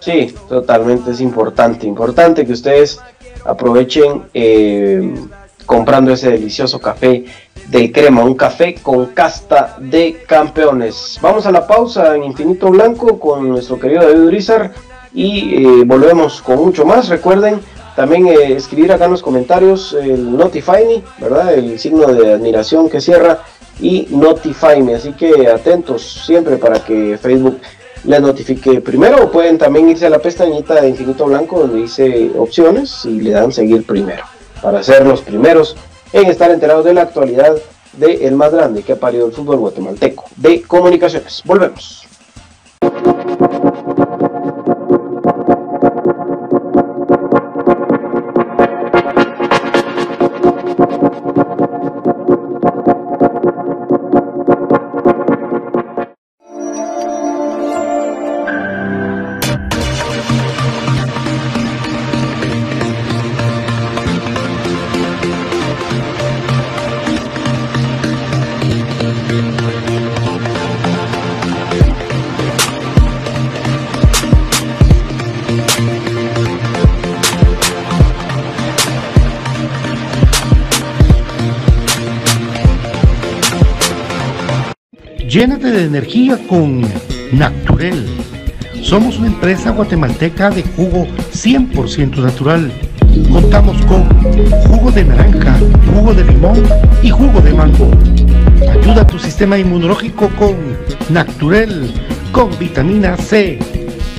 Sí, 0.00 0.34
totalmente 0.48 1.12
es 1.12 1.20
importante, 1.20 1.86
importante 1.86 2.44
que 2.46 2.52
ustedes 2.52 3.00
aprovechen 3.44 4.24
eh, 4.34 5.14
comprando 5.66 6.12
ese 6.12 6.30
delicioso 6.30 6.80
café 6.80 7.24
del 7.68 7.92
crema, 7.92 8.24
un 8.24 8.34
café 8.34 8.74
con 8.74 9.06
casta 9.06 9.76
de 9.80 10.22
campeones. 10.26 11.18
Vamos 11.20 11.46
a 11.46 11.52
la 11.52 11.66
pausa 11.66 12.14
en 12.14 12.24
Infinito 12.24 12.70
Blanco 12.70 13.18
con 13.18 13.48
nuestro 13.48 13.78
querido 13.78 14.02
David 14.02 14.26
Urizar 14.26 14.72
y 15.12 15.64
eh, 15.64 15.84
volvemos 15.84 16.42
con 16.42 16.56
mucho 16.56 16.84
más. 16.84 17.08
Recuerden 17.08 17.60
también 17.96 18.26
eh, 18.26 18.52
escribir 18.54 18.92
acá 18.92 19.06
en 19.06 19.12
los 19.12 19.22
comentarios 19.22 19.92
el 19.92 20.36
Notify 20.36 20.84
Me, 20.86 21.02
¿verdad? 21.18 21.54
El 21.54 21.78
signo 21.78 22.06
de 22.06 22.34
admiración 22.34 22.88
que 22.88 23.00
cierra 23.00 23.40
y 23.80 24.08
Notify 24.10 24.82
Me. 24.82 24.94
Así 24.94 25.12
que 25.12 25.48
atentos 25.48 26.24
siempre 26.26 26.56
para 26.56 26.80
que 26.80 27.18
Facebook 27.18 27.58
les 28.04 28.20
notifique 28.20 28.80
primero. 28.80 29.30
Pueden 29.30 29.58
también 29.58 29.88
irse 29.88 30.06
a 30.06 30.10
la 30.10 30.18
pestañita 30.18 30.80
de 30.80 30.88
Infinito 30.88 31.24
Blanco 31.26 31.60
donde 31.60 31.82
dice 31.82 32.30
opciones 32.36 33.04
y 33.04 33.20
le 33.20 33.30
dan 33.30 33.52
seguir 33.52 33.84
primero 33.84 34.24
para 34.62 34.82
ser 34.82 35.06
los 35.06 35.20
primeros 35.20 35.76
en 36.14 36.28
estar 36.28 36.50
enterados 36.50 36.84
de 36.84 36.94
la 36.94 37.02
actualidad 37.02 37.56
del 37.94 38.22
el 38.22 38.36
más 38.36 38.52
grande 38.52 38.82
que 38.82 38.92
ha 38.92 38.96
parido 38.96 39.26
el 39.26 39.32
fútbol 39.32 39.56
guatemalteco 39.56 40.24
de 40.36 40.62
comunicaciones. 40.62 41.42
Volvemos. 41.44 42.06
Llénate 85.34 85.70
de 85.72 85.84
energía 85.86 86.38
con 86.46 86.82
Naturel. 87.32 88.06
Somos 88.80 89.18
una 89.18 89.26
empresa 89.26 89.72
guatemalteca 89.72 90.48
de 90.48 90.62
jugo 90.62 91.08
100% 91.32 92.18
natural. 92.18 92.70
Contamos 93.32 93.76
con 93.86 94.08
jugo 94.68 94.92
de 94.92 95.04
naranja, 95.04 95.56
jugo 95.92 96.14
de 96.14 96.22
limón 96.22 96.62
y 97.02 97.10
jugo 97.10 97.40
de 97.40 97.52
mango. 97.52 97.90
Ayuda 98.70 99.02
a 99.02 99.06
tu 99.08 99.18
sistema 99.18 99.58
inmunológico 99.58 100.28
con 100.38 100.54
Naturel, 101.10 101.92
con 102.30 102.56
vitamina 102.56 103.16
C. 103.16 103.58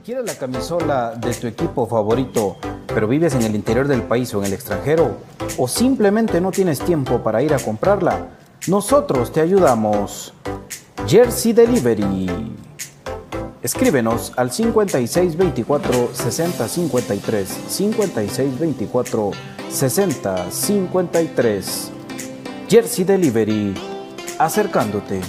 ¿Quieres 0.05 0.25
la 0.25 0.35
camisola 0.35 1.15
de 1.15 1.33
tu 1.33 1.47
equipo 1.47 1.85
favorito, 1.85 2.55
pero 2.87 3.09
vives 3.09 3.35
en 3.35 3.41
el 3.41 3.53
interior 3.53 3.89
del 3.89 4.03
país 4.03 4.33
o 4.33 4.39
en 4.39 4.45
el 4.45 4.53
extranjero? 4.53 5.17
¿O 5.57 5.67
simplemente 5.67 6.39
no 6.39 6.51
tienes 6.51 6.79
tiempo 6.79 7.21
para 7.21 7.43
ir 7.43 7.53
a 7.53 7.59
comprarla? 7.59 8.29
Nosotros 8.67 9.33
te 9.33 9.41
ayudamos. 9.41 10.33
Jersey 11.05 11.51
Delivery. 11.51 12.29
Escríbenos 13.63 14.33
al 14.37 14.51
5624 14.51 16.09
6053 16.13 17.47
5624 17.67 19.31
6053 19.69 21.91
Jersey 22.67 23.05
Delivery, 23.05 23.75
acercándote 24.39 25.21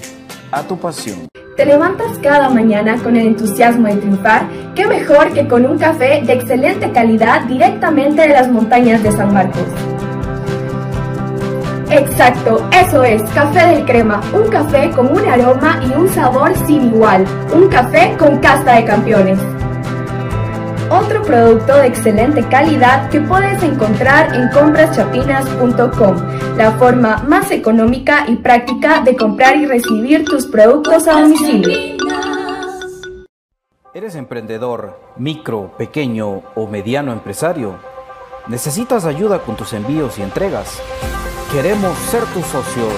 a 0.50 0.62
tu 0.62 0.78
pasión. 0.78 1.28
¿Te 1.56 1.66
levantas 1.66 2.16
cada 2.22 2.48
mañana 2.48 2.96
con 3.02 3.16
el 3.16 3.26
entusiasmo 3.26 3.88
de 3.88 3.96
triunfar? 3.96 4.48
¿Qué 4.74 4.86
mejor 4.86 5.34
que 5.34 5.46
con 5.46 5.66
un 5.66 5.76
café 5.76 6.22
de 6.24 6.32
excelente 6.32 6.90
calidad 6.92 7.42
directamente 7.42 8.22
de 8.22 8.28
las 8.28 8.48
montañas 8.48 9.02
de 9.02 9.12
San 9.12 9.34
Marcos? 9.34 9.91
Exacto, 11.94 12.66
eso 12.72 13.04
es, 13.04 13.22
Café 13.32 13.66
del 13.66 13.84
Crema, 13.84 14.22
un 14.32 14.48
café 14.48 14.90
con 14.92 15.08
un 15.08 15.28
aroma 15.28 15.78
y 15.86 15.92
un 15.92 16.08
sabor 16.08 16.56
sin 16.66 16.86
igual, 16.86 17.26
un 17.52 17.68
café 17.68 18.16
con 18.18 18.38
casta 18.38 18.76
de 18.76 18.86
campeones. 18.86 19.38
Otro 20.90 21.20
producto 21.22 21.76
de 21.76 21.88
excelente 21.88 22.48
calidad 22.48 23.10
que 23.10 23.20
puedes 23.20 23.62
encontrar 23.62 24.34
en 24.34 24.48
compraschapinas.com, 24.48 26.16
la 26.56 26.72
forma 26.72 27.24
más 27.28 27.50
económica 27.50 28.24
y 28.26 28.36
práctica 28.36 29.02
de 29.02 29.14
comprar 29.14 29.56
y 29.56 29.66
recibir 29.66 30.24
tus 30.24 30.46
productos 30.46 31.06
a 31.06 31.20
domicilio. 31.20 31.98
¿Eres 33.92 34.14
emprendedor, 34.14 34.98
micro, 35.18 35.76
pequeño 35.76 36.42
o 36.54 36.66
mediano 36.66 37.12
empresario? 37.12 37.74
¿Necesitas 38.46 39.04
ayuda 39.04 39.40
con 39.40 39.56
tus 39.56 39.74
envíos 39.74 40.18
y 40.18 40.22
entregas? 40.22 40.80
Queremos 41.52 41.96
ser 42.10 42.24
tus 42.32 42.46
socios. 42.46 42.94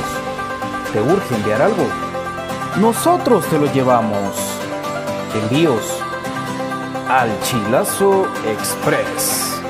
¿Te 0.92 1.00
urge 1.00 1.34
enviar 1.34 1.61
algo? 1.61 1.88
Nosotros 2.80 3.44
te 3.46 3.59
lo 3.59 3.66
llevamos. 3.72 4.36
Envíos 5.34 5.82
al 7.09 7.28
Chilazo 7.40 8.28
Express. 8.46 9.61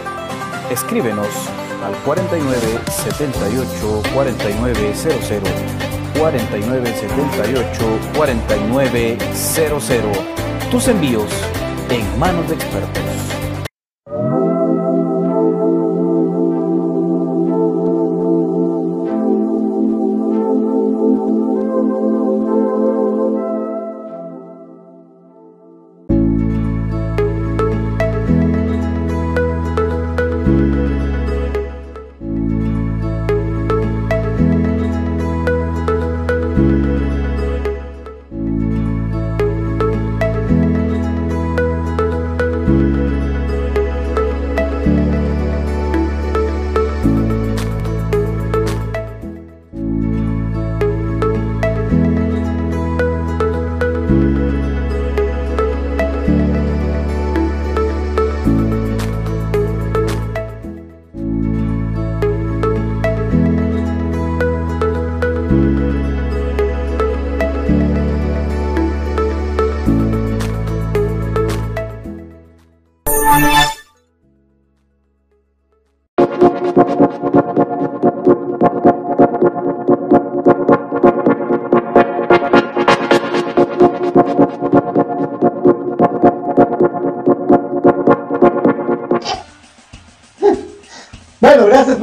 Escríbenos 0.70 1.28
al 1.82 1.94
49 2.04 2.80
78 2.90 4.02
4900 4.12 5.50
49 6.18 6.94
78 6.94 7.98
4900. 8.14 10.18
Tus 10.70 10.88
envíos 10.88 11.30
en 11.88 12.18
manos 12.18 12.46
de 12.50 12.56
expertos. 12.56 13.33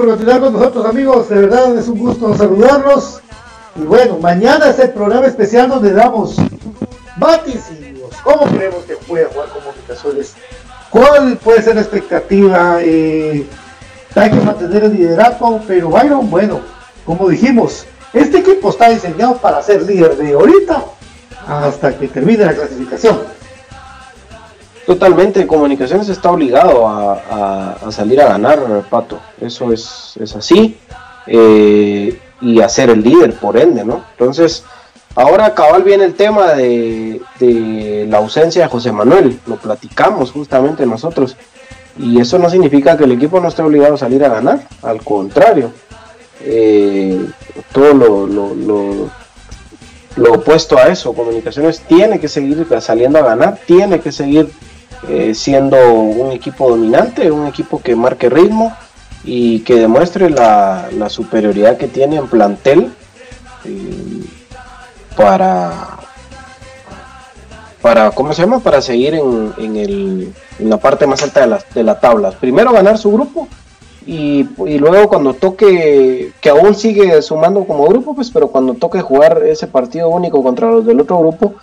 Continuar 0.05 0.39
con 0.39 0.53
nosotros 0.53 0.85
amigos, 0.85 1.29
de 1.29 1.35
verdad 1.35 1.77
es 1.77 1.87
un 1.87 1.99
gusto 1.99 2.35
saludarlos. 2.35 3.21
Y 3.75 3.81
bueno, 3.81 4.17
mañana 4.19 4.69
es 4.69 4.79
el 4.79 4.91
programa 4.91 5.27
especial 5.27 5.69
donde 5.69 5.93
damos 5.93 6.35
vaticinios. 7.17 8.09
¿Cómo 8.23 8.45
creemos 8.45 8.83
que 8.85 8.95
puede 8.95 9.25
jugar 9.25 9.49
comunicaciones? 9.49 10.33
¿Cuál 10.89 11.37
puede 11.37 11.61
ser 11.61 11.75
la 11.75 11.81
expectativa? 11.81 12.77
Eh, 12.81 13.45
hay 14.15 14.29
que 14.29 14.41
mantener 14.41 14.83
el 14.83 14.93
liderato, 14.93 15.61
pero 15.67 15.89
Byron, 15.89 16.29
bueno, 16.29 16.59
como 17.05 17.29
dijimos, 17.29 17.85
este 18.13 18.39
equipo 18.39 18.69
está 18.69 18.89
diseñado 18.89 19.37
para 19.37 19.61
ser 19.61 19.83
líder 19.83 20.17
de 20.17 20.33
ahorita 20.33 20.83
hasta 21.47 21.97
que 21.97 22.07
termine 22.07 22.45
la 22.45 22.53
clasificación. 22.53 23.19
Totalmente, 24.91 25.47
Comunicaciones 25.47 26.09
está 26.09 26.31
obligado 26.31 26.85
a, 26.85 27.77
a- 27.81 27.91
salir 27.93 28.19
a 28.19 28.27
ganar, 28.27 28.59
Pato. 28.89 29.21
Eso 29.39 29.71
es, 29.71 30.17
es 30.19 30.35
así. 30.35 30.77
Eh, 31.27 32.19
y 32.41 32.59
a 32.59 32.67
ser 32.67 32.89
el 32.89 33.01
líder, 33.01 33.35
por 33.35 33.55
ende, 33.57 33.85
¿no? 33.85 34.03
Entonces, 34.11 34.65
ahora 35.15 35.53
cabal 35.53 35.83
viene 35.83 36.03
el 36.03 36.13
tema 36.15 36.55
de, 36.55 37.21
la 38.09 38.17
ausencia 38.17 38.63
de 38.63 38.67
José 38.67 38.91
Manuel. 38.91 39.39
Lo 39.47 39.55
platicamos 39.55 40.33
justamente 40.33 40.85
nosotros. 40.85 41.37
Y 41.97 42.19
eso 42.19 42.37
no 42.37 42.49
significa 42.49 42.97
que 42.97 43.05
el 43.05 43.13
equipo 43.13 43.39
no 43.39 43.47
esté 43.47 43.61
obligado 43.61 43.93
a 43.93 43.97
salir 43.97 44.25
a 44.25 44.29
ganar. 44.29 44.67
Al 44.81 45.01
contrario. 45.01 45.71
Eh, 46.41 47.27
todo 47.71 47.93
lo 50.17 50.33
opuesto 50.33 50.77
a 50.77 50.89
eso. 50.89 51.13
Comunicaciones 51.13 51.79
tiene 51.79 52.19
que 52.19 52.27
seguir 52.27 52.67
saliendo 52.81 53.19
a 53.19 53.21
ganar, 53.21 53.57
tiene 53.65 54.01
que 54.01 54.11
seguir 54.11 54.51
eh, 55.07 55.33
siendo 55.33 55.77
un 55.93 56.31
equipo 56.31 56.69
dominante, 56.69 57.31
un 57.31 57.47
equipo 57.47 57.81
que 57.81 57.95
marque 57.95 58.29
ritmo 58.29 58.75
y 59.23 59.61
que 59.61 59.75
demuestre 59.75 60.29
la, 60.29 60.89
la 60.97 61.09
superioridad 61.09 61.77
que 61.77 61.87
tiene 61.87 62.17
en 62.17 62.27
plantel 62.27 62.91
eh, 63.65 64.23
para 65.15 65.97
para 67.81 68.11
cómo 68.11 68.33
se 68.33 68.43
llama 68.43 68.59
para 68.59 68.79
seguir 68.81 69.15
en, 69.15 69.53
en, 69.57 69.75
el, 69.75 70.33
la 70.59 70.77
parte 70.77 71.07
más 71.07 71.23
alta 71.23 71.41
de 71.41 71.47
la, 71.47 71.59
de 71.73 71.83
la 71.83 71.99
tabla 71.99 72.31
primero 72.31 72.71
ganar 72.71 72.97
su 72.97 73.11
grupo 73.11 73.47
y, 74.05 74.47
y 74.67 74.77
luego 74.77 75.09
cuando 75.09 75.33
toque 75.33 76.31
que 76.39 76.49
aún 76.49 76.75
sigue 76.75 77.21
sumando 77.21 77.65
como 77.65 77.87
grupo 77.87 78.15
pues 78.15 78.29
pero 78.29 78.47
cuando 78.49 78.75
toque 78.75 79.01
jugar 79.01 79.41
ese 79.45 79.67
partido 79.67 80.09
único 80.09 80.43
contra 80.43 80.69
los 80.69 80.85
del 80.85 81.01
otro 81.01 81.19
grupo 81.19 81.55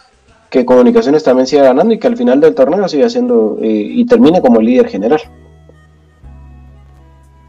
que 0.51 0.65
Comunicaciones 0.65 1.25
también 1.25 1.47
siga 1.47 1.65
ganando 1.65 1.95
y 1.95 1.99
que 1.99 2.07
al 2.07 2.17
final 2.17 2.41
del 2.41 2.55
torneo 2.55 2.89
siga 2.89 3.09
siendo 3.09 3.59
eh, 3.61 3.69
y 3.69 4.07
termine 4.07 4.41
como 4.41 4.61
el 4.61 4.67
líder 4.67 4.89
general. 4.89 5.21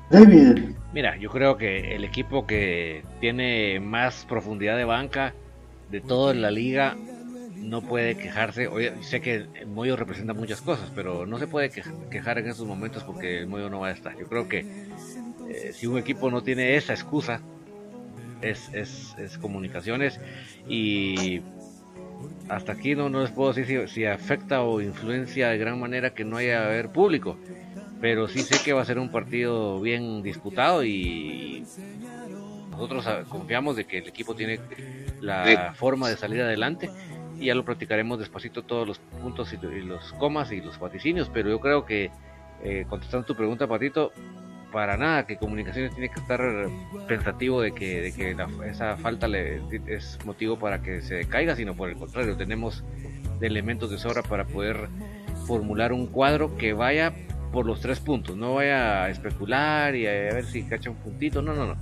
David. 0.10 0.76
Mira, 0.94 1.18
yo 1.18 1.30
creo 1.30 1.56
que 1.56 1.96
el 1.96 2.04
equipo 2.04 2.48
que 2.48 3.04
tiene 3.20 3.80
más 3.80 4.26
profundidad 4.28 4.76
de 4.76 4.86
banca 4.86 5.34
de 5.92 6.02
toda 6.02 6.34
la 6.34 6.50
liga 6.50 6.98
no 7.56 7.82
puede 7.82 8.16
quejarse. 8.16 8.68
Oye, 8.68 8.94
sé 9.02 9.22
que 9.22 9.48
el 9.54 9.68
Moyo 9.68 9.96
representa 9.96 10.34
muchas 10.34 10.62
cosas, 10.62 10.92
pero 10.96 11.26
no 11.26 11.38
se 11.38 11.48
puede 11.48 11.70
quejar 11.70 12.40
en 12.40 12.48
esos 12.48 12.66
momentos 12.66 13.04
porque 13.04 13.40
el 13.40 13.48
Moyo 13.48 13.70
no 13.70 13.82
va 13.82 13.90
a 13.90 13.92
estar. 13.92 14.18
Yo 14.18 14.28
creo 14.28 14.48
que 14.48 14.60
eh, 15.50 15.72
si 15.74 15.86
un 15.86 15.98
equipo 15.98 16.32
no 16.32 16.42
tiene 16.42 16.76
esa 16.76 16.94
excusa, 16.94 17.42
es, 18.42 18.70
es, 18.74 19.16
es 19.20 19.38
comunicaciones 19.38 20.20
y 20.68 21.42
hasta 22.50 22.72
aquí 22.74 22.96
no, 22.96 23.10
no 23.10 23.22
les 23.22 23.32
puedo 23.32 23.54
decir 23.54 23.88
si, 23.88 24.06
afecta 24.06 24.62
o 24.64 24.82
influencia 24.82 25.50
de 25.50 25.58
gran 25.58 25.80
manera 25.80 26.14
que 26.14 26.26
no 26.26 26.38
haya 26.38 26.66
haber 26.66 26.90
público, 26.90 27.38
pero 28.02 28.28
sí 28.28 28.40
sé 28.40 28.64
que 28.64 28.74
va 28.74 28.82
a 28.82 28.86
ser 28.86 29.00
un 29.00 29.12
partido 29.12 29.80
bien 29.80 30.24
disputado 30.24 30.84
y 30.84 31.64
nosotros 32.72 33.06
confiamos 33.28 33.76
de 33.76 33.86
que 33.86 34.00
el 34.00 34.08
equipo 34.08 34.36
tiene 34.36 34.60
la 35.22 35.74
forma 35.76 36.10
de 36.10 36.18
salir 36.18 36.42
adelante 36.42 36.90
y 37.40 37.46
ya 37.46 37.56
lo 37.56 37.64
practicaremos 37.64 38.20
despacito 38.20 38.64
todos 38.64 38.88
los 38.88 39.00
puntos 39.00 39.54
y, 39.54 39.58
los 39.82 40.14
comas 40.14 40.52
y 40.52 40.62
los 40.62 40.80
vaticinios, 40.80 41.30
pero 41.30 41.50
yo 41.50 41.60
creo 41.60 41.86
que 41.86 42.12
eh, 42.64 42.86
contestando 42.90 43.26
tu 43.26 43.36
pregunta, 43.36 43.68
Patito, 43.68 44.12
para 44.72 44.98
nada 44.98 45.26
que 45.26 45.38
comunicaciones 45.38 45.94
tiene 45.94 46.10
que 46.10 46.20
estar 46.20 46.42
pensativo 47.08 47.62
de 47.62 47.72
que, 47.72 48.02
de 48.02 48.12
que 48.12 48.36
esa 48.70 48.98
falta 48.98 49.28
le, 49.28 49.62
es 49.88 50.18
motivo 50.26 50.58
para 50.58 50.82
que 50.82 51.02
se 51.02 51.26
caiga, 51.26 51.56
sino 51.56 51.76
por 51.76 51.90
el 51.90 51.96
contrario, 51.96 52.38
tenemos 52.38 52.84
elementos 53.42 53.90
de 53.90 53.98
sobra 53.98 54.22
para 54.22 54.46
poder 54.46 54.90
formular 55.46 55.94
un 55.94 56.08
cuadro 56.08 56.56
que 56.58 56.74
vaya 56.74 57.14
por 57.52 57.66
los 57.66 57.82
tres 57.82 58.00
puntos, 58.00 58.38
no 58.38 58.56
vaya 58.56 59.06
a 59.06 59.10
especular 59.10 59.96
y 59.96 60.06
a 60.06 60.12
ver 60.12 60.46
si 60.46 60.64
cacha 60.64 60.90
un 60.90 60.98
puntito, 60.98 61.42
no, 61.42 61.54
no, 61.54 61.66
no. 61.66 61.76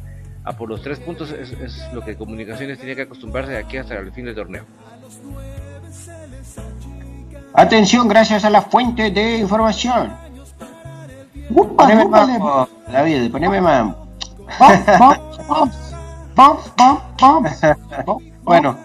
A 0.44 0.54
por 0.54 0.70
los 0.70 0.82
tres 0.82 1.00
puntos 1.00 1.32
es, 1.32 1.52
es 1.52 1.94
lo 1.94 2.02
que 2.06 2.16
comunicaciones 2.16 2.78
tiene 2.78 2.96
que 2.96 3.02
acostumbrarse 3.02 3.52
de 3.52 3.58
aquí 3.58 3.76
hasta 3.78 3.96
el 3.96 4.14
fin 4.14 4.26
del 4.26 4.36
torneo. 4.36 4.64
Atención, 7.54 8.08
gracias 8.08 8.46
a 8.46 8.50
la 8.50 8.62
fuente 8.62 9.12
de 9.12 9.40
información. 9.40 10.27
David, 12.92 13.32
poneme 13.32 13.62
más. 13.62 13.96
bueno, 18.44 18.76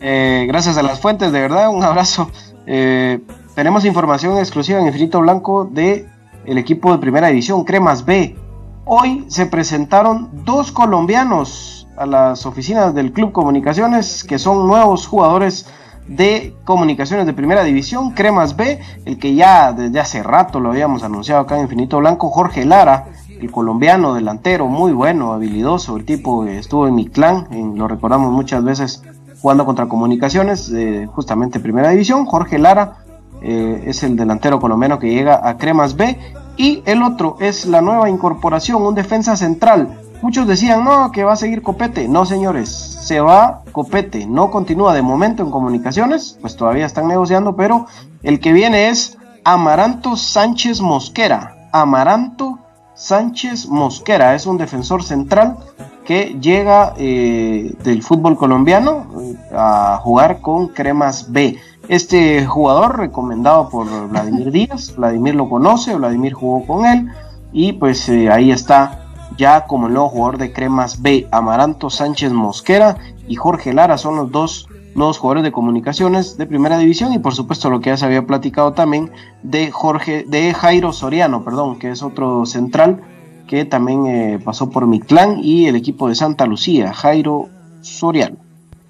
eh, 0.00 0.44
gracias 0.46 0.76
a 0.76 0.82
las 0.82 1.00
fuentes, 1.00 1.32
de 1.32 1.40
verdad, 1.40 1.70
un 1.70 1.82
abrazo. 1.82 2.30
Eh, 2.66 3.20
tenemos 3.54 3.84
información 3.84 4.38
exclusiva 4.38 4.80
en 4.80 4.86
Infinito 4.86 5.20
Blanco 5.20 5.64
de 5.64 6.08
el 6.44 6.58
equipo 6.58 6.92
de 6.92 6.98
primera 6.98 7.28
división, 7.28 7.64
Cremas 7.64 8.04
B. 8.04 8.36
Hoy 8.84 9.24
se 9.28 9.46
presentaron 9.46 10.28
dos 10.44 10.72
colombianos 10.72 11.88
a 11.96 12.06
las 12.06 12.44
oficinas 12.44 12.94
del 12.94 13.12
Club 13.12 13.32
Comunicaciones, 13.32 14.24
que 14.24 14.38
son 14.38 14.66
nuevos 14.66 15.06
jugadores 15.06 15.66
de 16.06 16.54
comunicaciones 16.64 17.26
de 17.26 17.32
primera 17.32 17.64
división, 17.64 18.10
Cremas 18.12 18.56
B, 18.56 18.80
el 19.04 19.18
que 19.18 19.34
ya 19.34 19.72
desde 19.72 20.00
hace 20.00 20.22
rato 20.22 20.60
lo 20.60 20.70
habíamos 20.70 21.02
anunciado 21.02 21.42
acá 21.42 21.56
en 21.56 21.62
Infinito 21.62 21.98
Blanco, 21.98 22.28
Jorge 22.30 22.64
Lara, 22.64 23.06
el 23.40 23.50
colombiano 23.50 24.14
delantero, 24.14 24.66
muy 24.66 24.92
bueno, 24.92 25.32
habilidoso, 25.32 25.96
el 25.96 26.04
tipo 26.04 26.44
estuvo 26.44 26.86
en 26.86 26.94
mi 26.94 27.08
clan, 27.08 27.48
lo 27.76 27.88
recordamos 27.88 28.32
muchas 28.32 28.62
veces 28.64 29.02
jugando 29.40 29.64
contra 29.64 29.86
comunicaciones, 29.86 30.72
justamente 31.08 31.60
primera 31.60 31.90
división, 31.90 32.26
Jorge 32.26 32.58
Lara 32.58 32.98
eh, 33.42 33.84
es 33.86 34.02
el 34.02 34.16
delantero 34.16 34.58
colombiano 34.60 34.98
que 34.98 35.10
llega 35.10 35.46
a 35.46 35.58
Cremas 35.58 35.96
B, 35.96 36.18
y 36.56 36.82
el 36.86 37.02
otro 37.02 37.36
es 37.40 37.66
la 37.66 37.80
nueva 37.80 38.08
incorporación, 38.08 38.82
un 38.82 38.94
defensa 38.94 39.36
central, 39.36 39.98
Muchos 40.24 40.46
decían, 40.46 40.84
no, 40.84 41.12
que 41.12 41.22
va 41.22 41.34
a 41.34 41.36
seguir 41.36 41.60
Copete. 41.60 42.08
No, 42.08 42.24
señores, 42.24 42.70
se 42.70 43.20
va 43.20 43.60
Copete. 43.72 44.24
No 44.24 44.50
continúa 44.50 44.94
de 44.94 45.02
momento 45.02 45.42
en 45.42 45.50
comunicaciones, 45.50 46.38
pues 46.40 46.56
todavía 46.56 46.86
están 46.86 47.08
negociando, 47.08 47.56
pero 47.56 47.84
el 48.22 48.40
que 48.40 48.54
viene 48.54 48.88
es 48.88 49.18
Amaranto 49.44 50.16
Sánchez 50.16 50.80
Mosquera. 50.80 51.68
Amaranto 51.72 52.58
Sánchez 52.94 53.68
Mosquera 53.68 54.34
es 54.34 54.46
un 54.46 54.56
defensor 54.56 55.02
central 55.02 55.58
que 56.06 56.38
llega 56.40 56.94
eh, 56.96 57.74
del 57.84 58.02
fútbol 58.02 58.38
colombiano 58.38 59.06
eh, 59.20 59.36
a 59.54 60.00
jugar 60.02 60.40
con 60.40 60.68
Cremas 60.68 61.32
B. 61.32 61.58
Este 61.88 62.46
jugador 62.46 62.96
recomendado 62.96 63.68
por 63.68 64.08
Vladimir 64.08 64.50
Díaz, 64.52 64.96
Vladimir 64.96 65.34
lo 65.34 65.50
conoce, 65.50 65.94
Vladimir 65.94 66.32
jugó 66.32 66.66
con 66.66 66.86
él 66.86 67.10
y 67.52 67.74
pues 67.74 68.08
eh, 68.08 68.30
ahí 68.30 68.50
está 68.50 69.03
ya 69.36 69.66
como 69.66 69.86
el 69.86 69.94
nuevo 69.94 70.08
jugador 70.08 70.38
de 70.38 70.52
Cremas 70.52 71.02
B, 71.02 71.28
Amaranto 71.30 71.90
Sánchez 71.90 72.32
Mosquera 72.32 72.96
y 73.26 73.36
Jorge 73.36 73.72
Lara 73.72 73.98
son 73.98 74.16
los 74.16 74.30
dos 74.30 74.68
nuevos 74.94 75.18
jugadores 75.18 75.44
de 75.44 75.52
comunicaciones 75.52 76.36
de 76.36 76.46
primera 76.46 76.78
división 76.78 77.12
y 77.12 77.18
por 77.18 77.34
supuesto 77.34 77.68
lo 77.70 77.80
que 77.80 77.90
ya 77.90 77.96
se 77.96 78.06
había 78.06 78.26
platicado 78.26 78.72
también 78.72 79.10
de 79.42 79.70
Jorge, 79.70 80.24
de 80.26 80.54
Jairo 80.54 80.92
Soriano, 80.92 81.44
perdón, 81.44 81.78
que 81.78 81.90
es 81.90 82.02
otro 82.02 82.46
central 82.46 83.02
que 83.46 83.64
también 83.64 84.06
eh, 84.06 84.38
pasó 84.42 84.70
por 84.70 84.86
mi 84.86 85.00
clan 85.00 85.38
y 85.42 85.66
el 85.66 85.76
equipo 85.76 86.08
de 86.08 86.14
Santa 86.14 86.46
Lucía, 86.46 86.92
Jairo 86.92 87.48
Soriano. 87.80 88.36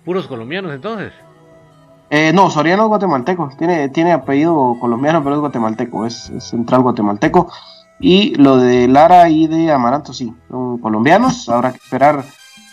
¿Puros 0.04 0.26
colombianos 0.26 0.74
entonces? 0.74 1.12
Eh, 2.10 2.32
no, 2.34 2.50
Soriano 2.50 2.84
es 2.84 2.88
guatemalteco, 2.88 3.50
tiene, 3.58 3.88
tiene 3.88 4.12
apellido 4.12 4.76
colombiano, 4.78 5.22
pero 5.24 5.36
es 5.36 5.40
guatemalteco, 5.40 6.06
es 6.06 6.30
central 6.38 6.82
guatemalteco. 6.82 7.50
Y 8.06 8.34
lo 8.34 8.58
de 8.58 8.86
Lara 8.86 9.30
y 9.30 9.46
de 9.46 9.72
Amaranto, 9.72 10.12
sí, 10.12 10.30
son 10.50 10.76
colombianos. 10.76 11.48
Habrá 11.48 11.72
que 11.72 11.78
esperar 11.78 12.22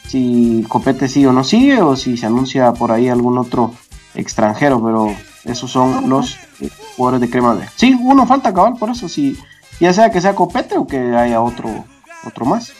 si 0.05 0.65
Copete 0.67 1.07
sigue 1.07 1.27
o 1.27 1.31
no 1.31 1.45
sigue, 1.45 1.81
o 1.81 1.95
si 1.95 2.17
se 2.17 2.25
anuncia 2.25 2.73
por 2.73 2.91
ahí 2.91 3.07
algún 3.07 3.37
otro 3.37 3.71
extranjero, 4.13 4.83
pero 4.83 5.07
esos 5.45 5.71
son 5.71 6.09
los 6.09 6.37
eh, 6.59 6.69
jugadores 6.97 7.21
de 7.21 7.29
crema 7.29 7.55
de. 7.55 7.65
Sí, 7.77 7.97
uno 7.97 8.27
falta 8.27 8.53
cabal, 8.53 8.75
por 8.77 8.89
eso, 8.89 9.07
si 9.07 9.37
ya 9.79 9.93
sea 9.93 10.11
que 10.11 10.19
sea 10.19 10.35
Copete 10.35 10.77
o 10.77 10.85
que 10.85 10.99
haya 11.15 11.41
otro 11.41 11.85
otro 12.25 12.45
más. 12.45 12.73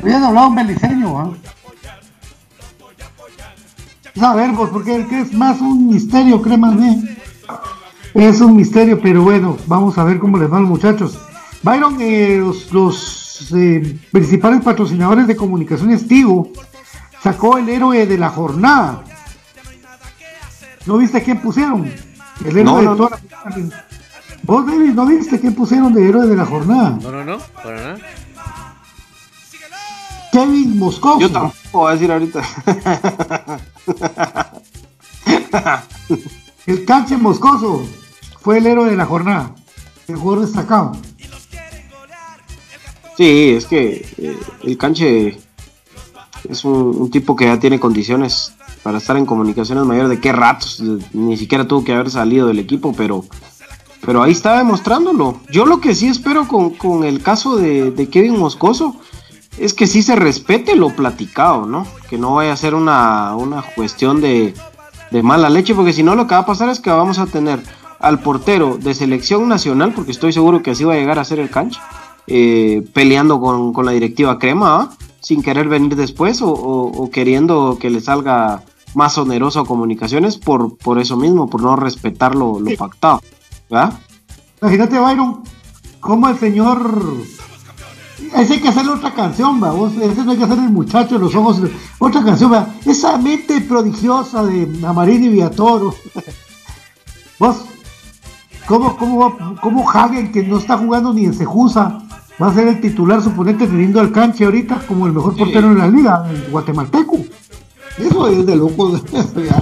Habían 0.00 0.24
hablado 0.24 0.48
un 0.48 0.54
beliceño, 0.54 1.18
¿ah? 1.18 1.34
A 4.22 4.34
ver, 4.36 4.54
pues, 4.54 4.70
porque 4.70 5.06
es 5.20 5.34
más 5.34 5.60
un 5.60 5.88
misterio, 5.88 6.40
crema 6.40 6.74
de. 6.74 7.18
Es 8.14 8.40
un 8.40 8.56
misterio, 8.56 8.98
pero 9.02 9.22
bueno, 9.22 9.58
vamos 9.66 9.98
a 9.98 10.04
ver 10.04 10.18
cómo 10.18 10.38
les 10.38 10.48
van 10.48 10.62
los 10.62 10.70
muchachos. 10.70 11.18
Byron, 11.62 11.98
eh, 12.00 12.42
los, 12.70 13.52
eh, 13.54 13.98
principales 14.10 14.62
patrocinadores 14.62 15.26
de 15.26 15.36
comunicaciones 15.36 16.06
Tigo 16.08 16.50
sacó 17.22 17.58
el 17.58 17.68
héroe 17.68 18.06
de 18.06 18.18
la 18.18 18.30
jornada. 18.30 19.04
¿No 20.86 20.96
viste 20.96 21.22
quién 21.22 21.40
pusieron? 21.40 21.92
El 22.44 22.56
héroe 22.56 22.80
de 22.80 22.86
toda 22.96 23.10
la... 23.10 23.20
¿Vos, 24.42 24.66
David, 24.66 24.94
no 24.94 25.04
viste 25.06 25.38
quién 25.38 25.54
pusieron 25.54 25.92
de 25.92 26.08
héroe 26.08 26.26
de 26.26 26.36
la 26.36 26.46
jornada? 26.46 26.98
No, 27.02 27.10
no, 27.10 27.24
no, 27.24 27.38
para 27.62 27.76
nada. 27.76 27.98
Kevin 30.32 30.78
Moscoso. 30.78 31.20
Yo 31.20 31.30
tampoco 31.30 31.58
voy 31.72 31.90
a 31.90 31.94
decir 31.94 32.10
ahorita. 32.10 32.42
el 36.66 36.84
canche 36.84 37.16
Moscoso 37.16 37.86
fue 38.40 38.58
el 38.58 38.66
héroe 38.66 38.88
de 38.90 38.96
la 38.96 39.06
jornada. 39.06 39.54
El 40.08 40.16
jugador 40.16 40.46
destacado. 40.46 40.92
Sí, 43.20 43.50
es 43.50 43.66
que 43.66 44.06
eh, 44.16 44.38
el 44.62 44.78
canche 44.78 45.38
es 46.48 46.64
un, 46.64 47.10
tipo 47.10 47.36
que 47.36 47.44
ya 47.44 47.60
tiene 47.60 47.78
condiciones 47.78 48.54
para 48.82 48.96
estar 48.96 49.14
en 49.18 49.26
comunicaciones 49.26 49.84
mayores 49.84 50.08
de 50.08 50.20
qué 50.20 50.32
ratos, 50.32 50.82
ni 51.12 51.36
siquiera 51.36 51.68
tuvo 51.68 51.84
que 51.84 51.92
haber 51.92 52.10
salido 52.10 52.46
del 52.46 52.60
equipo, 52.60 52.94
pero, 52.96 53.26
pero 54.06 54.22
ahí 54.22 54.32
está 54.32 54.56
demostrándolo. 54.56 55.38
Yo 55.50 55.66
lo 55.66 55.82
que 55.82 55.94
sí 55.94 56.08
espero 56.08 56.48
con, 56.48 57.04
el 57.04 57.22
caso 57.22 57.56
de, 57.56 58.08
Kevin 58.10 58.38
Moscoso 58.38 58.96
es 59.58 59.74
que 59.74 59.86
sí 59.86 60.02
se 60.02 60.16
respete 60.16 60.74
lo 60.74 60.88
platicado, 60.88 61.66
¿no? 61.66 61.86
Que 62.08 62.16
no 62.16 62.36
vaya 62.36 62.54
a 62.54 62.56
ser 62.56 62.74
una, 62.74 63.36
cuestión 63.76 64.22
de, 64.22 64.54
de 65.10 65.22
mala 65.22 65.50
leche, 65.50 65.74
porque 65.74 65.92
si 65.92 66.02
no 66.02 66.14
lo 66.14 66.26
que 66.26 66.36
va 66.36 66.40
a 66.40 66.46
pasar 66.46 66.70
es 66.70 66.80
que 66.80 66.88
vamos 66.88 67.18
a 67.18 67.26
tener 67.26 67.60
al 67.98 68.20
portero 68.20 68.78
de 68.78 68.94
selección 68.94 69.46
nacional, 69.46 69.92
porque 69.92 70.12
estoy 70.12 70.32
seguro 70.32 70.62
que 70.62 70.70
así 70.70 70.84
va 70.84 70.94
a 70.94 70.96
llegar 70.96 71.18
a 71.18 71.24
ser 71.26 71.38
el 71.38 71.50
canche 71.50 71.78
eh, 72.32 72.88
peleando 72.92 73.40
con, 73.40 73.84
la 73.84 73.90
directiva 73.90 74.38
crema, 74.38 74.76
¿ah? 74.76 74.90
sin 75.20 75.42
querer 75.42 75.68
venir 75.68 75.96
después 75.96 76.38
o, 76.40 77.10
queriendo 77.12 77.76
que 77.80 77.90
le 77.90 78.00
salga 78.00 78.62
más 78.94 79.18
oneroso 79.18 79.58
a 79.58 79.66
comunicaciones 79.66 80.36
por, 80.36 80.76
por 80.78 81.00
eso 81.00 81.16
mismo, 81.16 81.50
por 81.50 81.60
no 81.60 81.74
respetar 81.74 82.36
lo, 82.36 82.60
pactado. 82.78 83.20
Imagínate, 84.62 84.96
Byron, 84.96 85.42
como 85.98 86.28
el 86.28 86.38
señor. 86.38 87.02
Ese 88.36 88.54
hay 88.54 88.60
que 88.60 88.68
hacerle 88.68 88.92
otra 88.92 89.12
canción, 89.12 89.60
¿va? 89.60 89.74
ese 90.00 90.24
no 90.24 90.30
hay 90.30 90.38
que 90.38 90.44
hacer 90.44 90.58
el 90.58 90.70
muchacho 90.70 91.14
de 91.14 91.24
los 91.24 91.34
ojos. 91.34 91.62
Otra 91.98 92.22
canción, 92.22 92.52
¿va? 92.52 92.68
Esa 92.86 93.18
mente 93.18 93.60
prodigiosa 93.62 94.44
de 94.44 94.86
Amarini 94.86 95.30
Villatoro. 95.30 95.96
Vos, 97.40 97.64
¿cómo, 98.68 98.96
cómo, 98.96 99.56
cómo 99.60 99.90
Hagen, 99.90 100.30
que 100.30 100.44
no 100.44 100.58
está 100.58 100.78
jugando 100.78 101.12
ni 101.12 101.24
en 101.24 101.34
Sejusa, 101.34 102.04
va 102.40 102.48
a 102.48 102.54
ser 102.54 102.68
el 102.68 102.80
titular 102.80 103.22
suponente 103.22 103.66
teniendo 103.66 104.00
al 104.00 104.12
canche 104.12 104.44
ahorita 104.44 104.82
como 104.86 105.06
el 105.06 105.12
mejor 105.12 105.36
portero 105.36 105.70
en 105.72 105.78
la 105.78 105.88
liga, 105.88 106.24
el 106.30 106.50
guatemalteco. 106.50 107.18
Eso 107.98 108.28
es 108.28 108.46
de 108.46 108.56
loco. 108.56 108.98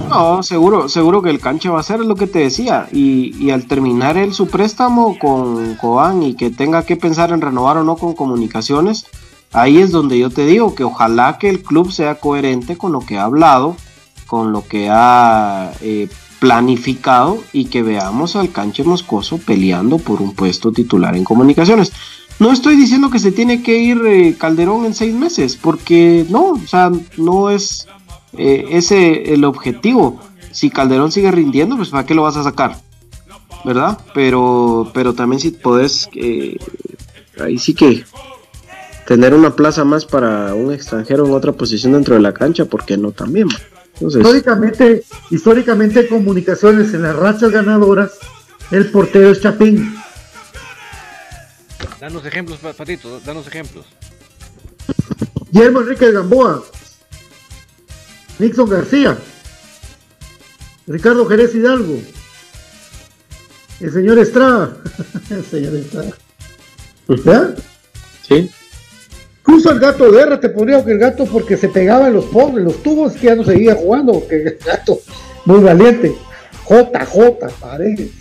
no, 0.09 0.43
seguro, 0.43 0.87
seguro 0.87 1.21
que 1.21 1.29
el 1.29 1.39
canche 1.39 1.67
va 1.67 1.79
a 1.79 1.83
ser 1.83 1.99
lo 1.99 2.15
que 2.15 2.27
te 2.27 2.39
decía. 2.39 2.87
Y, 2.91 3.49
al 3.49 3.65
terminar 3.65 4.17
él 4.17 4.33
su 4.33 4.47
préstamo 4.47 5.17
con 5.19 5.75
Coan 5.75 6.23
y 6.23 6.35
que 6.35 6.49
tenga 6.49 6.83
que 6.83 6.95
pensar 6.95 7.31
en 7.31 7.41
renovar 7.41 7.77
o 7.77 7.83
no 7.83 7.97
con 7.97 8.13
comunicaciones, 8.13 9.07
ahí 9.51 9.79
es 9.79 9.91
donde 9.91 10.17
yo 10.17 10.29
te 10.29 10.45
digo 10.45 10.73
que 10.73 10.83
ojalá 10.83 11.37
que 11.37 11.49
el 11.49 11.61
club 11.63 11.91
sea 11.91 12.15
coherente 12.15 12.77
con 12.77 12.91
lo 12.91 13.01
que 13.01 13.17
ha 13.17 13.23
hablado, 13.23 13.75
con 14.25 14.51
lo 14.53 14.65
que 14.65 14.89
ha 14.89 15.71
eh, 15.81 16.07
planificado 16.39 17.39
y 17.51 17.65
que 17.65 17.83
veamos 17.83 18.37
al 18.37 18.51
canche 18.51 18.83
moscoso 18.83 19.39
peleando 19.39 19.97
por 19.97 20.21
un 20.21 20.33
puesto 20.33 20.71
titular 20.71 21.17
en 21.17 21.25
comunicaciones. 21.25 21.91
No 22.39 22.53
estoy 22.53 22.77
diciendo 22.77 23.09
que 23.09 23.19
se 23.19 23.33
tiene 23.33 23.61
que 23.61 23.77
ir 23.77 24.01
eh, 24.05 24.35
Calderón 24.37 24.85
en 24.85 24.93
seis 24.93 25.13
meses, 25.13 25.57
porque 25.61 26.25
no, 26.29 26.51
o 26.51 26.67
sea, 26.67 26.89
no 27.17 27.49
es 27.49 27.87
eh, 28.37 28.65
ese 28.71 29.33
el 29.33 29.43
objetivo. 29.43 30.21
Si 30.51 30.69
Calderón 30.69 31.11
sigue 31.11 31.31
rindiendo, 31.31 31.75
pues 31.75 31.89
¿para 31.89 32.05
qué 32.05 32.15
lo 32.15 32.23
vas 32.23 32.37
a 32.37 32.43
sacar? 32.43 32.77
¿Verdad? 33.65 33.99
Pero, 34.13 34.89
pero 34.93 35.13
también 35.13 35.41
si 35.41 35.51
podés, 35.51 36.09
eh, 36.15 36.57
ahí 37.41 37.57
sí 37.57 37.73
que 37.73 38.05
tener 39.05 39.33
una 39.33 39.55
plaza 39.55 39.83
más 39.83 40.05
para 40.05 40.53
un 40.53 40.71
extranjero 40.71 41.25
en 41.25 41.33
otra 41.33 41.51
posición 41.51 41.93
dentro 41.93 42.15
de 42.15 42.21
la 42.21 42.33
cancha, 42.33 42.65
¿por 42.65 42.85
qué 42.85 42.95
no 42.95 43.11
también? 43.11 43.49
históricamente, 44.01 45.03
históricamente 45.29 46.07
comunicaciones 46.07 46.93
en 46.93 47.01
las 47.01 47.15
rachas 47.17 47.51
ganadoras, 47.51 48.11
el 48.71 48.89
portero 48.91 49.31
es 49.31 49.41
Chapín. 49.41 49.93
Danos 51.99 52.25
ejemplos, 52.25 52.59
Patito, 52.59 53.19
danos 53.21 53.47
ejemplos. 53.47 53.85
Guillermo 55.51 55.81
Enrique 55.81 56.11
Gamboa, 56.11 56.63
Nixon 58.37 58.69
García, 58.69 59.17
Ricardo 60.87 61.25
Jerez 61.25 61.55
Hidalgo, 61.55 61.99
el 63.79 63.91
señor 63.91 64.19
Estrada, 64.19 64.77
el 65.29 65.43
señor 65.43 65.75
Estrada. 65.75 66.11
¿Verdad? 67.07 67.57
Sí. 68.27 68.49
Puso 69.43 69.71
el 69.71 69.79
gato 69.79 70.11
de 70.11 70.21
R, 70.21 70.37
te 70.37 70.49
ponía 70.49 70.83
que 70.85 70.91
el 70.91 70.99
gato 70.99 71.25
porque 71.25 71.57
se 71.57 71.69
pegaba 71.69 72.07
en 72.07 72.13
los 72.13 72.25
pobres, 72.25 72.63
los 72.63 72.83
tubos 72.83 73.13
que 73.13 73.27
ya 73.27 73.35
no 73.35 73.43
seguía 73.43 73.75
jugando, 73.75 74.25
que 74.27 74.43
el 74.43 74.57
gato 74.63 74.99
muy 75.45 75.59
valiente. 75.61 76.15
JJ, 76.67 77.59
parece. 77.59 78.11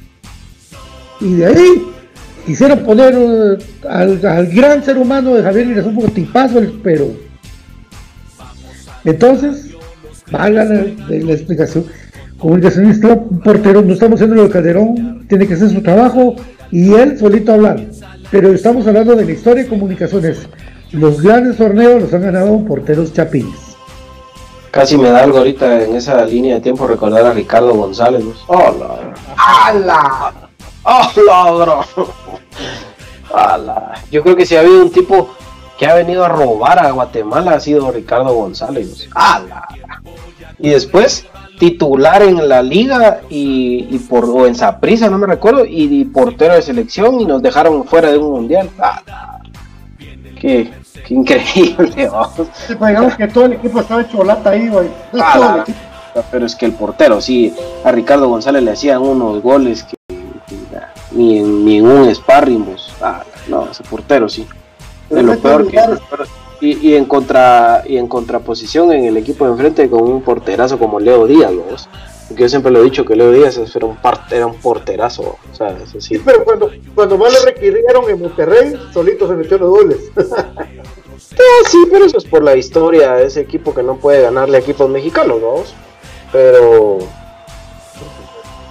Y 1.20 1.34
de 1.34 1.46
ahí 1.46 1.92
quisieron 2.48 2.78
poner 2.78 3.58
al, 3.86 4.46
gran 4.46 4.82
ser 4.82 4.96
humano 4.96 5.34
de 5.34 5.42
Javier 5.42 5.84
un 5.84 5.94
poco 5.94 6.08
tipazo, 6.08 6.62
pero 6.82 7.10
entonces 9.04 9.74
valga 10.30 10.64
la, 10.64 10.86
la 11.08 11.32
explicación. 11.34 11.84
Comunicacionista, 12.38 13.08
un 13.08 13.40
portero, 13.40 13.82
no 13.82 13.92
estamos 13.92 14.14
haciendo 14.14 14.36
lo 14.36 14.44
de 14.44 14.50
Calderón, 14.50 15.26
tiene 15.28 15.46
que 15.46 15.54
hacer 15.54 15.68
su 15.68 15.82
trabajo 15.82 16.36
y 16.70 16.94
él 16.94 17.18
solito 17.18 17.52
hablar. 17.52 17.84
Pero 18.30 18.54
estamos 18.54 18.86
hablando 18.86 19.14
de 19.14 19.26
la 19.26 19.32
historia 19.32 19.64
de 19.64 19.68
comunicaciones. 19.68 20.48
Los 20.92 21.20
grandes 21.20 21.58
torneos 21.58 22.00
los 22.00 22.14
han 22.14 22.22
ganado 22.22 22.64
porteros 22.64 23.12
chapines. 23.12 23.76
Casi 24.70 24.96
me 24.96 25.10
da 25.10 25.22
algo 25.22 25.38
ahorita 25.38 25.82
en 25.82 25.96
esa 25.96 26.24
línea 26.24 26.54
de 26.54 26.60
tiempo 26.62 26.86
recordar 26.86 27.26
a 27.26 27.34
Ricardo 27.34 27.74
González. 27.74 28.24
¡Hola! 28.46 29.12
¡Hala! 29.36 30.48
¡Hola, 30.84 31.84
¡Hala! 33.32 33.94
Yo 34.10 34.22
creo 34.22 34.36
que 34.36 34.46
si 34.46 34.56
ha 34.56 34.60
habido 34.60 34.82
un 34.82 34.90
tipo 34.90 35.30
que 35.78 35.86
ha 35.86 35.94
venido 35.94 36.24
a 36.24 36.28
robar 36.28 36.78
a 36.78 36.90
Guatemala 36.90 37.52
ha 37.52 37.60
sido 37.60 37.90
Ricardo 37.90 38.34
González. 38.34 39.08
¡Hala! 39.14 39.68
y 40.58 40.70
después 40.70 41.26
titular 41.58 42.22
en 42.22 42.48
la 42.48 42.62
liga 42.62 43.20
y, 43.28 43.98
por 44.08 44.24
o 44.24 44.46
en 44.46 44.54
Saprisa, 44.54 45.10
no 45.10 45.18
me 45.18 45.26
recuerdo, 45.26 45.64
y, 45.64 46.04
portero 46.04 46.54
de 46.54 46.62
selección 46.62 47.20
y 47.20 47.26
nos 47.26 47.42
dejaron 47.42 47.84
fuera 47.84 48.10
de 48.10 48.18
un 48.18 48.30
mundial. 48.30 48.70
Ah, 48.78 49.40
qué, 50.40 50.70
increíble. 51.08 52.10
Pues 52.36 52.90
digamos 52.90 53.16
que 53.16 53.28
todo 53.28 53.46
el 53.46 53.54
equipo 53.54 53.80
estaba 53.80 54.02
hecho 54.02 54.22
lata 54.22 54.50
ahí, 54.50 54.68
güey. 54.68 54.88
Ah, 55.14 55.64
pero 56.30 56.46
es 56.46 56.54
que 56.54 56.66
el 56.66 56.72
portero, 56.72 57.20
sí, 57.20 57.54
a 57.84 57.92
Ricardo 57.92 58.28
González 58.28 58.62
le 58.62 58.72
hacían 58.72 59.02
unos 59.02 59.42
goles 59.42 59.84
que, 59.84 59.97
ni, 61.18 61.38
en, 61.38 61.64
ni 61.64 61.78
en 61.78 61.86
un 61.86 62.14
sparring, 62.14 62.64
vos. 62.64 62.94
Ah, 63.00 63.24
no, 63.48 63.68
ese 63.70 63.82
portero 63.82 64.28
sí. 64.28 64.46
De 65.10 65.22
lo 65.22 65.38
peor 65.38 65.66
que, 65.66 65.80
y, 66.60 66.94
en 66.94 67.06
contra 67.06 67.82
y 67.86 67.96
en 67.96 68.08
contraposición 68.08 68.92
en 68.92 69.04
el 69.04 69.16
equipo 69.16 69.44
de 69.44 69.52
enfrente 69.52 69.88
con 69.88 70.02
un 70.02 70.22
porterazo 70.22 70.78
como 70.78 71.00
Leo 71.00 71.26
Díaz, 71.26 71.52
¿no? 71.52 71.62
Porque 72.28 72.42
yo 72.42 72.48
siempre 72.48 72.70
lo 72.70 72.80
he 72.80 72.84
dicho 72.84 73.04
que 73.04 73.16
Leo 73.16 73.32
Díaz 73.32 73.58
era 73.74 73.86
un, 73.86 73.96
era 74.30 74.46
un 74.46 74.56
porterazo, 74.56 75.38
o 75.50 75.54
sea, 75.54 75.74
sí. 75.86 76.00
sí. 76.00 76.22
pero 76.24 76.44
cuando, 76.44 76.70
cuando 76.94 77.16
más 77.16 77.32
le 77.32 77.52
requirieron 77.52 78.08
en 78.10 78.20
Monterrey, 78.20 78.74
solito 78.92 79.26
se 79.26 79.34
metió 79.34 79.58
los 79.58 79.70
goles. 79.70 79.98
sí, 81.70 81.78
pero 81.90 82.04
eso 82.04 82.18
es 82.18 82.24
por 82.24 82.42
la 82.42 82.54
historia 82.54 83.14
de 83.14 83.26
ese 83.26 83.40
equipo 83.40 83.74
que 83.74 83.82
no 83.82 83.96
puede 83.96 84.22
ganarle 84.22 84.58
a 84.58 84.60
equipos 84.60 84.90
mexicanos, 84.90 85.40
¿no? 85.40 85.54
Pero 86.30 86.98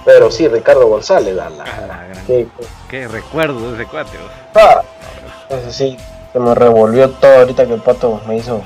pero 0.08 0.30
sí, 0.30 0.48
Ricardo 0.48 0.86
González, 0.86 1.34
la, 1.34 1.50
la, 1.50 1.64
ah, 1.64 2.06
qué, 2.88 3.08
recuerdo 3.08 3.72
de 3.72 3.82
ese 3.82 3.90
cuate. 3.90 4.16
Ah, 4.54 4.80
eso 5.50 5.70
sí, 5.70 5.98
se 6.32 6.38
me 6.38 6.54
revolvió 6.54 7.10
todo 7.10 7.40
ahorita 7.40 7.66
que 7.66 7.74
el 7.74 7.82
pato 7.82 8.18
me 8.26 8.38
hizo 8.38 8.62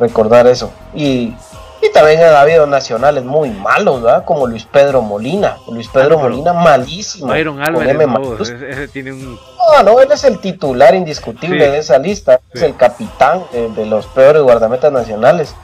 recordar 0.00 0.48
eso. 0.48 0.72
Y, 0.92 1.36
y 1.80 1.92
también 1.94 2.20
ha 2.22 2.40
habido 2.40 2.66
nacionales 2.66 3.22
muy 3.22 3.50
malos, 3.50 4.02
¿verdad? 4.02 4.24
Como 4.24 4.48
Luis 4.48 4.64
Pedro 4.64 5.02
Molina. 5.02 5.58
Luis 5.70 5.86
Pedro 5.86 6.18
Molina 6.18 6.52
malísimo. 6.52 7.28
Byron 7.28 7.62
Álvarez, 7.62 8.50
ese, 8.50 8.88
tiene 8.88 9.12
un... 9.12 9.38
No, 9.76 9.82
no, 9.84 10.00
él 10.00 10.10
es 10.10 10.24
el 10.24 10.40
titular 10.40 10.96
indiscutible 10.96 11.70
de 11.70 11.78
esa 11.78 11.96
lista. 11.98 12.40
Es 12.52 12.62
el 12.62 12.74
capitán 12.74 13.44
de, 13.52 13.86
los 13.86 14.06
peores 14.08 14.42
guardametas 14.42 14.90
nacionales. 14.90 15.54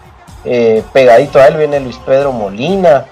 Eh, 0.45 0.85
pegadito 0.93 1.41
a 1.41 1.49
él 1.49 1.57
viene 1.57 1.81
Luis 1.81 1.99
Pedro 2.07 2.31
Molina. 2.31 3.07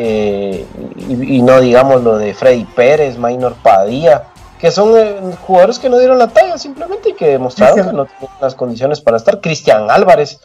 Eh, 0.00 0.64
y, 1.08 1.36
y, 1.36 1.42
no 1.42 1.60
digamos 1.60 2.04
lo 2.04 2.18
de 2.18 2.32
Freddy 2.32 2.64
Pérez, 2.64 3.18
Maynor 3.18 3.54
Padilla 3.54 4.24
que 4.58 4.70
son 4.70 4.96
eh, 4.96 5.20
jugadores 5.46 5.78
que 5.78 5.88
no 5.88 5.98
dieron 5.98 6.18
la 6.18 6.28
talla 6.28 6.58
simplemente 6.58 7.10
y 7.10 7.14
que 7.14 7.28
demostraron 7.28 7.86
que 7.86 7.92
no 7.92 8.06
tenían 8.06 8.36
las 8.40 8.54
condiciones 8.54 9.00
para 9.00 9.16
estar. 9.16 9.40
Cristian 9.40 9.90
Álvarez, 9.90 10.40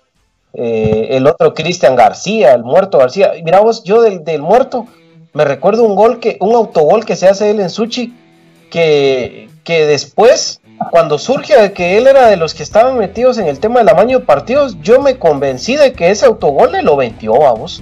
eh, 0.54 1.08
el 1.12 1.28
otro 1.28 1.54
Cristian 1.54 1.96
García, 1.96 2.54
el 2.54 2.64
muerto 2.64 3.00
García. 3.00 3.32
Mira 3.44 3.60
vos, 3.60 3.84
yo 3.84 4.02
del, 4.02 4.24
del, 4.24 4.42
muerto 4.42 4.86
me 5.34 5.46
recuerdo 5.46 5.84
un 5.84 5.96
gol 5.96 6.20
que, 6.20 6.38
un 6.40 6.56
autogol 6.56 7.06
que 7.06 7.16
se 7.16 7.28
hace 7.28 7.50
él 7.50 7.60
en 7.60 7.72
Suchi, 7.72 8.14
que, 8.70 9.50
que 9.64 9.88
después, 9.88 10.62
cuando 10.92 11.18
surge 11.18 11.74
que 11.74 11.98
él 11.98 12.06
era 12.06 12.28
de 12.28 12.38
los 12.38 12.54
que 12.54 12.62
estaban 12.62 12.98
metidos 13.00 13.40
en 13.40 13.48
el 13.48 13.60
tema 13.60 13.80
del 13.80 13.90
amaño 13.90 14.20
de 14.20 14.26
partidos, 14.26 14.78
yo 14.82 15.02
me 15.02 15.18
convencí 15.18 15.76
de 15.76 15.94
que 15.94 16.12
ese 16.12 16.28
autogol 16.28 16.72
le 16.74 16.84
lo 16.84 16.96
vendió 16.96 17.48
a 17.48 17.54
vos. 17.54 17.82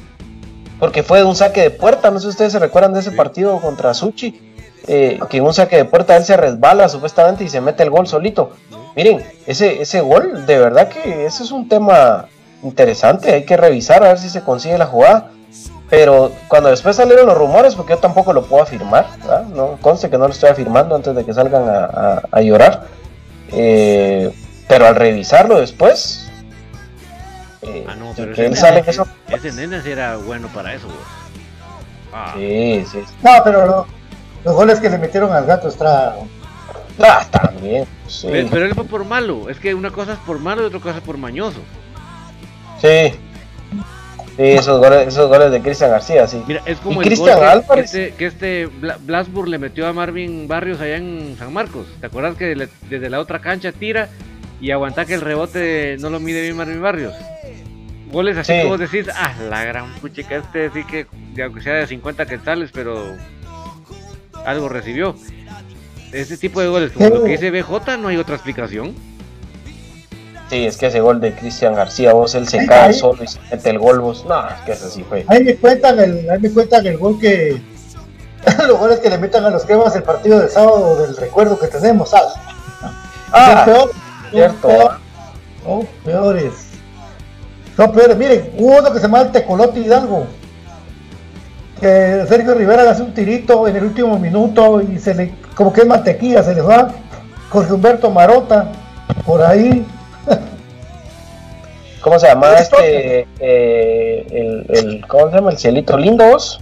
Porque 0.81 1.03
fue 1.03 1.19
de 1.19 1.25
un 1.25 1.35
saque 1.35 1.61
de 1.61 1.69
puerta, 1.69 2.09
no 2.09 2.17
sé 2.19 2.23
si 2.23 2.29
ustedes 2.29 2.53
se 2.53 2.59
recuerdan 2.59 2.91
de 2.91 3.01
ese 3.01 3.11
partido 3.11 3.61
contra 3.61 3.93
Suchi 3.93 4.51
eh, 4.87 5.19
que 5.29 5.37
en 5.37 5.43
un 5.43 5.53
saque 5.53 5.77
de 5.77 5.85
puerta 5.85 6.17
él 6.17 6.23
se 6.23 6.35
resbala 6.35 6.89
supuestamente 6.89 7.43
y 7.43 7.49
se 7.49 7.61
mete 7.61 7.83
el 7.83 7.91
gol 7.91 8.07
solito. 8.07 8.53
Miren, 8.95 9.23
ese, 9.45 9.79
ese 9.79 10.01
gol, 10.01 10.47
de 10.47 10.57
verdad 10.57 10.87
que 10.87 11.27
ese 11.27 11.43
es 11.43 11.51
un 11.51 11.69
tema 11.69 12.25
interesante, 12.63 13.31
hay 13.31 13.45
que 13.45 13.57
revisar 13.57 14.03
a 14.03 14.07
ver 14.07 14.17
si 14.17 14.29
se 14.29 14.41
consigue 14.41 14.79
la 14.79 14.87
jugada. 14.87 15.29
Pero 15.87 16.31
cuando 16.47 16.69
después 16.69 16.95
salieron 16.95 17.27
los 17.27 17.37
rumores, 17.37 17.75
porque 17.75 17.93
yo 17.93 17.99
tampoco 17.99 18.33
lo 18.33 18.43
puedo 18.45 18.63
afirmar, 18.63 19.05
no 19.53 19.77
conste 19.81 20.09
que 20.09 20.17
no 20.17 20.25
lo 20.25 20.33
estoy 20.33 20.49
afirmando 20.49 20.95
antes 20.95 21.13
de 21.13 21.23
que 21.23 21.33
salgan 21.33 21.63
a, 21.67 22.41
llorar. 22.41 22.85
Eh, 23.51 24.33
pero 24.67 24.87
al 24.87 24.95
revisarlo 24.95 25.59
después, 25.59 26.30
eh, 27.61 27.85
ah, 27.87 27.95
no, 27.95 28.13
pero 28.15 28.31
ese, 28.33 28.55
sale 28.55 28.83
eso. 28.85 29.07
ese 29.29 29.51
nene 29.51 29.81
sí 29.81 29.91
era 29.91 30.17
bueno 30.17 30.47
para 30.49 30.73
eso. 30.73 30.87
Ah. 32.13 32.33
Sí, 32.35 32.85
sí. 32.91 32.99
No, 33.21 33.31
pero 33.43 33.65
no 33.65 34.01
los 34.43 34.55
goles 34.55 34.79
que 34.79 34.89
le 34.89 34.97
metieron 34.97 35.31
al 35.31 35.45
gato 35.45 35.67
Estrada. 35.67 36.17
Ah, 36.99 37.25
también. 37.29 37.85
Sí. 38.07 38.27
Pero, 38.29 38.65
él 38.65 38.75
fue 38.75 38.85
por 38.85 39.05
malo. 39.05 39.49
Es 39.49 39.59
que 39.59 39.73
una 39.73 39.91
cosa 39.91 40.13
es 40.13 40.19
por 40.19 40.39
malo 40.39 40.63
y 40.63 40.65
otra 40.65 40.79
cosa 40.79 40.97
es 40.97 41.03
por 41.03 41.17
mañoso. 41.17 41.59
Sí. 42.79 43.13
Sí, 44.37 44.43
esos 44.43 44.79
goles, 44.79 45.07
esos 45.07 45.27
goles 45.27 45.51
de 45.51 45.61
Cristian 45.61 45.91
García, 45.91 46.25
sí. 46.27 46.41
Mira, 46.47 46.61
es 46.65 46.79
como 46.79 47.01
el 47.01 47.15
gol 47.15 47.29
Álvarez? 47.29 47.91
Que, 47.91 48.05
este, 48.05 48.15
que 48.15 48.25
este 48.25 48.69
Blasburg 49.01 49.47
le 49.47 49.59
metió 49.59 49.87
a 49.87 49.93
Marvin 49.93 50.47
Barrios 50.47 50.79
allá 50.79 50.97
en 50.97 51.35
San 51.37 51.53
Marcos. 51.53 51.85
¿Te 51.99 52.07
acuerdas 52.07 52.37
que 52.37 52.55
desde 52.89 53.09
la 53.09 53.19
otra 53.19 53.39
cancha 53.39 53.71
tira 53.71 54.09
y 54.59 54.71
aguanta 54.71 55.05
que 55.05 55.15
el 55.15 55.21
rebote 55.21 55.97
no 55.99 56.09
lo 56.09 56.19
mide 56.19 56.41
bien 56.41 56.55
Marvin 56.55 56.81
Barrios? 56.81 57.13
Goles 58.11 58.37
así 58.37 58.51
como 58.63 58.77
decís, 58.77 59.07
ah, 59.15 59.33
la 59.49 59.63
gran 59.63 59.91
puchica, 59.95 60.35
este 60.35 60.69
sí 60.71 60.83
que, 60.83 61.07
aunque 61.41 61.61
sea 61.61 61.73
de 61.75 61.87
50 61.87 62.25
quetzales, 62.25 62.69
pero 62.73 63.15
algo 64.45 64.67
recibió. 64.69 65.15
ese 66.11 66.37
tipo 66.37 66.59
de 66.61 66.67
goles, 66.67 66.91
como 66.91 67.07
lo 67.09 67.23
que 67.23 67.31
dice 67.31 67.51
BJ, 67.51 67.97
no 67.97 68.09
hay 68.09 68.17
otra 68.17 68.35
explicación. 68.35 68.93
Sí, 70.49 70.65
es 70.65 70.75
que 70.75 70.87
ese 70.87 70.99
gol 70.99 71.21
de 71.21 71.33
Cristian 71.33 71.73
García, 71.73 72.11
vos 72.11 72.35
él 72.35 72.45
se 72.45 72.65
cae 72.67 72.91
solo 72.93 73.23
y 73.23 73.27
se 73.27 73.39
mete 73.49 73.69
el 73.69 73.79
gol, 73.79 74.01
vos. 74.01 74.25
No, 74.27 74.49
es 74.49 74.55
que 74.65 74.71
es 74.73 74.83
así 74.83 75.03
fue. 75.07 75.23
Ahí 75.29 75.41
me 75.45 75.55
cuentan 75.55 75.97
el, 75.97 76.29
ahí 76.29 76.39
me 76.39 76.51
cuentan 76.51 76.85
el 76.85 76.97
gol 76.97 77.17
que. 77.17 77.61
los 78.67 78.77
goles 78.77 78.99
que 78.99 79.09
le 79.09 79.17
metan 79.19 79.45
a 79.45 79.49
los 79.51 79.63
cremas 79.63 79.95
el 79.95 80.03
partido 80.03 80.39
de 80.41 80.49
sábado 80.49 81.01
del 81.01 81.15
recuerdo 81.15 81.57
que 81.57 81.67
tenemos, 81.67 82.09
¿sabes? 82.09 82.33
Ah, 83.31 83.63
peor, 83.65 83.91
cierto. 84.31 84.67
peor- 84.67 84.97
son 85.63 85.87
peores. 86.03 86.53
Peores. 87.89 88.17
Miren, 88.17 88.51
hubo 88.57 88.77
uno 88.79 88.91
que 88.91 88.99
se 88.99 89.03
llama 89.03 89.21
el 89.21 89.31
Tecolote 89.31 89.79
Hidalgo. 89.79 90.27
Que 91.79 92.25
Sergio 92.27 92.53
Rivera 92.53 92.83
le 92.83 92.89
hace 92.89 93.01
un 93.01 93.13
tirito 93.13 93.67
en 93.67 93.75
el 93.75 93.83
último 93.85 94.19
minuto 94.19 94.81
y 94.81 94.99
se 94.99 95.15
le, 95.15 95.33
como 95.55 95.73
que 95.73 95.81
es 95.81 95.87
mantequilla, 95.87 96.43
se 96.43 96.53
le 96.53 96.61
va. 96.61 96.89
Jorge 97.49 97.73
Humberto 97.73 98.11
Marota, 98.11 98.71
por 99.25 99.41
ahí. 99.41 99.85
¿Cómo 102.01 102.19
se 102.19 102.27
llama 102.27 102.53
este? 102.53 103.27
eh, 103.39 104.27
el, 104.29 104.65
el, 104.69 105.07
¿Cómo 105.07 105.29
se 105.29 105.35
llama? 105.35 105.51
El 105.51 105.57
cielito 105.57 105.97
lindo, 105.97 106.25
vos? 106.25 106.61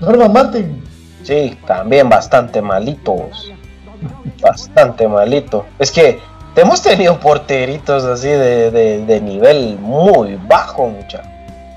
Norman 0.00 0.32
Martin. 0.32 0.82
Sí, 1.22 1.56
también 1.66 2.08
bastante 2.08 2.60
malitos. 2.60 3.52
Bastante 4.40 5.08
malito. 5.08 5.64
Es 5.78 5.90
que 5.90 6.18
hemos 6.56 6.82
tenido 6.82 7.18
porteritos 7.18 8.04
así 8.04 8.28
de, 8.28 8.70
de, 8.70 9.04
de 9.04 9.20
nivel 9.20 9.78
muy 9.78 10.38
bajo, 10.46 10.88
mucha. 10.88 11.22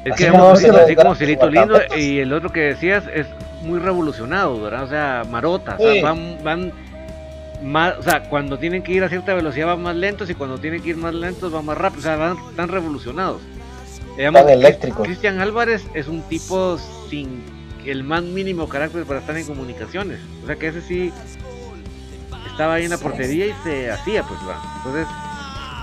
Es 0.05 0.13
Así 0.13 0.23
que 0.23 0.31
como 0.31 0.49
así 0.49 0.95
como 0.95 1.15
Cirito 1.15 1.49
Lindo 1.49 1.79
y 1.95 2.19
el 2.19 2.31
otro 2.31 2.51
que 2.51 2.61
decías 2.61 3.03
es 3.13 3.27
muy 3.63 3.79
revolucionado, 3.79 4.61
¿verdad? 4.61 4.83
O 4.83 4.87
sea, 4.87 5.23
marota, 5.29 5.75
o 5.77 5.81
sea, 5.81 6.01
van, 6.01 6.37
van 6.43 6.71
más, 7.61 7.97
o 7.97 8.03
sea, 8.03 8.23
cuando 8.29 8.57
tienen 8.57 8.83
que 8.83 8.93
ir 8.93 9.03
a 9.03 9.09
cierta 9.09 9.33
velocidad 9.33 9.67
van 9.67 9.81
más 9.81 9.95
lentos 9.95 10.29
y 10.29 10.35
cuando 10.35 10.59
tienen 10.59 10.81
que 10.81 10.89
ir 10.89 10.97
más 10.97 11.13
lentos 11.13 11.51
van 11.51 11.65
más 11.65 11.77
rápido, 11.77 11.99
o 11.99 12.03
sea, 12.03 12.15
van 12.15 12.37
tan 12.55 12.69
revolucionados. 12.69 13.41
Digamos, 14.15 14.41
Tan 14.41 14.49
eléctricos. 14.49 15.05
Cristian 15.05 15.39
Álvarez 15.39 15.85
es 15.93 16.07
un 16.07 16.21
tipo 16.23 16.77
sin 17.09 17.43
el 17.85 18.03
más 18.03 18.23
mínimo 18.23 18.67
carácter 18.67 19.05
para 19.05 19.19
estar 19.19 19.37
en 19.37 19.45
comunicaciones, 19.45 20.19
o 20.43 20.47
sea 20.47 20.55
que 20.55 20.67
ese 20.67 20.81
sí 20.81 21.13
estaba 22.57 22.73
ahí 22.73 22.85
en 22.85 22.89
la 22.89 22.97
portería 22.97 23.45
y 23.45 23.53
se 23.63 23.91
hacía, 23.91 24.23
pues, 24.23 24.39
¿verdad? 24.41 24.61
Entonces, 24.77 25.07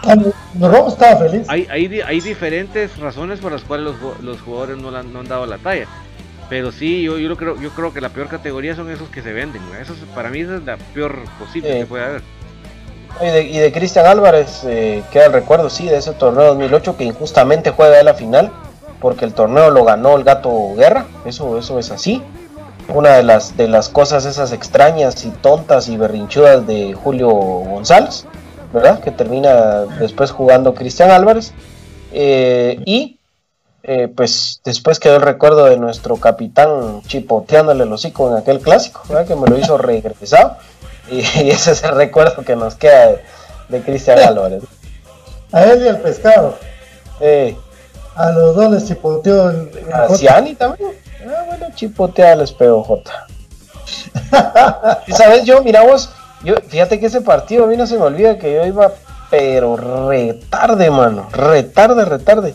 Ah, 0.06 0.16
no, 0.54 0.88
estaba 0.88 1.16
feliz. 1.16 1.46
hay, 1.48 1.66
hay, 1.70 2.00
hay 2.02 2.20
diferentes 2.20 2.98
razones 2.98 3.38
por 3.40 3.52
las 3.52 3.62
cuales 3.62 3.94
los, 4.02 4.20
los 4.22 4.40
jugadores 4.42 4.76
no, 4.76 4.90
la- 4.90 5.02
no 5.04 5.20
han 5.20 5.28
dado 5.28 5.46
la 5.46 5.56
talla. 5.58 5.86
Pero 6.50 6.72
sí, 6.72 7.02
yo, 7.02 7.16
yo, 7.18 7.28
lo 7.28 7.36
creo, 7.38 7.58
yo 7.58 7.70
creo 7.70 7.94
que 7.94 8.02
la 8.02 8.10
peor 8.10 8.28
categoría 8.28 8.76
son 8.76 8.90
esos 8.90 9.08
que 9.08 9.22
se 9.22 9.32
venden. 9.32 9.62
Eso 9.80 9.94
es- 9.94 10.00
para 10.14 10.28
mí 10.28 10.40
esa 10.40 10.56
es 10.56 10.64
la 10.64 10.76
peor 10.92 11.20
posible 11.38 11.72
Sí. 11.72 11.78
que 11.78 11.86
puede 11.86 12.04
haber. 12.04 12.22
Y 13.22 13.26
de, 13.26 13.42
y 13.44 13.58
de 13.58 13.72
Cristian 13.72 14.04
Álvarez 14.06 14.62
eh, 14.66 15.02
queda 15.10 15.26
el 15.26 15.32
recuerdo, 15.32 15.70
sí, 15.70 15.86
de 15.86 15.96
ese 15.96 16.12
torneo 16.12 16.46
2008 16.48 16.96
que 16.98 17.04
injustamente 17.04 17.70
juega 17.70 18.02
la 18.02 18.12
final, 18.14 18.50
porque 19.00 19.24
el 19.24 19.32
torneo 19.32 19.70
lo 19.70 19.84
ganó 19.84 20.16
el 20.16 20.24
Gato 20.24 20.74
Guerra, 20.76 21.06
eso, 21.24 21.56
eso 21.58 21.78
es 21.78 21.90
así. 21.92 22.22
Una 22.88 23.12
de 23.16 23.22
las, 23.22 23.56
de 23.56 23.66
las 23.68 23.88
cosas 23.88 24.26
esas 24.26 24.52
extrañas 24.52 25.24
y 25.24 25.30
tontas 25.30 25.88
y 25.88 25.96
berrinchudas 25.96 26.66
de 26.66 26.92
Julio 26.92 27.30
González, 27.30 28.26
¿verdad? 28.72 29.00
Que 29.00 29.10
termina 29.10 29.82
después 29.98 30.30
jugando 30.30 30.74
Cristian 30.74 31.10
Álvarez. 31.10 31.52
Eh, 32.12 32.78
y 32.84 33.18
eh, 33.82 34.08
pues 34.08 34.60
después 34.64 34.98
quedó 34.98 35.16
el 35.16 35.22
recuerdo 35.22 35.64
de 35.66 35.76
nuestro 35.76 36.16
capitán 36.16 37.02
chipoteándole 37.06 37.84
el 37.84 37.92
hocico 37.92 38.30
en 38.30 38.36
aquel 38.36 38.60
clásico, 38.60 39.02
¿verdad? 39.08 39.26
Que 39.26 39.34
me 39.34 39.46
lo 39.46 39.58
hizo 39.58 39.78
regresado. 39.78 40.56
Y, 41.10 41.16
y 41.42 41.50
ese 41.50 41.72
es 41.72 41.82
el 41.84 41.94
recuerdo 41.94 42.44
que 42.44 42.56
nos 42.56 42.74
queda 42.74 43.06
de, 43.08 43.20
de 43.68 43.82
Cristian 43.82 44.18
Álvarez. 44.20 44.62
A 45.52 45.64
él 45.64 45.84
y 45.84 45.88
al 45.88 46.00
pescado. 46.00 46.56
Eh, 47.20 47.56
A 48.16 48.30
los 48.30 48.56
dos 48.56 48.72
les 48.72 48.86
chipoteó 48.86 49.50
el, 49.50 49.70
a. 49.92 50.08
Ciani 50.14 50.54
también. 50.54 50.90
Ah, 51.26 51.44
bueno, 51.46 51.66
chipotea 51.74 52.36
les 52.36 52.52
pegó 52.52 52.82
J. 52.82 53.26
Y 55.06 55.12
sabes, 55.12 55.44
yo, 55.44 55.62
mira 55.62 55.82
vos, 55.82 56.10
yo, 56.42 56.56
fíjate 56.68 57.00
que 57.00 57.06
ese 57.06 57.20
partido 57.20 57.64
a 57.64 57.66
mí 57.66 57.76
no 57.76 57.86
se 57.86 57.96
me 57.96 58.04
olvida 58.04 58.38
que 58.38 58.52
yo 58.52 58.66
iba, 58.66 58.92
pero 59.30 59.76
retarde, 60.08 60.90
mano, 60.90 61.28
retarde, 61.32 62.04
retarde. 62.04 62.54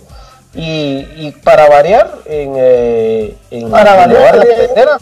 Y, 0.54 1.06
y 1.16 1.36
para 1.44 1.70
variar, 1.70 2.12
en, 2.26 2.54
eh, 2.58 3.38
en 3.52 3.70
Para 3.70 4.06
Boulevard 4.06 4.38
variar, 4.38 4.88
La 4.88 5.00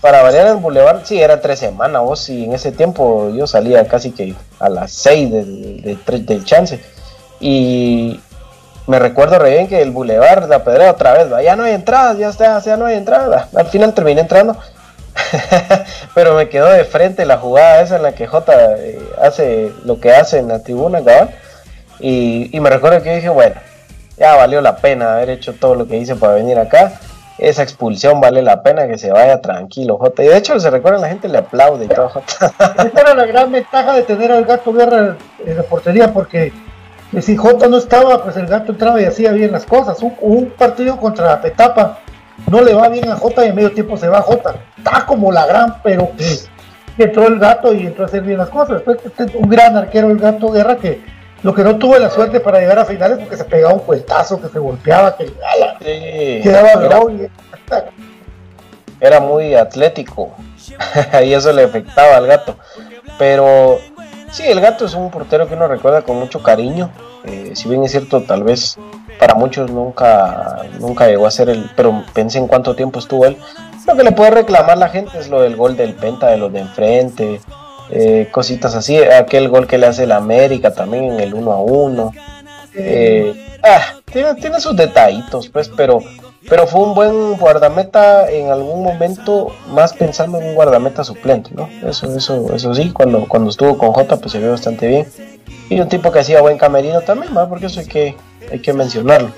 para 0.00 0.22
variar 0.22 0.46
en 0.48 0.62
Boulevard, 0.62 1.00
sí, 1.04 1.20
era 1.20 1.40
tres 1.40 1.58
semanas, 1.58 2.02
vos, 2.02 2.28
y 2.28 2.44
en 2.44 2.52
ese 2.52 2.70
tiempo 2.70 3.30
yo 3.30 3.46
salía 3.46 3.88
casi 3.88 4.12
que 4.12 4.36
a 4.60 4.68
las 4.68 4.92
seis 4.92 5.32
del, 5.32 5.98
del 6.06 6.44
chance. 6.44 6.80
Y 7.40 8.20
me 8.86 8.98
recuerdo 8.98 9.38
re 9.38 9.50
bien 9.50 9.68
que 9.68 9.82
el 9.82 9.90
Boulevard 9.90 10.48
La 10.48 10.62
Pedrera 10.62 10.92
otra 10.92 11.12
vez, 11.12 11.32
va, 11.32 11.42
ya 11.42 11.56
no 11.56 11.64
hay 11.64 11.72
entradas, 11.72 12.18
ya 12.18 12.28
está, 12.28 12.60
ya 12.60 12.76
no 12.76 12.86
hay 12.86 12.96
entradas. 12.96 13.54
Al 13.54 13.66
final 13.66 13.94
terminé 13.94 14.20
entrando. 14.20 14.56
Pero 16.14 16.34
me 16.34 16.48
quedó 16.48 16.68
de 16.68 16.84
frente 16.84 17.24
la 17.24 17.38
jugada 17.38 17.80
esa 17.80 17.96
en 17.96 18.02
la 18.02 18.12
que 18.12 18.26
J 18.26 18.76
eh, 18.76 18.98
hace 19.20 19.72
lo 19.84 19.98
que 19.98 20.12
hace 20.12 20.38
en 20.38 20.48
la 20.48 20.62
tribuna, 20.62 21.02
cabal. 21.02 21.30
Y, 21.98 22.54
y 22.56 22.60
me 22.60 22.70
recuerdo 22.70 23.02
que 23.02 23.16
dije, 23.16 23.28
bueno, 23.28 23.56
ya 24.16 24.36
valió 24.36 24.60
la 24.60 24.76
pena 24.76 25.14
haber 25.14 25.30
hecho 25.30 25.54
todo 25.54 25.74
lo 25.74 25.86
que 25.86 25.96
hice 25.96 26.14
para 26.14 26.34
venir 26.34 26.58
acá. 26.58 26.92
Esa 27.38 27.62
expulsión 27.62 28.20
vale 28.20 28.40
la 28.40 28.62
pena 28.62 28.86
que 28.86 28.96
se 28.96 29.10
vaya 29.10 29.42
tranquilo, 29.42 29.98
J. 29.98 30.22
Y 30.22 30.28
de 30.28 30.36
hecho, 30.36 30.58
se 30.58 30.70
recuerda, 30.70 31.00
la 31.00 31.08
gente 31.08 31.28
le 31.28 31.38
aplaude 31.38 31.84
y 31.84 31.88
todo. 31.88 32.10
Esta 32.28 33.00
era 33.00 33.14
la 33.14 33.26
gran 33.26 33.52
ventaja 33.52 33.94
de 33.94 34.02
tener 34.04 34.32
al 34.32 34.44
gato 34.44 34.72
Guerra 34.72 35.16
en 35.44 35.56
la 35.56 35.62
portería, 35.64 36.12
porque 36.12 36.52
que 37.10 37.22
si 37.22 37.36
Jota 37.36 37.68
no 37.68 37.76
estaba, 37.78 38.22
pues 38.22 38.36
el 38.36 38.46
gato 38.46 38.72
entraba 38.72 39.00
y 39.00 39.04
hacía 39.04 39.32
bien 39.32 39.52
las 39.52 39.64
cosas. 39.64 40.00
Un, 40.02 40.14
un 40.20 40.50
partido 40.50 40.96
contra 40.98 41.40
Petapa 41.40 42.00
no 42.50 42.60
le 42.62 42.74
va 42.74 42.88
bien 42.88 43.08
a 43.08 43.16
Jota 43.16 43.44
y 43.44 43.48
en 43.48 43.54
medio 43.54 43.72
tiempo 43.72 43.96
se 43.96 44.08
va 44.08 44.22
Jota. 44.22 44.56
Está 44.76 45.06
como 45.06 45.30
la 45.32 45.46
gran, 45.46 45.80
pero 45.82 46.10
que 46.16 46.38
entró 47.02 47.26
el 47.28 47.38
gato 47.38 47.72
y 47.74 47.86
entró 47.86 48.04
a 48.04 48.06
hacer 48.08 48.22
bien 48.22 48.38
las 48.38 48.48
cosas. 48.50 48.82
Este, 48.86 49.38
un 49.38 49.48
gran 49.48 49.76
arquero, 49.76 50.10
el 50.10 50.18
gato 50.18 50.50
Guerra, 50.50 50.76
que 50.76 51.00
lo 51.42 51.54
que 51.54 51.62
no 51.62 51.76
tuvo 51.76 51.96
la 51.98 52.10
suerte 52.10 52.40
para 52.40 52.58
llegar 52.58 52.78
a 52.78 52.84
finales 52.84 53.18
porque 53.18 53.36
se 53.36 53.44
pegaba 53.44 53.74
un 53.74 53.80
cuentazo, 53.80 54.40
que 54.40 54.48
se 54.48 54.58
golpeaba, 54.58 55.16
que 55.16 55.24
ala, 55.24 55.76
Sí, 55.78 56.40
quedaba 56.42 56.72
era- 56.72 57.00
y- 57.12 57.30
era 59.00 59.20
muy 59.20 59.54
atlético 59.54 60.34
y 61.24 61.32
eso 61.34 61.52
le 61.52 61.64
afectaba 61.64 62.16
al 62.16 62.26
gato. 62.26 62.56
Pero 63.18 63.78
sí, 64.36 64.44
el 64.46 64.60
gato 64.60 64.84
es 64.84 64.94
un 64.94 65.10
portero 65.10 65.48
que 65.48 65.54
uno 65.54 65.66
recuerda 65.66 66.02
con 66.02 66.18
mucho 66.18 66.42
cariño. 66.42 66.90
Eh, 67.24 67.52
si 67.54 67.68
bien 67.68 67.82
es 67.84 67.90
cierto, 67.92 68.22
tal 68.22 68.44
vez 68.44 68.76
para 69.18 69.34
muchos 69.34 69.70
nunca, 69.70 70.62
nunca 70.78 71.06
llegó 71.06 71.26
a 71.26 71.30
ser 71.30 71.48
el. 71.48 71.70
Pero 71.74 72.04
pensé 72.12 72.38
en 72.38 72.46
cuánto 72.46 72.76
tiempo 72.76 72.98
estuvo 72.98 73.24
él. 73.24 73.38
Lo 73.86 73.96
que 73.96 74.04
le 74.04 74.12
puede 74.12 74.30
reclamar 74.30 74.76
la 74.78 74.88
gente 74.88 75.18
es 75.18 75.28
lo 75.28 75.40
del 75.40 75.56
gol 75.56 75.76
del 75.76 75.94
Penta 75.94 76.26
de 76.28 76.36
los 76.36 76.52
de 76.52 76.60
enfrente, 76.60 77.40
eh, 77.90 78.28
cositas 78.30 78.74
así. 78.74 78.98
Aquel 78.98 79.48
gol 79.48 79.66
que 79.66 79.78
le 79.78 79.86
hace 79.86 80.04
el 80.04 80.12
América 80.12 80.74
también 80.74 81.04
en 81.04 81.20
el 81.20 81.34
1 81.34 81.52
a 81.52 81.60
1. 81.62 82.12
Eh, 82.74 83.58
ah, 83.62 84.00
tiene, 84.04 84.34
tiene 84.34 84.60
sus 84.60 84.76
detallitos, 84.76 85.48
pues, 85.48 85.70
pero, 85.74 86.00
pero 86.48 86.66
fue 86.66 86.80
un 86.80 86.94
buen 86.94 87.36
guardameta 87.36 88.30
en 88.30 88.50
algún 88.50 88.82
momento, 88.82 89.54
más 89.68 89.92
pensando 89.92 90.38
en 90.38 90.48
un 90.48 90.54
guardameta 90.54 91.02
suplente, 91.04 91.50
¿no? 91.54 91.68
Eso, 91.88 92.14
eso, 92.16 92.54
eso 92.54 92.74
sí, 92.74 92.90
cuando, 92.92 93.26
cuando 93.28 93.50
estuvo 93.50 93.76
con 93.78 93.92
Jota, 93.92 94.16
pues 94.16 94.32
se 94.32 94.38
vio 94.38 94.50
bastante 94.52 94.86
bien. 94.88 95.06
Y 95.68 95.80
un 95.80 95.88
tipo 95.88 96.12
que 96.12 96.20
hacía 96.20 96.40
buen 96.40 96.58
camerino 96.58 97.00
también, 97.00 97.36
¿va? 97.36 97.48
Porque 97.48 97.66
eso 97.66 97.80
hay 97.80 97.86
que, 97.86 98.16
hay 98.50 98.60
que 98.60 98.72
mencionarlo. 98.72 99.30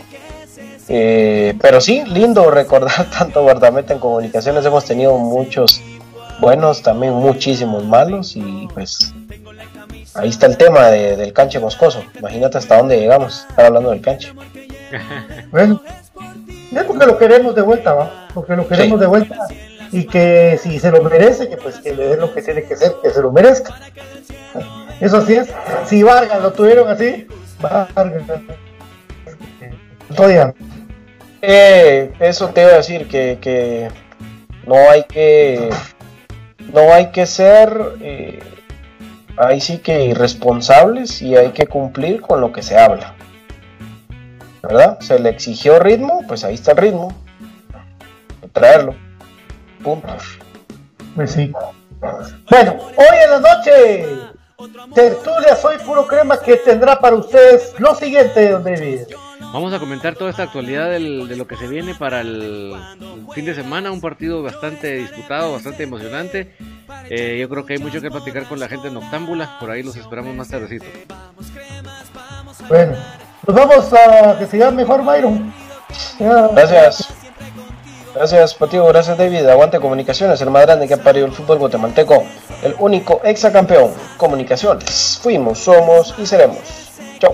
Eh, 0.89 1.55
pero 1.61 1.81
sí, 1.81 2.03
lindo 2.07 2.51
recordar 2.51 3.09
tanto 3.19 3.43
guardameta 3.43 3.93
en 3.95 3.99
comunicaciones. 4.01 4.65
Hemos 4.65 4.85
tenido 4.85 5.17
muchos 5.19 5.81
buenos, 6.41 6.83
también 6.83 7.13
muchísimos 7.15 7.85
malos. 7.85 8.37
Y 8.37 8.69
pues 8.75 9.15
ahí 10.15 10.29
está 10.29 10.47
el 10.47 10.57
tema 10.57 10.89
de- 10.89 11.17
del 11.17 11.33
canche 11.33 11.59
moscoso. 11.61 12.03
Imagínate 12.19 12.59
hasta 12.59 12.77
dónde 12.79 12.99
llegamos. 12.99 13.47
Estar 13.49 13.67
hablando 13.67 13.91
del 13.91 14.01
canche. 14.01 14.33
Bueno, 15.51 15.83
es 16.73 16.85
porque 16.85 17.07
lo 17.07 17.19
queremos 17.19 17.55
de 17.55 17.63
vuelta, 17.63 17.95
¿va? 17.95 18.29
Porque 18.35 18.55
lo 18.57 18.67
queremos 18.69 18.99
Sí. 18.99 19.01
de 19.01 19.07
vuelta 19.07 19.37
y 19.91 20.05
que 20.05 20.59
si 20.63 20.79
se 20.79 20.91
lo 20.91 21.03
merece, 21.03 21.49
que 21.49 21.57
pues 21.57 21.77
que 21.79 21.95
le 21.95 22.09
dé 22.09 22.17
lo 22.17 22.33
que 22.35 22.43
tiene 22.43 22.63
que 22.65 22.77
ser, 22.77 22.93
que 23.03 23.11
se 23.11 23.23
lo 23.23 23.33
merezca. 23.33 23.75
Eso 25.01 25.25
sí 25.25 25.35
es. 25.35 25.49
Si 25.87 26.03
Vargas 26.03 26.43
lo 26.43 26.53
tuvieron 26.53 26.89
así, 26.89 27.27
Vargas. 27.61 27.95
Todavía. 30.15 30.55
Eh, 31.41 32.13
eso 32.19 32.49
te 32.49 32.63
iba 32.63 32.73
a 32.73 32.77
decir 32.77 33.07
que, 33.09 33.39
que 33.41 33.89
no 34.67 34.75
hay 34.91 35.05
que 35.05 35.71
no 36.73 36.93
hay 36.93 37.11
que 37.13 37.27
ser 37.27 37.73
eh, 38.01 38.41
ahí 39.37 39.61
sí 39.61 39.79
que 39.79 40.05
irresponsables 40.07 41.23
y 41.23 41.37
hay 41.37 41.51
que 41.51 41.67
cumplir 41.67 42.21
con 42.21 42.41
lo 42.41 42.53
que 42.53 42.63
se 42.63 42.77
habla 42.77 43.15
¿verdad? 44.63 44.99
se 45.01 45.19
le 45.19 45.31
exigió 45.31 45.79
ritmo 45.79 46.23
pues 46.27 46.45
ahí 46.45 46.55
está 46.55 46.73
el 46.73 46.79
ritmo 46.79 47.15
traerlo 48.53 48.95
punto 49.83 50.09
Pues 51.15 51.33
sí. 51.33 51.53
Bueno, 52.51 52.77
hoy 52.97 53.17
en 53.25 53.31
la 53.31 53.41
noche, 53.41 54.07
Tertulia 54.95 55.57
Soy 55.57 55.79
Puro 55.79 56.07
Crema 56.07 56.39
que 56.41 56.57
tendrá 56.57 56.99
para 57.01 57.17
ustedes 57.17 57.75
lo 57.79 57.95
siguiente, 57.95 58.51
don 58.51 58.65
David. 58.65 59.01
Vamos 59.41 59.73
a 59.73 59.79
comentar 59.79 60.15
toda 60.15 60.31
esta 60.31 60.45
actualidad 60.45 60.91
del, 60.91 61.27
de 61.27 61.37
lo 61.37 61.47
que 61.47 61.57
se 61.57 61.67
viene 61.67 61.95
para 61.95 62.21
el 62.21 62.75
fin 63.33 63.47
de 63.47 63.55
semana, 63.55 63.91
un 63.91 64.01
partido 64.01 64.43
bastante 64.43 64.95
disputado, 64.95 65.53
bastante 65.53 65.85
emocionante. 65.85 66.55
Eh, 67.09 67.39
yo 67.41 67.49
creo 67.49 67.65
que 67.65 67.75
hay 67.75 67.79
mucho 67.79 68.01
que 68.01 68.11
platicar 68.11 68.45
con 68.45 68.61
la 68.61 68.69
gente 68.69 68.91
noctámbula, 68.91 69.59
por 69.59 69.71
ahí 69.71 69.83
los 69.83 69.97
esperamos 69.97 70.35
más 70.35 70.49
tardecito. 70.49 70.87
Bueno, 72.69 72.97
nos 73.49 73.57
vamos 73.57 73.93
a 73.95 74.39
que 74.39 74.47
siga 74.47 74.71
mejor 74.71 75.03
Byron. 75.03 75.53
Gracias. 76.19 77.09
Gracias, 78.15 78.55
Pativo. 78.55 78.87
Gracias, 78.89 79.17
David. 79.17 79.47
Aguante 79.47 79.81
Comunicaciones, 79.81 80.39
el 80.43 80.51
más 80.51 80.67
grande 80.67 80.87
que 80.87 80.95
ha 80.95 80.99
parido 80.99 81.25
el 81.25 81.33
fútbol 81.33 81.59
guatemalteco. 81.59 82.25
El 82.63 82.75
único 82.79 83.23
exacampeón. 83.25 83.93
Comunicaciones. 84.19 85.19
Fuimos, 85.23 85.61
somos 85.61 86.15
y 86.19 86.27
seremos. 86.27 86.59
Chao. 87.19 87.33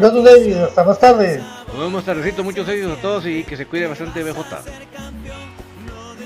Yo 0.00 0.10
soy 0.10 0.24
David. 0.24 0.56
Hasta 0.56 0.82
más 0.82 0.98
tarde. 0.98 1.40
Nos 1.68 1.78
vemos 1.78 2.04
tardecito. 2.04 2.42
Muchos 2.42 2.68
éxitos 2.68 2.98
a 2.98 3.02
todos 3.02 3.26
y 3.26 3.44
que 3.44 3.56
se 3.56 3.66
cuide 3.66 3.86
bastante 3.86 4.24
BJ. 4.24 4.42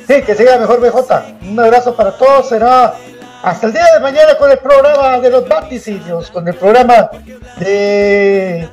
Sí, 0.08 0.22
que 0.22 0.34
siga 0.34 0.56
mejor 0.56 0.80
BJ. 0.80 1.38
Un 1.50 1.60
abrazo 1.60 1.94
para 1.94 2.16
todos. 2.16 2.48
Será 2.48 2.94
hasta 3.42 3.66
el 3.66 3.72
día 3.72 3.84
de 3.94 4.00
mañana 4.00 4.36
con 4.36 4.50
el 4.50 4.58
programa 4.58 5.18
de 5.18 5.30
los 5.30 5.48
vaticinios, 5.48 6.30
con 6.30 6.46
el 6.46 6.54
programa 6.54 7.10
de 7.58 8.68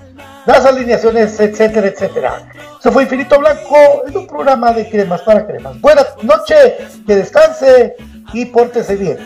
las 0.45 0.65
alineaciones, 0.65 1.39
etcétera, 1.39 1.87
etcétera. 1.87 2.49
Eso 2.79 2.91
fue 2.91 3.03
Infinito 3.03 3.39
Blanco 3.39 4.03
en 4.07 4.17
un 4.17 4.27
programa 4.27 4.71
de 4.73 4.89
cremas 4.89 5.21
para 5.21 5.45
cremas. 5.45 5.79
Buenas 5.81 6.07
noches, 6.23 6.73
que 7.05 7.15
descanse 7.15 7.95
y 8.33 8.45
pórtese 8.45 8.95
bien. 8.95 9.17